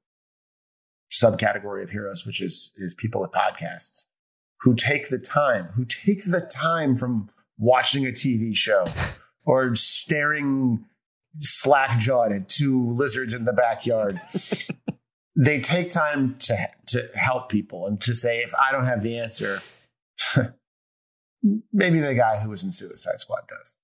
subcategory 1.12 1.84
of 1.84 1.90
heroes, 1.90 2.26
which 2.26 2.42
is 2.42 2.72
is 2.78 2.94
people 2.94 3.22
with 3.22 3.32
podcasts 3.32 4.06
who 4.62 4.76
take 4.76 5.10
the 5.10 5.20
time, 5.20 5.70
who 5.76 5.86
take 5.86 6.26
the 6.26 6.42
time 6.42 6.96
from 6.96 7.30
watching 7.58 8.06
a 8.06 8.12
TV 8.12 8.56
show 8.56 8.88
or 9.46 9.76
staring 9.76 10.86
slack 11.40 12.00
jawed 12.00 12.32
at 12.32 12.50
two 12.50 12.92
lizards 12.92 13.34
in 13.34 13.46
the 13.46 13.54
backyard. 13.54 14.20
they 15.36 15.60
take 15.60 15.90
time 15.92 16.36
to 16.40 16.70
to 16.88 17.10
help 17.16 17.50
people 17.50 17.86
and 17.86 18.02
to 18.02 18.14
say, 18.14 18.40
if 18.40 18.54
I 18.56 18.72
don't 18.72 18.86
have 18.86 19.04
the 19.04 19.20
answer, 19.20 19.62
maybe 21.74 22.00
the 22.00 22.16
guy 22.16 22.38
who 22.40 22.50
was 22.50 22.64
in 22.64 22.72
Suicide 22.72 23.20
Squad 23.20 23.44
does. 23.48 23.78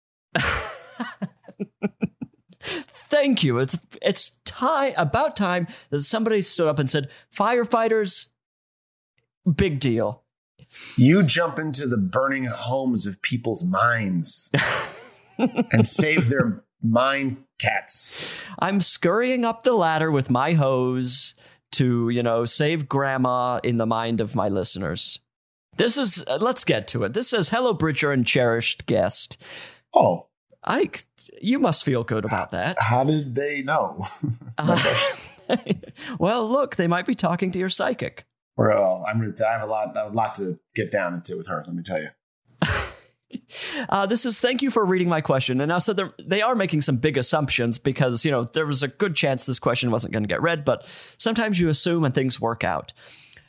Thank 3.09 3.43
you. 3.43 3.59
It's 3.59 3.77
it's 4.01 4.31
time 4.43 4.93
about 4.97 5.35
time 5.35 5.67
that 5.91 6.01
somebody 6.01 6.41
stood 6.41 6.67
up 6.67 6.79
and 6.79 6.89
said, 6.89 7.09
"Firefighters, 7.35 8.27
big 9.55 9.79
deal." 9.79 10.22
You 10.95 11.23
jump 11.23 11.59
into 11.59 11.87
the 11.87 11.97
burning 11.97 12.45
homes 12.45 13.05
of 13.05 13.21
people's 13.21 13.63
minds 13.63 14.51
and 15.37 15.85
save 15.85 16.29
their 16.29 16.63
mind 16.81 17.43
cats. 17.59 18.13
I'm 18.59 18.81
scurrying 18.81 19.45
up 19.45 19.63
the 19.63 19.73
ladder 19.73 20.11
with 20.11 20.29
my 20.29 20.53
hose 20.53 21.35
to, 21.73 22.09
you 22.09 22.23
know, 22.23 22.45
save 22.45 22.87
grandma 22.87 23.59
in 23.63 23.77
the 23.77 23.85
mind 23.85 24.21
of 24.21 24.35
my 24.35 24.49
listeners. 24.49 25.19
This 25.77 25.97
is, 25.97 26.23
uh, 26.27 26.37
let's 26.39 26.63
get 26.63 26.87
to 26.89 27.03
it. 27.03 27.13
This 27.13 27.29
says, 27.29 27.49
Hello, 27.49 27.73
Bridger 27.73 28.11
and 28.11 28.25
cherished 28.25 28.85
guest. 28.85 29.37
Oh, 29.93 30.27
I, 30.63 30.91
you 31.41 31.59
must 31.59 31.83
feel 31.83 32.03
good 32.03 32.25
about 32.25 32.51
that. 32.51 32.77
how 32.79 33.03
did 33.03 33.35
they 33.35 33.61
know? 33.61 34.05
Uh, 34.55 34.79
well, 36.19 36.47
look, 36.47 36.75
they 36.75 36.85
might 36.85 37.07
be 37.07 37.15
talking 37.15 37.49
to 37.51 37.57
your 37.57 37.69
psychic. 37.69 38.23
Well, 38.55 39.03
I'm 39.07 39.19
gonna. 39.19 39.33
I 39.47 39.53
have 39.53 39.67
a 39.67 39.71
lot, 39.71 39.95
a 39.95 40.09
lot 40.09 40.35
to 40.35 40.59
get 40.75 40.91
down 40.91 41.13
into 41.13 41.37
with 41.37 41.47
her. 41.47 41.63
Let 41.65 41.75
me 41.75 41.83
tell 41.83 42.01
you. 42.01 42.09
Uh, 43.89 44.05
this 44.05 44.25
is 44.25 44.39
thank 44.39 44.61
you 44.61 44.69
for 44.69 44.85
reading 44.85 45.09
my 45.09 45.19
question. 45.19 45.59
And 45.59 45.69
now, 45.69 45.79
so 45.79 45.93
they 46.23 46.41
are 46.41 46.55
making 46.55 46.81
some 46.81 46.97
big 46.97 47.17
assumptions 47.17 47.77
because, 47.77 48.23
you 48.23 48.31
know, 48.31 48.43
there 48.43 48.65
was 48.65 48.83
a 48.83 48.87
good 48.87 49.15
chance 49.15 49.45
this 49.45 49.59
question 49.59 49.91
wasn't 49.91 50.13
going 50.13 50.23
to 50.23 50.27
get 50.27 50.41
read, 50.41 50.63
but 50.63 50.85
sometimes 51.17 51.59
you 51.59 51.69
assume 51.69 52.03
and 52.03 52.13
things 52.13 52.39
work 52.39 52.63
out. 52.63 52.93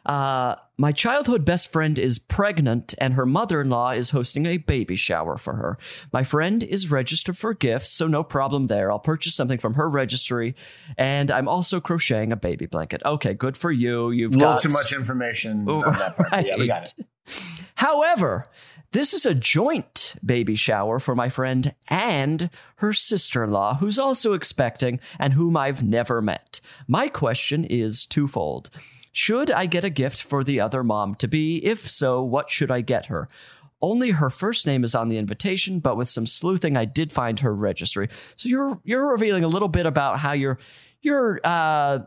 Uh, 0.04 0.56
my 0.76 0.92
childhood 0.92 1.44
best 1.44 1.72
friend 1.72 1.98
is 1.98 2.18
pregnant 2.18 2.94
and 2.98 3.14
her 3.14 3.24
mother 3.24 3.60
in 3.60 3.70
law 3.70 3.90
is 3.90 4.10
hosting 4.10 4.44
a 4.44 4.56
baby 4.58 4.96
shower 4.96 5.38
for 5.38 5.54
her. 5.54 5.78
My 6.12 6.24
friend 6.24 6.62
is 6.62 6.90
registered 6.90 7.38
for 7.38 7.54
gifts, 7.54 7.90
so 7.90 8.06
no 8.06 8.22
problem 8.24 8.66
there. 8.66 8.90
I'll 8.90 8.98
purchase 8.98 9.34
something 9.34 9.58
from 9.58 9.74
her 9.74 9.88
registry 9.88 10.56
and 10.98 11.30
I'm 11.30 11.48
also 11.48 11.80
crocheting 11.80 12.32
a 12.32 12.36
baby 12.36 12.66
blanket. 12.66 13.02
Okay, 13.04 13.34
good 13.34 13.56
for 13.56 13.70
you. 13.70 14.10
You've 14.10 14.34
A 14.34 14.38
little 14.38 14.54
got 14.54 14.62
too 14.62 14.68
much 14.70 14.92
information 14.92 15.64
Oh, 15.68 15.84
on 15.84 15.92
that 15.94 16.16
part. 16.16 16.30
but 16.30 16.46
Yeah, 16.46 16.56
we 16.56 16.66
got 16.66 16.92
it. 16.98 17.06
However, 17.76 18.46
this 18.92 19.14
is 19.14 19.24
a 19.26 19.34
joint 19.34 20.14
baby 20.24 20.54
shower 20.54 20.98
for 21.00 21.14
my 21.14 21.28
friend 21.28 21.74
and 21.88 22.50
her 22.76 22.92
sister 22.92 23.42
in 23.44 23.50
law, 23.50 23.76
who's 23.76 23.98
also 23.98 24.34
expecting 24.34 25.00
and 25.18 25.32
whom 25.32 25.56
I've 25.56 25.82
never 25.82 26.20
met. 26.22 26.60
My 26.86 27.08
question 27.08 27.64
is 27.64 28.06
twofold. 28.06 28.70
Should 29.14 29.52
I 29.52 29.66
get 29.66 29.84
a 29.84 29.90
gift 29.90 30.20
for 30.20 30.42
the 30.42 30.60
other 30.60 30.82
mom 30.82 31.14
to 31.16 31.28
be? 31.28 31.64
If 31.64 31.88
so, 31.88 32.20
what 32.20 32.50
should 32.50 32.72
I 32.72 32.80
get 32.80 33.06
her? 33.06 33.28
Only 33.80 34.10
her 34.10 34.28
first 34.28 34.66
name 34.66 34.82
is 34.82 34.92
on 34.92 35.06
the 35.06 35.18
invitation, 35.18 35.78
but 35.78 35.96
with 35.96 36.10
some 36.10 36.26
sleuthing, 36.26 36.76
I 36.76 36.84
did 36.84 37.12
find 37.12 37.38
her 37.38 37.54
registry. 37.54 38.08
So 38.34 38.48
you're 38.48 38.80
you're 38.82 39.12
revealing 39.12 39.44
a 39.44 39.48
little 39.48 39.68
bit 39.68 39.86
about 39.86 40.18
how 40.18 40.32
your 40.32 40.58
your 41.00 41.40
uh, 41.44 42.00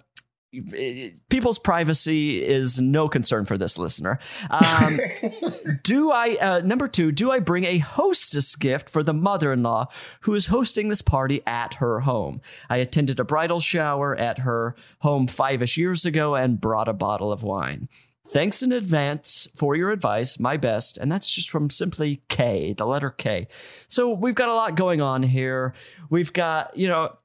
people's 1.29 1.59
privacy 1.59 2.43
is 2.43 2.79
no 2.79 3.09
concern 3.09 3.45
for 3.45 3.57
this 3.57 3.77
listener. 3.77 4.19
Um, 4.49 4.99
do 5.83 6.11
I 6.11 6.37
uh, 6.37 6.61
number 6.63 6.87
two? 6.87 7.11
Do 7.11 7.31
I 7.31 7.39
bring 7.39 7.65
a 7.65 7.79
hostess 7.79 8.55
gift 8.55 8.89
for 8.89 9.03
the 9.03 9.13
mother-in-law 9.13 9.87
who 10.21 10.35
is 10.35 10.47
hosting 10.47 10.89
this 10.89 11.01
party 11.01 11.41
at 11.45 11.75
her 11.75 12.01
home? 12.01 12.41
I 12.69 12.77
attended 12.77 13.19
a 13.19 13.25
bridal 13.25 13.59
shower 13.59 14.15
at 14.15 14.39
her 14.39 14.75
home 14.99 15.27
five-ish 15.27 15.77
years 15.77 16.05
ago 16.05 16.35
and 16.35 16.61
brought 16.61 16.87
a 16.87 16.93
bottle 16.93 17.31
of 17.31 17.43
wine. 17.43 17.89
Thanks 18.29 18.61
in 18.61 18.73
advance 18.73 19.47
for 19.55 19.75
your 19.75 19.91
advice. 19.91 20.37
My 20.39 20.57
best. 20.57 20.97
And 20.97 21.11
that's 21.11 21.29
just 21.29 21.49
from 21.49 21.69
simply 21.69 22.21
K, 22.27 22.73
the 22.73 22.85
letter 22.85 23.09
K. 23.09 23.47
So 23.87 24.11
we've 24.11 24.35
got 24.35 24.49
a 24.49 24.53
lot 24.53 24.75
going 24.75 25.01
on 25.01 25.23
here. 25.23 25.73
We've 26.09 26.33
got, 26.33 26.75
you 26.75 26.89
know, 26.89 27.15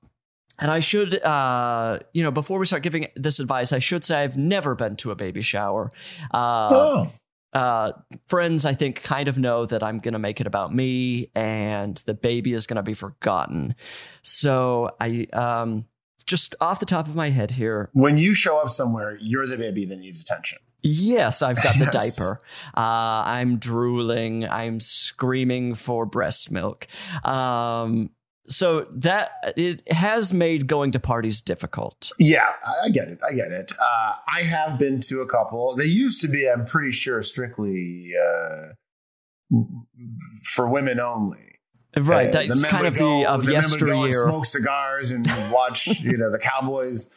and 0.58 0.70
I 0.70 0.80
should, 0.80 1.22
uh, 1.22 1.98
you 2.12 2.22
know, 2.22 2.30
before 2.30 2.58
we 2.58 2.66
start 2.66 2.82
giving 2.82 3.08
this 3.16 3.40
advice, 3.40 3.72
I 3.72 3.78
should 3.78 4.04
say 4.04 4.22
I've 4.22 4.36
never 4.36 4.74
been 4.74 4.96
to 4.96 5.10
a 5.10 5.14
baby 5.14 5.42
shower. 5.42 5.90
Uh, 6.32 6.68
Oh, 6.70 7.12
uh, 7.52 7.92
friends, 8.28 8.64
I 8.64 8.72
think, 8.72 9.02
kind 9.02 9.28
of 9.28 9.36
know 9.36 9.66
that 9.66 9.82
I'm 9.82 9.98
going 9.98 10.14
to 10.14 10.18
make 10.18 10.40
it 10.40 10.46
about 10.46 10.74
me 10.74 11.28
and 11.34 11.96
the 12.06 12.14
baby 12.14 12.54
is 12.54 12.66
going 12.66 12.76
to 12.78 12.82
be 12.82 12.94
forgotten. 12.94 13.74
So 14.22 14.90
I, 15.00 15.26
um, 15.34 15.84
just 16.26 16.54
off 16.60 16.80
the 16.80 16.86
top 16.86 17.08
of 17.08 17.14
my 17.14 17.28
head 17.30 17.50
here, 17.50 17.90
when 17.92 18.16
you 18.16 18.32
show 18.32 18.56
up 18.58 18.70
somewhere, 18.70 19.18
you're 19.20 19.46
the 19.46 19.58
baby 19.58 19.84
that 19.84 19.96
needs 19.98 20.22
attention. 20.22 20.58
Yes, 20.82 21.42
I've 21.42 21.62
got 21.62 21.74
the 21.78 21.84
Yes. 21.92 22.16
diaper. 22.16 22.40
Uh, 22.76 23.22
I'm 23.26 23.58
drooling. 23.58 24.48
I'm 24.48 24.80
screaming 24.80 25.74
for 25.74 26.06
breast 26.06 26.50
milk. 26.50 26.86
Um, 27.22 28.10
so 28.48 28.86
that 28.90 29.54
it 29.56 29.90
has 29.92 30.32
made 30.32 30.66
going 30.66 30.90
to 30.92 31.00
parties 31.00 31.40
difficult. 31.40 32.10
Yeah, 32.18 32.46
I 32.84 32.88
get 32.90 33.08
it. 33.08 33.18
I 33.28 33.34
get 33.34 33.52
it. 33.52 33.72
Uh, 33.80 34.12
I 34.28 34.42
have 34.42 34.78
been 34.78 35.00
to 35.02 35.20
a 35.20 35.26
couple. 35.26 35.76
They 35.76 35.84
used 35.86 36.20
to 36.22 36.28
be, 36.28 36.48
I'm 36.48 36.66
pretty 36.66 36.90
sure, 36.90 37.22
strictly 37.22 38.12
uh, 38.20 39.56
for 40.54 40.68
women 40.68 40.98
only. 41.00 41.60
Right. 41.96 42.34
Uh, 42.34 42.44
That's 42.48 42.64
kind 42.66 42.86
of 42.86 42.96
go- 42.98 43.20
the 43.20 43.28
of 43.28 43.44
men 43.44 43.62
would 43.70 43.80
go 43.80 44.02
and 44.02 44.12
yesteryear. 44.12 44.12
smoke 44.12 44.46
cigars 44.46 45.12
and 45.12 45.26
watch, 45.52 45.86
you 46.00 46.16
know, 46.16 46.30
the 46.32 46.38
Cowboys. 46.38 47.14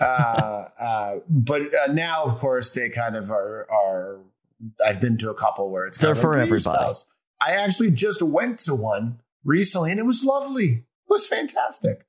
Uh, 0.00 0.04
uh, 0.04 1.14
but 1.28 1.62
uh, 1.74 1.92
now, 1.92 2.24
of 2.24 2.36
course, 2.38 2.72
they 2.72 2.90
kind 2.90 3.16
of 3.16 3.30
are. 3.30 3.66
are 3.70 4.20
I've 4.84 5.00
been 5.00 5.16
to 5.18 5.30
a 5.30 5.34
couple 5.34 5.70
where 5.70 5.86
it's 5.86 5.96
kind 5.98 6.08
They're 6.08 6.12
of 6.12 6.20
for 6.20 6.34
everybody." 6.34 6.60
spouse." 6.60 7.06
I 7.40 7.52
actually 7.52 7.92
just 7.92 8.20
went 8.20 8.58
to 8.60 8.74
one 8.74 9.20
recently, 9.48 9.90
and 9.90 9.98
it 9.98 10.06
was 10.06 10.24
lovely. 10.24 10.84
It 10.84 11.10
was 11.10 11.26
fantastic. 11.26 12.04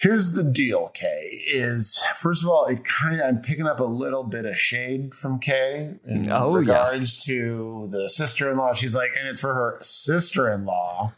Here's 0.00 0.32
the 0.32 0.42
deal, 0.44 0.88
Kay. 0.92 1.28
Is 1.52 2.02
first 2.18 2.42
of 2.42 2.50
all, 2.50 2.66
it 2.66 2.84
kind 2.84 3.20
of 3.20 3.26
I'm 3.26 3.38
picking 3.40 3.66
up 3.66 3.80
a 3.80 3.84
little 3.84 4.22
bit 4.24 4.44
of 4.44 4.58
shade 4.58 5.14
from 5.14 5.38
Kay 5.38 5.94
in 6.06 6.30
Oh, 6.30 6.50
yeah. 6.50 6.56
regards 6.58 7.24
to 7.24 7.88
the 7.90 8.08
sister-in-law. 8.08 8.74
She's 8.74 8.94
like, 8.94 9.10
and 9.18 9.26
it's 9.28 9.40
for 9.40 9.54
her 9.54 9.78
sister-in-law. 9.80 11.12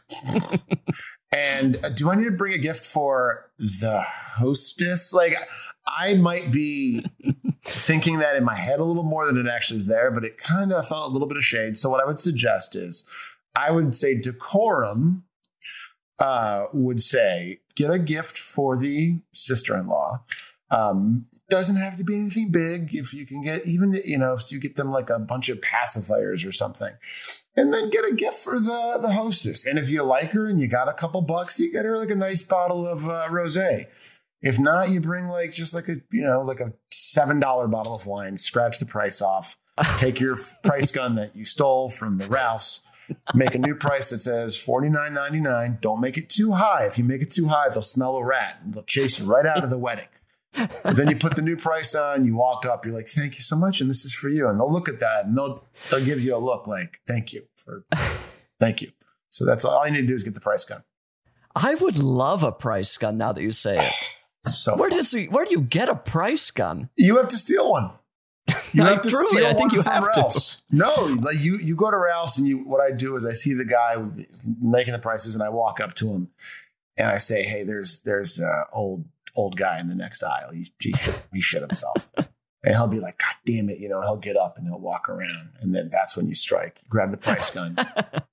and 1.33 1.83
uh, 1.83 1.89
do 1.89 2.09
I 2.09 2.15
need 2.15 2.25
to 2.25 2.31
bring 2.31 2.53
a 2.53 2.57
gift 2.59 2.85
for 2.85 3.49
the 3.57 4.03
hostess? 4.05 5.11
Like, 5.11 5.35
I 5.87 6.13
might 6.13 6.51
be 6.51 7.05
thinking 7.65 8.19
that 8.19 8.35
in 8.37 8.45
my 8.45 8.55
head 8.55 8.79
a 8.79 8.83
little 8.83 9.03
more 9.03 9.25
than 9.25 9.37
it 9.37 9.49
actually 9.49 9.79
is 9.79 9.87
there, 9.87 10.11
but 10.11 10.23
it 10.23 10.37
kind 10.37 10.71
of 10.71 10.87
felt 10.87 11.09
a 11.09 11.11
little 11.11 11.27
bit 11.27 11.35
of 11.37 11.43
shade. 11.43 11.77
So 11.77 11.89
what 11.89 12.01
I 12.01 12.05
would 12.05 12.21
suggest 12.21 12.75
is, 12.75 13.03
I 13.57 13.71
would 13.71 13.95
say 13.95 14.13
decorum 14.13 15.23
uh, 16.19 16.65
would 16.73 17.01
say 17.01 17.59
get 17.75 17.89
a 17.89 17.97
gift 17.97 18.37
for 18.37 18.77
the 18.77 19.19
sister-in-law. 19.33 20.23
Um, 20.69 21.25
doesn't 21.49 21.77
have 21.77 21.97
to 21.97 22.03
be 22.03 22.15
anything 22.15 22.51
big. 22.51 22.93
If 22.93 23.13
you 23.13 23.25
can 23.25 23.41
get 23.41 23.65
even 23.65 23.99
you 24.05 24.17
know 24.17 24.33
if 24.33 24.51
you 24.51 24.59
get 24.59 24.75
them 24.75 24.91
like 24.91 25.09
a 25.09 25.17
bunch 25.17 25.49
of 25.49 25.61
pacifiers 25.61 26.45
or 26.45 26.51
something, 26.51 26.93
and 27.55 27.73
then 27.73 27.89
get 27.89 28.05
a 28.05 28.13
gift 28.13 28.35
for 28.35 28.59
the 28.59 28.99
the 29.01 29.13
hostess. 29.13 29.65
And 29.65 29.79
if 29.79 29.89
you 29.89 30.03
like 30.03 30.33
her 30.33 30.47
and 30.47 30.59
you 30.59 30.67
got 30.67 30.89
a 30.89 30.93
couple 30.93 31.21
bucks, 31.21 31.59
you 31.59 31.71
get 31.71 31.85
her 31.85 31.97
like 31.97 32.11
a 32.11 32.15
nice 32.15 32.41
bottle 32.41 32.85
of 32.85 33.07
uh, 33.07 33.27
rosé. 33.29 33.85
If 34.41 34.59
not, 34.59 34.89
you 34.89 34.99
bring 34.99 35.27
like 35.29 35.51
just 35.51 35.73
like 35.73 35.87
a 35.87 35.95
you 36.11 36.23
know 36.23 36.41
like 36.41 36.59
a 36.59 36.73
seven 36.91 37.39
dollar 37.39 37.67
bottle 37.67 37.95
of 37.95 38.05
wine. 38.05 38.35
Scratch 38.35 38.79
the 38.79 38.85
price 38.85 39.21
off. 39.21 39.57
Take 39.97 40.19
your 40.19 40.35
price 40.65 40.91
gun 40.91 41.15
that 41.15 41.35
you 41.35 41.45
stole 41.45 41.89
from 41.89 42.17
the 42.17 42.27
Ralphs 42.27 42.83
make 43.33 43.55
a 43.55 43.59
new 43.59 43.75
price 43.75 44.09
that 44.09 44.19
says 44.19 44.59
forty 44.59 44.89
nine 44.89 45.13
ninety 45.13 45.39
nine. 45.39 45.77
Don't 45.81 45.99
make 46.01 46.17
it 46.17 46.29
too 46.29 46.53
high. 46.53 46.85
If 46.85 46.97
you 46.97 47.03
make 47.03 47.21
it 47.21 47.31
too 47.31 47.47
high, 47.47 47.69
they'll 47.69 47.81
smell 47.81 48.15
a 48.17 48.23
rat 48.23 48.59
and 48.63 48.73
they'll 48.73 48.83
chase 48.83 49.19
you 49.19 49.25
right 49.25 49.45
out 49.45 49.63
of 49.63 49.69
the 49.69 49.77
wedding. 49.77 50.07
But 50.83 50.95
then 50.95 51.09
you 51.09 51.15
put 51.15 51.35
the 51.35 51.41
new 51.41 51.55
price 51.55 51.93
on, 51.93 52.25
you 52.25 52.35
walk 52.35 52.65
up, 52.65 52.85
you're 52.85 52.95
like, 52.95 53.07
"Thank 53.07 53.35
you 53.35 53.41
so 53.41 53.55
much," 53.55 53.79
and 53.81 53.89
this 53.89 54.05
is 54.05 54.13
for 54.13 54.29
you. 54.29 54.47
And 54.47 54.59
they'll 54.59 54.71
look 54.71 54.89
at 54.89 54.99
that 55.01 55.25
and 55.25 55.37
they'll 55.37 55.63
they'll 55.89 56.03
give 56.03 56.23
you 56.23 56.35
a 56.35 56.39
look 56.39 56.65
like, 56.67 56.99
"Thank 57.07 57.33
you 57.33 57.43
for, 57.57 57.85
thank 58.59 58.81
you." 58.81 58.91
So 59.29 59.45
that's 59.45 59.63
all 59.65 59.85
you 59.85 59.91
need 59.93 60.01
to 60.01 60.07
do 60.07 60.15
is 60.15 60.23
get 60.23 60.33
the 60.33 60.39
price 60.41 60.63
gun. 60.65 60.83
I 61.55 61.75
would 61.75 61.97
love 61.97 62.43
a 62.43 62.51
price 62.51 62.97
gun 62.97 63.17
now 63.17 63.33
that 63.33 63.41
you 63.41 63.51
say 63.51 63.77
it. 63.85 63.93
So 64.47 64.77
Where 64.77 64.89
does 64.89 65.11
he, 65.11 65.27
where 65.27 65.43
do 65.43 65.51
you 65.51 65.59
get 65.59 65.89
a 65.89 65.95
price 65.95 66.51
gun? 66.51 66.89
you 66.95 67.17
have 67.17 67.27
to 67.29 67.37
steal 67.37 67.69
one. 67.69 67.91
You 68.73 68.83
have 68.83 69.01
to 69.01 69.09
truly, 69.09 69.29
steal 69.29 69.45
I 69.45 69.53
think 69.53 69.71
one 69.71 69.75
you 69.75 69.81
from 69.81 69.93
have 69.93 70.11
to. 70.11 70.57
No, 70.71 70.93
like 71.21 71.39
you 71.39 71.57
you 71.57 71.75
go 71.75 71.89
to 71.89 71.97
Ralph's 71.97 72.37
and 72.37 72.47
you 72.47 72.59
what 72.59 72.79
I 72.81 72.91
do 72.91 73.15
is 73.15 73.25
I 73.25 73.31
see 73.31 73.53
the 73.53 73.65
guy 73.65 73.95
making 74.61 74.93
the 74.93 74.99
prices 74.99 75.33
and 75.33 75.43
I 75.43 75.49
walk 75.49 75.79
up 75.79 75.95
to 75.95 76.09
him 76.09 76.29
and 76.97 77.07
I 77.07 77.17
say, 77.17 77.43
"Hey, 77.43 77.63
there's 77.63 77.99
there's 77.99 78.39
a 78.39 78.65
old 78.71 79.05
old 79.35 79.57
guy 79.57 79.79
in 79.79 79.87
the 79.87 79.95
next 79.95 80.21
aisle. 80.21 80.51
He 80.51 80.67
he, 80.79 80.93
he 81.33 81.41
shit 81.41 81.61
himself." 81.61 82.09
And 82.63 82.75
he'll 82.75 82.87
be 82.87 82.99
like, 82.99 83.17
God 83.19 83.35
damn 83.45 83.69
it, 83.69 83.79
you 83.79 83.87
know, 83.87 84.01
he'll 84.01 84.17
get 84.17 84.35
up 84.35 84.57
and 84.57 84.67
he'll 84.67 84.79
walk 84.79 85.07
around. 85.07 85.51
And 85.61 85.73
then 85.73 85.89
that's 85.89 86.17
when 86.17 86.27
you 86.27 86.35
strike. 86.35 86.79
You 86.83 86.89
grab 86.89 87.11
the 87.11 87.17
price 87.17 87.49
gun, 87.49 87.77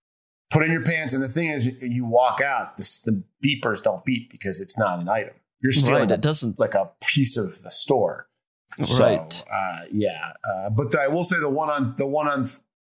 put 0.51 0.65
in 0.65 0.73
your 0.73 0.83
pants. 0.83 1.13
And 1.13 1.23
the 1.23 1.29
thing 1.29 1.49
is, 1.49 1.67
you 1.67 2.05
walk 2.05 2.41
out, 2.41 2.77
this, 2.77 2.99
the 3.01 3.23
beepers 3.45 3.83
don't 3.83 4.05
beep 4.05 4.33
because 4.33 4.61
it's 4.61 4.77
not 4.77 4.99
an 4.99 5.09
item. 5.09 5.35
You're 5.61 5.71
stealing 5.73 6.09
Right, 6.09 6.11
it 6.11 6.21
doesn't. 6.21 6.59
like 6.59 6.75
a 6.75 6.91
piece 7.01 7.37
of 7.37 7.63
the 7.63 7.71
store. 7.71 8.27
Right. 8.79 9.33
So, 9.33 9.45
uh, 9.53 9.81
yeah. 9.93 10.33
Uh, 10.45 10.71
but 10.71 10.97
I 10.97 11.09
will 11.09 11.25
say 11.25 11.39
the 11.39 11.49
one 11.49 11.71
on 11.71 11.95
the 11.97 12.07
one 12.07 12.29
on 12.29 12.47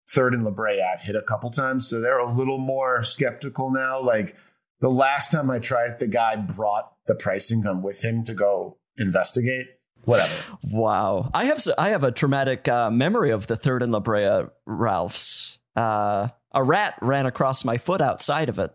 third 0.09 0.33
and 0.33 0.43
La 0.43 0.51
Brea, 0.51 0.81
I've 0.81 1.01
hit 1.01 1.15
a 1.15 1.21
couple 1.21 1.49
times, 1.49 1.89
so 1.89 2.01
they're 2.01 2.19
a 2.19 2.31
little 2.31 2.57
more 2.57 3.03
skeptical 3.03 3.71
now. 3.71 3.99
Like 4.01 4.35
the 4.79 4.89
last 4.89 5.31
time 5.31 5.49
I 5.49 5.59
tried 5.59 5.91
it, 5.91 5.99
the 5.99 6.07
guy 6.07 6.35
brought 6.35 6.91
the 7.07 7.15
pricing 7.15 7.61
gun 7.61 7.81
with 7.81 8.03
him 8.03 8.23
to 8.25 8.33
go 8.33 8.77
investigate. 8.97 9.67
Whatever. 10.05 10.33
Wow, 10.63 11.31
I 11.33 11.45
have 11.45 11.65
I 11.77 11.89
have 11.89 12.03
a 12.03 12.11
traumatic 12.11 12.67
uh, 12.67 12.89
memory 12.89 13.31
of 13.31 13.47
the 13.47 13.57
third 13.57 13.83
and 13.83 13.91
La 13.91 13.99
Brea 13.99 14.43
Ralphs. 14.65 15.59
Uh, 15.75 16.29
a 16.53 16.63
rat 16.63 16.97
ran 17.01 17.25
across 17.25 17.65
my 17.65 17.77
foot 17.77 17.99
outside 18.01 18.49
of 18.49 18.57
it. 18.57 18.73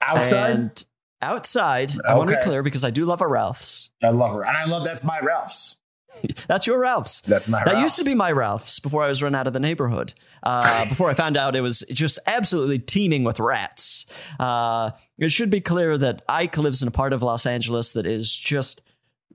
Outside, 0.00 0.50
And 0.50 0.84
outside, 1.20 1.92
I 2.06 2.16
want 2.16 2.30
to 2.30 2.36
be 2.36 2.42
clear 2.42 2.62
because 2.62 2.84
I 2.84 2.90
do 2.90 3.04
love 3.04 3.20
a 3.20 3.26
Ralph's. 3.26 3.90
I 4.02 4.10
love 4.10 4.32
her, 4.32 4.44
and 4.44 4.56
I 4.56 4.64
love 4.64 4.84
that's 4.84 5.04
my 5.04 5.18
Ralph's. 5.20 5.76
That's 6.48 6.66
your 6.66 6.78
Ralph's. 6.78 7.20
That's 7.22 7.48
my. 7.48 7.58
That 7.64 7.72
Ralph's. 7.72 7.82
used 7.82 7.98
to 7.98 8.04
be 8.04 8.14
my 8.14 8.32
Ralph's 8.32 8.78
before 8.80 9.02
I 9.02 9.08
was 9.08 9.22
run 9.22 9.34
out 9.34 9.46
of 9.46 9.52
the 9.52 9.60
neighborhood. 9.60 10.14
Uh, 10.42 10.60
before 10.88 11.10
I 11.10 11.14
found 11.14 11.36
out 11.36 11.56
it 11.56 11.60
was 11.60 11.84
just 11.90 12.18
absolutely 12.26 12.78
teeming 12.78 13.24
with 13.24 13.40
rats. 13.40 14.06
Uh, 14.38 14.90
it 15.18 15.30
should 15.30 15.50
be 15.50 15.60
clear 15.60 15.96
that 15.98 16.22
Ike 16.28 16.56
lives 16.56 16.82
in 16.82 16.88
a 16.88 16.92
part 16.92 17.12
of 17.12 17.22
Los 17.22 17.46
Angeles 17.46 17.92
that 17.92 18.06
is 18.06 18.34
just, 18.34 18.80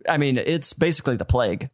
I 0.09 0.17
mean, 0.17 0.37
it's 0.37 0.73
basically 0.73 1.15
the 1.15 1.25
plague. 1.25 1.69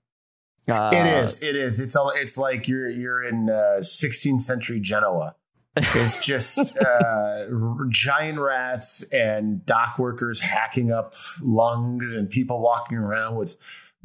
Uh, 0.70 0.92
It 0.94 1.06
is. 1.24 1.42
It 1.42 1.56
is. 1.56 1.80
It's 1.80 1.96
all. 1.96 2.12
It's 2.16 2.38
like 2.38 2.68
you're 2.68 2.90
you're 2.90 3.24
in 3.24 3.50
uh, 3.50 3.80
16th 3.82 4.42
century 4.42 4.80
Genoa. 4.80 5.36
It's 5.76 6.20
just 6.20 6.78
uh, 6.86 7.46
giant 7.90 8.40
rats 8.40 9.04
and 9.12 9.66
dock 9.66 9.98
workers 9.98 10.42
hacking 10.42 10.92
up 10.92 11.16
lungs 11.42 12.14
and 12.14 12.30
people 12.30 12.60
walking 12.62 12.98
around 12.98 13.38
with 13.38 13.56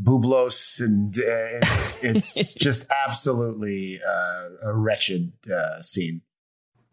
bublos 0.02 0.80
and 0.80 1.16
uh, 1.18 1.22
it's 1.62 2.02
it's 2.04 2.54
just 2.66 2.86
absolutely 3.06 3.98
uh, 4.06 4.68
a 4.70 4.74
wretched 4.74 5.32
uh, 5.52 5.80
scene. 5.82 6.22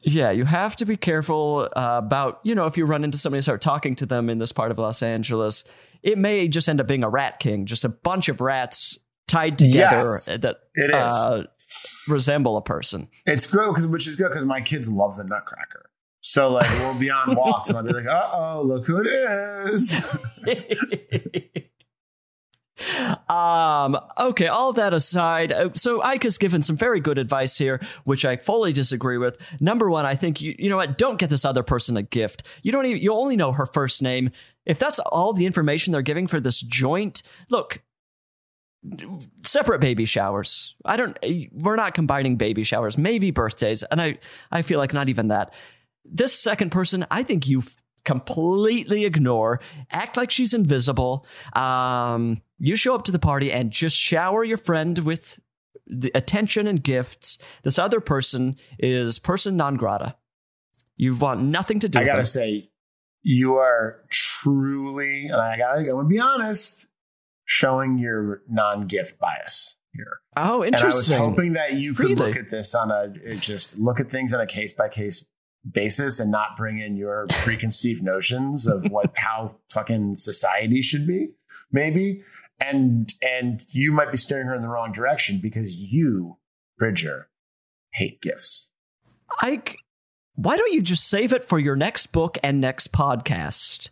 Yeah, 0.05 0.31
you 0.31 0.43
have 0.43 0.75
to 0.77 0.85
be 0.85 0.97
careful 0.97 1.69
uh, 1.77 2.01
about, 2.03 2.41
you 2.43 2.55
know, 2.55 2.65
if 2.67 2.75
you 2.75 2.83
run 2.85 3.05
into 3.05 3.17
somebody 3.17 3.37
and 3.37 3.45
start 3.45 3.61
talking 3.61 3.95
to 3.97 4.05
them 4.05 4.29
in 4.29 4.37
this 4.37 4.51
part 4.51 4.69
of 4.69 4.77
Los 4.77 5.01
Angeles, 5.01 5.63
it 6.01 6.17
may 6.17 6.49
just 6.49 6.67
end 6.67 6.81
up 6.81 6.87
being 6.87 7.05
a 7.05 7.09
rat 7.09 7.39
king, 7.39 7.65
just 7.65 7.85
a 7.85 7.89
bunch 7.89 8.27
of 8.27 8.41
rats 8.41 8.97
tied 9.29 9.57
together 9.57 9.95
Yes, 9.95 10.25
that 10.25 10.57
It 10.75 10.89
is. 10.93 11.13
uh, 11.13 11.43
resemble 12.09 12.57
a 12.57 12.61
person. 12.61 13.07
it's 13.25 13.47
good 13.47 13.67
because 13.69 13.87
which 13.87 14.05
is 14.05 14.17
good 14.17 14.27
because 14.29 14.43
my 14.43 14.59
kids 14.59 14.91
love 14.91 15.15
the 15.15 15.23
Nutcracker. 15.23 15.89
So 16.19 16.51
like 16.51 16.69
we'll 16.79 16.93
be 16.99 17.09
on 17.09 17.35
walks 17.35 17.69
and 17.69 17.77
I'll 17.77 17.83
be 17.85 17.93
like, 17.93 18.05
uh 18.07 18.27
oh, 18.33 18.61
look 18.65 18.85
who 18.85 18.99
it 19.01 19.07
is. 19.07 20.05
um 23.29 23.95
okay 24.17 24.47
all 24.47 24.73
that 24.73 24.93
aside 24.93 25.51
uh, 25.51 25.69
so 25.75 26.01
ike 26.01 26.23
has 26.23 26.39
given 26.39 26.63
some 26.63 26.75
very 26.75 26.99
good 26.99 27.19
advice 27.19 27.55
here 27.55 27.79
which 28.03 28.25
i 28.25 28.35
fully 28.35 28.73
disagree 28.73 29.17
with. 29.17 29.37
Number 29.61 29.89
one 29.89 30.05
i 30.05 30.15
think 30.15 30.41
you 30.41 30.55
you 30.57 30.69
know 30.69 30.77
what? 30.77 30.97
Don't 30.97 31.19
get 31.19 31.29
this 31.29 31.45
other 31.45 31.63
person 31.63 31.97
a 31.97 32.03
gift. 32.03 32.43
You 32.61 32.71
don't 32.71 32.85
even 32.85 33.01
you 33.01 33.13
only 33.13 33.35
know 33.35 33.51
her 33.51 33.65
first 33.65 34.01
name. 34.01 34.31
If 34.65 34.79
that's 34.79 34.99
all 34.99 35.33
the 35.33 35.45
information 35.45 35.91
they're 35.91 36.01
giving 36.01 36.27
for 36.27 36.39
this 36.39 36.61
joint 36.61 37.21
look 37.49 37.81
separate 39.43 39.79
baby 39.79 40.05
showers. 40.05 40.75
I 40.85 40.97
don't 40.97 41.17
we're 41.51 41.75
not 41.75 41.93
combining 41.93 42.37
baby 42.37 42.63
showers. 42.63 42.97
Maybe 42.97 43.31
birthdays 43.31 43.83
and 43.83 44.01
i 44.01 44.17
i 44.51 44.61
feel 44.61 44.79
like 44.79 44.93
not 44.93 45.09
even 45.09 45.27
that. 45.27 45.53
This 46.05 46.33
second 46.33 46.71
person 46.71 47.05
i 47.11 47.23
think 47.23 47.47
you 47.47 47.63
completely 48.05 49.05
ignore 49.05 49.59
act 49.91 50.17
like 50.17 50.29
she's 50.31 50.53
invisible 50.53 51.25
um 51.53 52.41
you 52.59 52.75
show 52.75 52.93
up 52.95 53.03
to 53.05 53.11
the 53.11 53.19
party 53.19 53.51
and 53.51 53.71
just 53.71 53.97
shower 53.97 54.43
your 54.43 54.57
friend 54.57 54.99
with 54.99 55.39
the 55.87 56.11
attention 56.15 56.67
and 56.67 56.83
gifts 56.83 57.37
this 57.63 57.77
other 57.79 57.99
person 57.99 58.55
is 58.79 59.19
person 59.19 59.55
non 59.57 59.75
grata 59.75 60.15
you 60.95 61.15
want 61.15 61.41
nothing 61.41 61.79
to 61.79 61.89
do 61.89 61.97
with 61.99 62.03
I 62.03 62.11
gotta 62.11 62.19
them. 62.19 62.25
say, 62.25 62.69
you 63.23 63.55
are 63.55 64.03
truly, 64.11 65.25
and 65.25 65.35
I 65.41 65.57
gotta, 65.57 65.79
I'm 65.79 65.85
gonna 65.87 66.07
be 66.07 66.19
honest, 66.19 66.85
showing 67.45 67.97
your 67.97 68.41
non-gift 68.47 69.17
bias 69.19 69.75
here. 69.93 70.19
oh 70.37 70.63
interesting. 70.63 71.15
And 71.15 71.23
I 71.23 71.25
was 71.27 71.35
hoping 71.35 71.53
that 71.53 71.73
you 71.73 71.93
could 71.95 72.09
Really? 72.09 72.27
look 72.27 72.35
at 72.37 72.49
this 72.51 72.75
on 72.75 72.91
a 72.91 73.35
just 73.37 73.79
look 73.79 73.99
at 73.99 74.09
things 74.11 74.33
on 74.33 74.39
a 74.41 74.45
case 74.45 74.71
by 74.73 74.87
case 74.87 75.27
basis 75.69 76.19
and 76.19 76.31
not 76.31 76.57
bring 76.57 76.79
in 76.79 76.95
your 76.97 77.27
preconceived 77.41 78.03
notions 78.03 78.67
of 78.67 78.89
what 78.89 79.13
how 79.17 79.57
fucking 79.71 80.15
society 80.15 80.81
should 80.81 81.07
be, 81.07 81.29
maybe. 81.71 82.21
And 82.59 83.11
and 83.21 83.63
you 83.69 83.91
might 83.91 84.11
be 84.11 84.17
steering 84.17 84.47
her 84.47 84.55
in 84.55 84.61
the 84.61 84.69
wrong 84.69 84.91
direction 84.91 85.39
because 85.41 85.75
you, 85.75 86.37
Bridger, 86.77 87.29
hate 87.93 88.21
gifts. 88.21 88.71
Ike, 89.41 89.77
why 90.35 90.57
don't 90.57 90.73
you 90.73 90.81
just 90.81 91.07
save 91.07 91.31
it 91.31 91.45
for 91.45 91.59
your 91.59 91.75
next 91.75 92.07
book 92.07 92.37
and 92.43 92.59
next 92.59 92.91
podcast? 92.91 93.89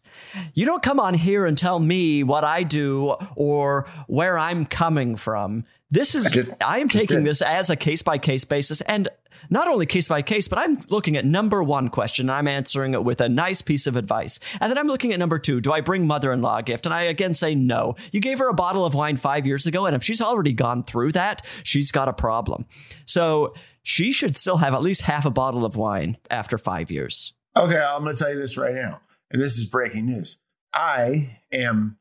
You 0.53 0.65
don't 0.65 0.81
come 0.81 0.99
on 0.99 1.13
here 1.13 1.45
and 1.45 1.57
tell 1.57 1.79
me 1.79 2.23
what 2.23 2.43
I 2.43 2.63
do 2.63 3.15
or 3.35 3.87
where 4.07 4.37
I'm 4.37 4.65
coming 4.65 5.15
from. 5.15 5.65
This 5.91 6.15
is, 6.15 6.27
I 6.27 6.29
did- 6.29 6.55
I 6.65 6.79
am 6.79 6.89
taking 6.89 7.17
did. 7.17 7.25
this 7.25 7.41
as 7.41 7.69
a 7.69 7.75
case 7.75 8.01
by 8.01 8.17
case 8.17 8.43
basis 8.45 8.81
and 8.81 9.09
not 9.49 9.67
only 9.67 9.85
case 9.85 10.07
by 10.07 10.21
case, 10.21 10.47
but 10.47 10.59
I'm 10.59 10.83
looking 10.89 11.17
at 11.17 11.25
number 11.25 11.61
one 11.63 11.89
question. 11.89 12.29
And 12.29 12.31
I'm 12.31 12.47
answering 12.47 12.93
it 12.93 13.03
with 13.03 13.21
a 13.21 13.27
nice 13.29 13.61
piece 13.61 13.87
of 13.87 13.95
advice. 13.95 14.39
And 14.59 14.69
then 14.69 14.77
I'm 14.77 14.87
looking 14.87 15.13
at 15.13 15.19
number 15.19 15.39
two. 15.39 15.59
Do 15.61 15.73
I 15.73 15.81
bring 15.81 16.05
mother 16.05 16.31
in 16.31 16.41
law 16.41 16.57
a 16.57 16.63
gift? 16.63 16.85
And 16.85 16.93
I 16.93 17.03
again 17.03 17.33
say 17.33 17.55
no. 17.55 17.95
You 18.11 18.19
gave 18.19 18.37
her 18.39 18.49
a 18.49 18.53
bottle 18.53 18.85
of 18.85 18.93
wine 18.93 19.17
five 19.17 19.45
years 19.47 19.65
ago. 19.65 19.85
And 19.87 19.95
if 19.95 20.03
she's 20.03 20.21
already 20.21 20.53
gone 20.53 20.83
through 20.83 21.13
that, 21.13 21.43
she's 21.63 21.91
got 21.91 22.07
a 22.07 22.13
problem. 22.13 22.65
So 23.05 23.53
she 23.84 24.11
should 24.11 24.36
still 24.36 24.57
have 24.57 24.73
at 24.73 24.82
least 24.82 25.01
half 25.01 25.25
a 25.25 25.32
bottle 25.32 25.65
of 25.65 25.75
wine 25.75 26.17
after 26.29 26.57
five 26.57 26.91
years. 26.91 27.34
Okay, 27.57 27.77
I'm 27.77 28.03
going 28.03 28.15
to 28.15 28.19
tell 28.19 28.32
you 28.32 28.39
this 28.39 28.57
right 28.57 28.75
now, 28.75 29.01
and 29.32 29.41
this 29.41 29.57
is 29.57 29.65
breaking 29.65 30.05
news. 30.05 30.39
I 30.73 31.39
am 31.51 31.97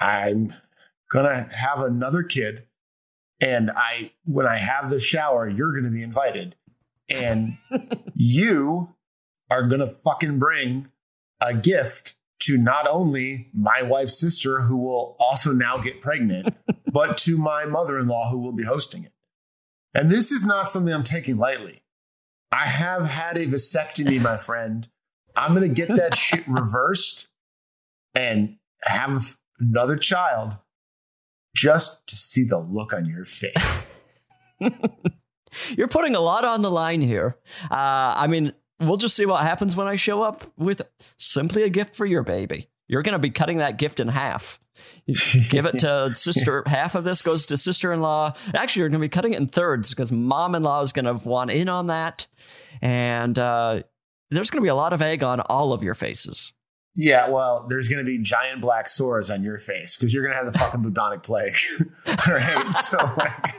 I'm 0.00 0.52
gonna 1.10 1.48
have 1.52 1.80
another 1.80 2.22
kid, 2.22 2.66
and 3.40 3.70
I 3.70 4.12
when 4.24 4.46
I 4.46 4.56
have 4.56 4.90
the 4.90 5.00
shower, 5.00 5.48
you're 5.48 5.72
gonna 5.72 5.90
be 5.90 6.02
invited, 6.02 6.54
and 7.08 7.58
you 8.14 8.94
are 9.50 9.64
gonna 9.64 9.86
fucking 9.86 10.38
bring 10.38 10.88
a 11.40 11.54
gift 11.54 12.14
to 12.40 12.56
not 12.56 12.86
only 12.86 13.48
my 13.52 13.82
wife's 13.82 14.18
sister, 14.18 14.60
who 14.60 14.76
will 14.76 15.16
also 15.18 15.52
now 15.52 15.78
get 15.78 16.00
pregnant, 16.00 16.54
but 16.92 17.18
to 17.18 17.36
my 17.36 17.64
mother-in-law 17.64 18.30
who 18.30 18.38
will 18.38 18.52
be 18.52 18.64
hosting 18.64 19.04
it. 19.04 19.12
And 19.94 20.10
this 20.10 20.32
is 20.32 20.44
not 20.44 20.68
something 20.68 20.92
I'm 20.92 21.04
taking 21.04 21.38
lightly. 21.38 21.82
I 22.52 22.66
have 22.66 23.06
had 23.06 23.36
a 23.36 23.46
vasectomy, 23.46 24.20
my 24.20 24.36
friend. 24.36 24.88
I'm 25.36 25.54
gonna 25.54 25.68
get 25.68 25.88
that 25.88 26.14
shit 26.14 26.44
reversed 26.48 27.28
and 28.14 28.56
have 28.82 29.36
another 29.60 29.96
child 29.96 30.56
just 31.54 32.06
to 32.08 32.16
see 32.16 32.44
the 32.44 32.58
look 32.58 32.92
on 32.92 33.06
your 33.06 33.24
face. 33.24 33.90
You're 35.76 35.88
putting 35.88 36.14
a 36.14 36.20
lot 36.20 36.44
on 36.44 36.62
the 36.62 36.70
line 36.70 37.00
here. 37.00 37.36
Uh, 37.70 37.74
I 38.14 38.26
mean, 38.26 38.52
we'll 38.80 38.96
just 38.96 39.16
see 39.16 39.26
what 39.26 39.42
happens 39.42 39.74
when 39.74 39.88
I 39.88 39.96
show 39.96 40.22
up 40.22 40.44
with 40.56 40.82
simply 41.18 41.62
a 41.62 41.68
gift 41.68 41.96
for 41.96 42.06
your 42.06 42.22
baby. 42.22 42.68
You're 42.86 43.02
going 43.02 43.14
to 43.14 43.18
be 43.18 43.30
cutting 43.30 43.58
that 43.58 43.76
gift 43.76 44.00
in 44.00 44.08
half. 44.08 44.60
Give 45.48 45.66
it 45.66 45.78
to 45.80 46.10
sister. 46.14 46.62
Half 46.66 46.94
of 46.94 47.04
this 47.04 47.22
goes 47.22 47.46
to 47.46 47.56
sister 47.56 47.92
in 47.92 48.00
law. 48.00 48.34
Actually, 48.54 48.80
you're 48.80 48.88
going 48.88 49.00
to 49.00 49.04
be 49.04 49.08
cutting 49.08 49.32
it 49.32 49.40
in 49.40 49.48
thirds 49.48 49.90
because 49.90 50.12
mom 50.12 50.54
in 50.54 50.62
law 50.62 50.82
is 50.82 50.92
going 50.92 51.06
to 51.06 51.14
want 51.14 51.50
in 51.50 51.68
on 51.68 51.86
that. 51.86 52.26
And 52.82 53.38
uh, 53.38 53.82
there's 54.30 54.50
going 54.50 54.60
to 54.60 54.64
be 54.64 54.70
a 54.70 54.74
lot 54.74 54.92
of 54.92 55.02
egg 55.02 55.22
on 55.22 55.40
all 55.40 55.72
of 55.72 55.82
your 55.82 55.94
faces. 55.94 56.52
Yeah, 57.00 57.28
well, 57.28 57.66
there's 57.68 57.88
going 57.88 58.04
to 58.04 58.10
be 58.10 58.18
giant 58.18 58.60
black 58.60 58.88
sores 58.88 59.30
on 59.30 59.44
your 59.44 59.56
face 59.56 59.96
because 59.96 60.12
you're 60.12 60.24
going 60.24 60.36
to 60.36 60.44
have 60.44 60.52
the 60.52 60.58
fucking 60.58 60.82
bubonic 60.82 61.22
plague, 61.22 61.54
right? 62.26 62.74
So, 62.74 62.96
like, 63.16 63.54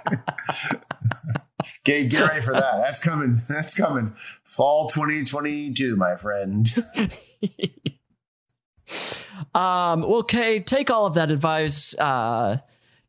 get 1.86 2.10
get 2.10 2.28
ready 2.28 2.42
for 2.42 2.52
that. 2.52 2.80
That's 2.82 3.00
coming. 3.00 3.42
That's 3.48 3.74
coming. 3.74 4.14
Fall 4.44 4.90
2022, 4.90 5.96
my 5.96 6.18
friend. 6.18 6.68
Um, 9.56 10.02
well, 10.02 10.24
Kay, 10.24 10.60
take 10.60 10.90
all 10.90 11.06
of 11.06 11.16
that 11.16 11.32
advice. 11.32 11.94
Uh, 11.98 12.58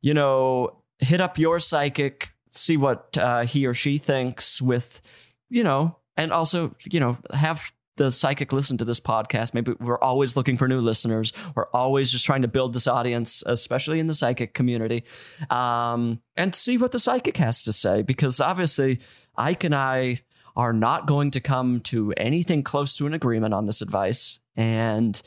you 0.00 0.14
know, 0.14 0.76
hit 0.98 1.20
up 1.20 1.38
your 1.38 1.60
psychic, 1.60 2.30
see 2.50 2.76
what 2.76 3.16
uh, 3.18 3.42
he 3.42 3.66
or 3.66 3.74
she 3.74 3.98
thinks 3.98 4.60
with, 4.60 5.00
you 5.48 5.62
know, 5.62 5.96
and 6.16 6.32
also, 6.32 6.74
you 6.90 7.00
know, 7.00 7.18
have 7.32 7.72
the 7.96 8.10
psychic 8.10 8.52
listen 8.52 8.78
to 8.78 8.84
this 8.84 9.00
podcast. 9.00 9.52
Maybe 9.52 9.72
we're 9.78 9.98
always 9.98 10.34
looking 10.34 10.56
for 10.56 10.66
new 10.66 10.80
listeners. 10.80 11.32
We're 11.54 11.68
always 11.68 12.10
just 12.10 12.24
trying 12.24 12.42
to 12.42 12.48
build 12.48 12.72
this 12.72 12.86
audience, 12.86 13.42
especially 13.44 14.00
in 14.00 14.06
the 14.06 14.14
psychic 14.14 14.54
community, 14.54 15.04
um, 15.50 16.20
and 16.36 16.54
see 16.54 16.78
what 16.78 16.92
the 16.92 16.98
psychic 16.98 17.36
has 17.36 17.62
to 17.64 17.72
say. 17.72 18.00
Because 18.02 18.40
obviously, 18.40 19.00
Ike 19.36 19.64
and 19.64 19.74
I 19.74 20.20
are 20.56 20.72
not 20.72 21.06
going 21.06 21.30
to 21.32 21.40
come 21.40 21.80
to 21.80 22.12
anything 22.16 22.62
close 22.62 22.96
to 22.96 23.06
an 23.06 23.14
agreement 23.14 23.52
on 23.54 23.66
this 23.66 23.82
advice. 23.82 24.40
And, 24.56 25.20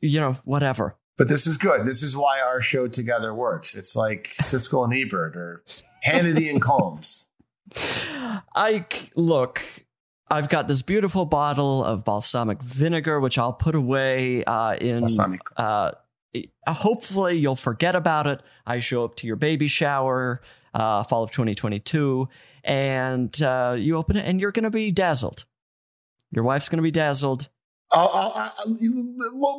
you 0.00 0.20
know, 0.20 0.36
whatever. 0.44 0.96
But 1.16 1.28
this 1.28 1.46
is 1.46 1.56
good. 1.56 1.84
This 1.84 2.02
is 2.02 2.16
why 2.16 2.40
our 2.40 2.60
show 2.60 2.86
together 2.86 3.34
works. 3.34 3.74
It's 3.74 3.96
like 3.96 4.30
Siskel 4.40 4.84
and 4.84 4.94
Ebert 4.94 5.36
or 5.36 5.64
Hannity 6.06 6.48
and 6.50 6.62
Colmes. 6.62 7.28
I 8.54 8.86
look, 9.16 9.62
I've 10.30 10.48
got 10.48 10.68
this 10.68 10.82
beautiful 10.82 11.24
bottle 11.24 11.84
of 11.84 12.04
balsamic 12.04 12.62
vinegar, 12.62 13.18
which 13.20 13.36
I'll 13.36 13.52
put 13.52 13.74
away 13.74 14.44
uh, 14.44 14.76
in. 14.76 15.00
Balsamic. 15.00 15.40
Uh, 15.56 15.92
hopefully, 16.66 17.38
you'll 17.38 17.56
forget 17.56 17.96
about 17.96 18.26
it. 18.26 18.40
I 18.66 18.78
show 18.78 19.04
up 19.04 19.16
to 19.16 19.26
your 19.26 19.36
baby 19.36 19.66
shower, 19.66 20.40
uh, 20.74 21.02
fall 21.02 21.22
of 21.24 21.30
2022, 21.30 22.28
and 22.64 23.42
uh, 23.42 23.74
you 23.78 23.96
open 23.96 24.16
it, 24.16 24.26
and 24.26 24.40
you're 24.40 24.52
going 24.52 24.64
to 24.64 24.70
be 24.70 24.90
dazzled. 24.90 25.44
Your 26.30 26.44
wife's 26.44 26.68
going 26.68 26.78
to 26.78 26.82
be 26.82 26.90
dazzled. 26.90 27.48
I'll, 27.90 28.10
I'll, 28.12 28.32
I'll, 28.36 28.76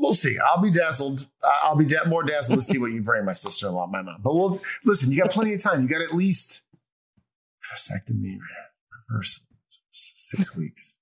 we'll, 0.02 0.14
see. 0.14 0.38
I'll 0.38 0.62
be 0.62 0.70
dazzled. 0.70 1.26
I'll 1.64 1.76
be 1.76 1.86
da- 1.86 2.08
more 2.08 2.24
dazzled 2.24 2.60
to 2.60 2.64
see 2.64 2.78
what 2.78 2.92
you 2.92 3.02
bring 3.02 3.26
my 3.26 3.32
sister 3.32 3.68
in 3.68 3.74
law, 3.74 3.88
my 3.88 4.04
mom. 4.04 4.22
But 4.24 4.36
we'll 4.36 4.62
listen. 4.86 5.12
You 5.12 5.20
got 5.22 5.32
plenty 5.32 5.54
of 5.54 5.64
time. 5.64 5.82
You 5.82 5.88
got 5.88 6.02
at 6.02 6.14
least 6.14 6.62
vasectomy, 7.74 8.38
reverse 9.10 9.42
six 9.92 10.56
weeks. 10.56 10.96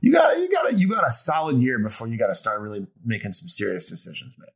you 0.00 0.12
got 0.12 0.36
you 0.38 0.50
got 0.50 0.78
you 0.78 0.88
got 0.88 1.06
a 1.06 1.10
solid 1.10 1.58
year 1.58 1.78
before 1.78 2.08
you 2.08 2.16
got 2.16 2.28
to 2.28 2.34
start 2.34 2.60
really 2.60 2.86
making 3.04 3.32
some 3.32 3.48
serious 3.48 3.90
decisions, 3.90 4.36
man. 4.38 4.48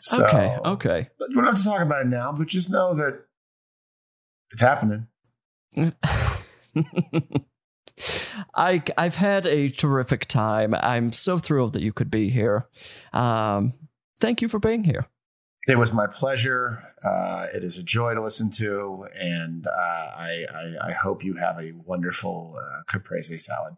So, 0.00 0.24
okay, 0.24 0.56
okay. 0.64 1.08
But 1.18 1.30
we 1.30 1.34
don't 1.36 1.46
have 1.46 1.56
to 1.56 1.64
talk 1.64 1.80
about 1.80 2.02
it 2.02 2.08
now, 2.08 2.32
but 2.32 2.46
just 2.46 2.70
know 2.70 2.94
that 2.94 3.24
it's 4.52 4.62
happening. 4.62 5.08
I 8.54 8.82
I've 8.96 9.16
had 9.16 9.46
a 9.46 9.68
terrific 9.68 10.26
time. 10.26 10.74
I'm 10.74 11.12
so 11.12 11.38
thrilled 11.38 11.74
that 11.74 11.82
you 11.82 11.92
could 11.92 12.10
be 12.10 12.30
here. 12.30 12.66
Um, 13.12 13.74
thank 14.20 14.42
you 14.42 14.48
for 14.48 14.58
being 14.58 14.84
here. 14.84 15.06
It 15.66 15.78
was 15.78 15.92
my 15.92 16.06
pleasure. 16.06 16.82
Uh, 17.02 17.46
it 17.54 17.64
is 17.64 17.78
a 17.78 17.82
joy 17.82 18.14
to 18.14 18.22
listen 18.22 18.50
to, 18.52 19.06
and 19.18 19.66
uh, 19.66 19.70
I, 19.70 20.44
I, 20.52 20.88
I 20.88 20.92
hope 20.92 21.24
you 21.24 21.34
have 21.36 21.58
a 21.58 21.72
wonderful 21.86 22.54
uh, 22.58 22.82
caprese 22.86 23.38
salad. 23.38 23.74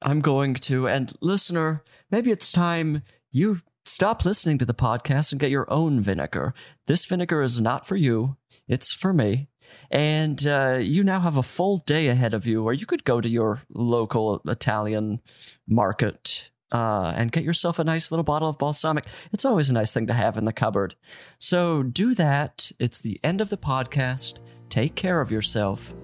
I'm 0.00 0.20
going 0.20 0.54
to. 0.54 0.88
And 0.88 1.12
listener, 1.20 1.84
maybe 2.10 2.32
it's 2.32 2.50
time 2.50 3.02
you 3.30 3.58
stop 3.84 4.24
listening 4.24 4.58
to 4.58 4.64
the 4.64 4.74
podcast 4.74 5.30
and 5.30 5.40
get 5.40 5.50
your 5.50 5.70
own 5.72 6.00
vinegar. 6.00 6.54
This 6.86 7.06
vinegar 7.06 7.42
is 7.42 7.60
not 7.60 7.86
for 7.86 7.94
you. 7.96 8.36
It's 8.68 8.92
for 8.92 9.12
me. 9.12 9.48
And 9.90 10.46
uh, 10.46 10.78
you 10.80 11.04
now 11.04 11.20
have 11.20 11.36
a 11.36 11.42
full 11.42 11.78
day 11.78 12.08
ahead 12.08 12.34
of 12.34 12.46
you 12.46 12.62
where 12.62 12.74
you 12.74 12.86
could 12.86 13.04
go 13.04 13.20
to 13.20 13.28
your 13.28 13.62
local 13.70 14.40
Italian 14.46 15.20
market 15.68 16.50
uh, 16.72 17.12
and 17.14 17.30
get 17.30 17.44
yourself 17.44 17.78
a 17.78 17.84
nice 17.84 18.10
little 18.10 18.24
bottle 18.24 18.48
of 18.48 18.58
balsamic. 18.58 19.06
It's 19.32 19.44
always 19.44 19.70
a 19.70 19.74
nice 19.74 19.92
thing 19.92 20.06
to 20.06 20.14
have 20.14 20.36
in 20.36 20.46
the 20.46 20.52
cupboard. 20.52 20.94
So 21.38 21.82
do 21.82 22.14
that. 22.14 22.72
It's 22.78 22.98
the 22.98 23.20
end 23.22 23.40
of 23.40 23.50
the 23.50 23.58
podcast. 23.58 24.38
Take 24.68 24.94
care 24.94 25.20
of 25.20 25.30
yourself. 25.30 25.94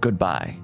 Goodbye. 0.00 0.58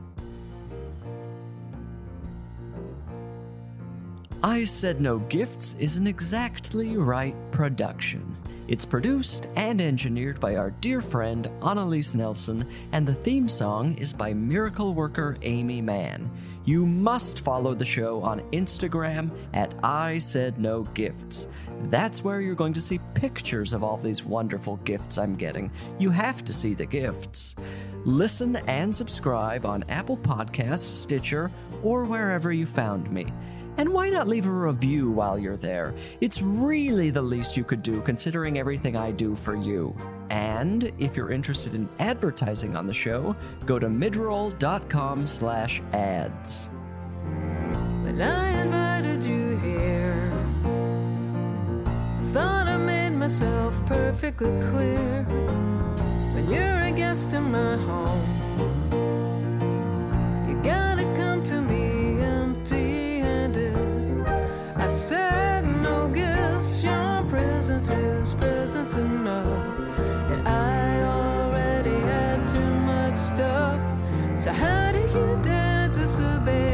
I 4.43 4.65
Said 4.65 5.01
No 5.01 5.19
Gifts 5.19 5.75
is 5.79 5.97
an 5.97 6.07
exactly 6.07 6.97
right 6.97 7.35
production. 7.53 8.36
It's 8.69 8.85
produced 8.85 9.47
and 9.55 9.81
engineered 9.81 10.41
by 10.41 10.57
our 10.57 10.71
dear 10.71 11.01
friend 11.01 11.49
Annalise 11.63 12.17
Nelson, 12.17 12.69
and 12.91 13.07
the 13.07 13.15
theme 13.15 13.49
song 13.49 13.95
is 13.95 14.13
by 14.13 14.35
miracle 14.35 14.93
worker 14.93 15.37
Aimee 15.43 15.81
Mann. 15.81 16.29
You 16.65 16.85
must 16.85 17.41
follow 17.41 17.75
the 17.75 17.85
show 17.85 18.21
on 18.23 18.41
Instagram 18.51 19.31
at 19.55 19.73
I 19.85 20.19
Said 20.19 20.59
No 20.59 20.83
Gifts. 20.83 21.47
That's 21.91 22.25
where 22.25 22.41
you're 22.41 22.57
going 22.57 22.73
to 22.73 22.81
see 22.81 22.99
pictures 23.15 23.73
of 23.73 23.85
all 23.85 23.99
these 23.99 24.25
wonderful 24.25 24.79
gifts 24.79 25.17
I'm 25.17 25.37
getting. 25.37 25.71
You 26.01 26.11
have 26.11 26.45
to 26.45 26.53
see 26.53 26.75
the 26.75 26.87
gifts. 26.87 27.55
Listen 28.05 28.57
and 28.67 28.95
subscribe 28.95 29.65
on 29.65 29.85
Apple 29.89 30.17
Podcasts, 30.17 31.03
Stitcher, 31.03 31.53
or 31.85 32.05
wherever 32.05 32.53
you 32.53 32.67
found 32.67 33.13
me. 33.13 33.27
And 33.79 33.93
why 33.93 34.09
not 34.09 34.27
leave 34.27 34.47
a 34.47 34.51
review 34.51 35.11
while 35.11 35.39
you're 35.39 35.57
there? 35.57 35.95
It's 36.21 36.41
really 36.41 37.11
the 37.11 37.23
least 37.23 37.57
you 37.57 37.65
could 37.65 37.83
do 37.83 38.01
considering 38.01 38.59
everything 38.59 38.97
I 38.97 39.11
do 39.11 39.37
for 39.37 39.55
you. 39.55 39.95
And 40.31 40.91
if 40.99 41.17
you're 41.17 41.31
interested 41.31 41.75
in 41.75 41.89
advertising 41.99 42.75
on 42.75 42.87
the 42.87 42.95
show, 42.95 43.35
go 43.67 43.79
to 43.79 43.89
midroll.com 43.89 45.27
slash 45.27 45.83
ads. 45.93 46.61
Well, 48.03 48.23
I 48.23 48.49
invited 48.63 49.23
you 49.23 49.59
here. 49.59 50.33
Thought 52.33 52.69
I 52.69 52.77
made 52.77 53.11
myself 53.11 53.75
perfectly 53.87 54.51
clear. 54.71 55.25
When 56.35 56.51
you're 56.51 56.81
a 56.83 56.93
guest 56.93 57.33
in 57.33 57.51
my 57.51 57.77
home, 57.77 58.27
you 60.49 60.63
gotta 60.63 61.05
come 61.17 61.43
to 61.45 61.61
me 61.61 61.86
said 65.07 65.65
no 65.83 66.09
gifts, 66.09 66.83
your 66.83 67.23
presence 67.31 67.89
is 67.91 68.35
presence 68.35 68.95
enough. 68.97 69.79
And 70.33 70.49
I 70.49 71.03
already 71.03 71.97
too 72.53 72.71
much 72.91 73.17
stuff. 73.17 73.79
So 74.35 74.51
how 74.53 74.91
do 74.91 74.99
you 74.99 75.39
dare 75.45 75.89
disobey? 75.91 76.66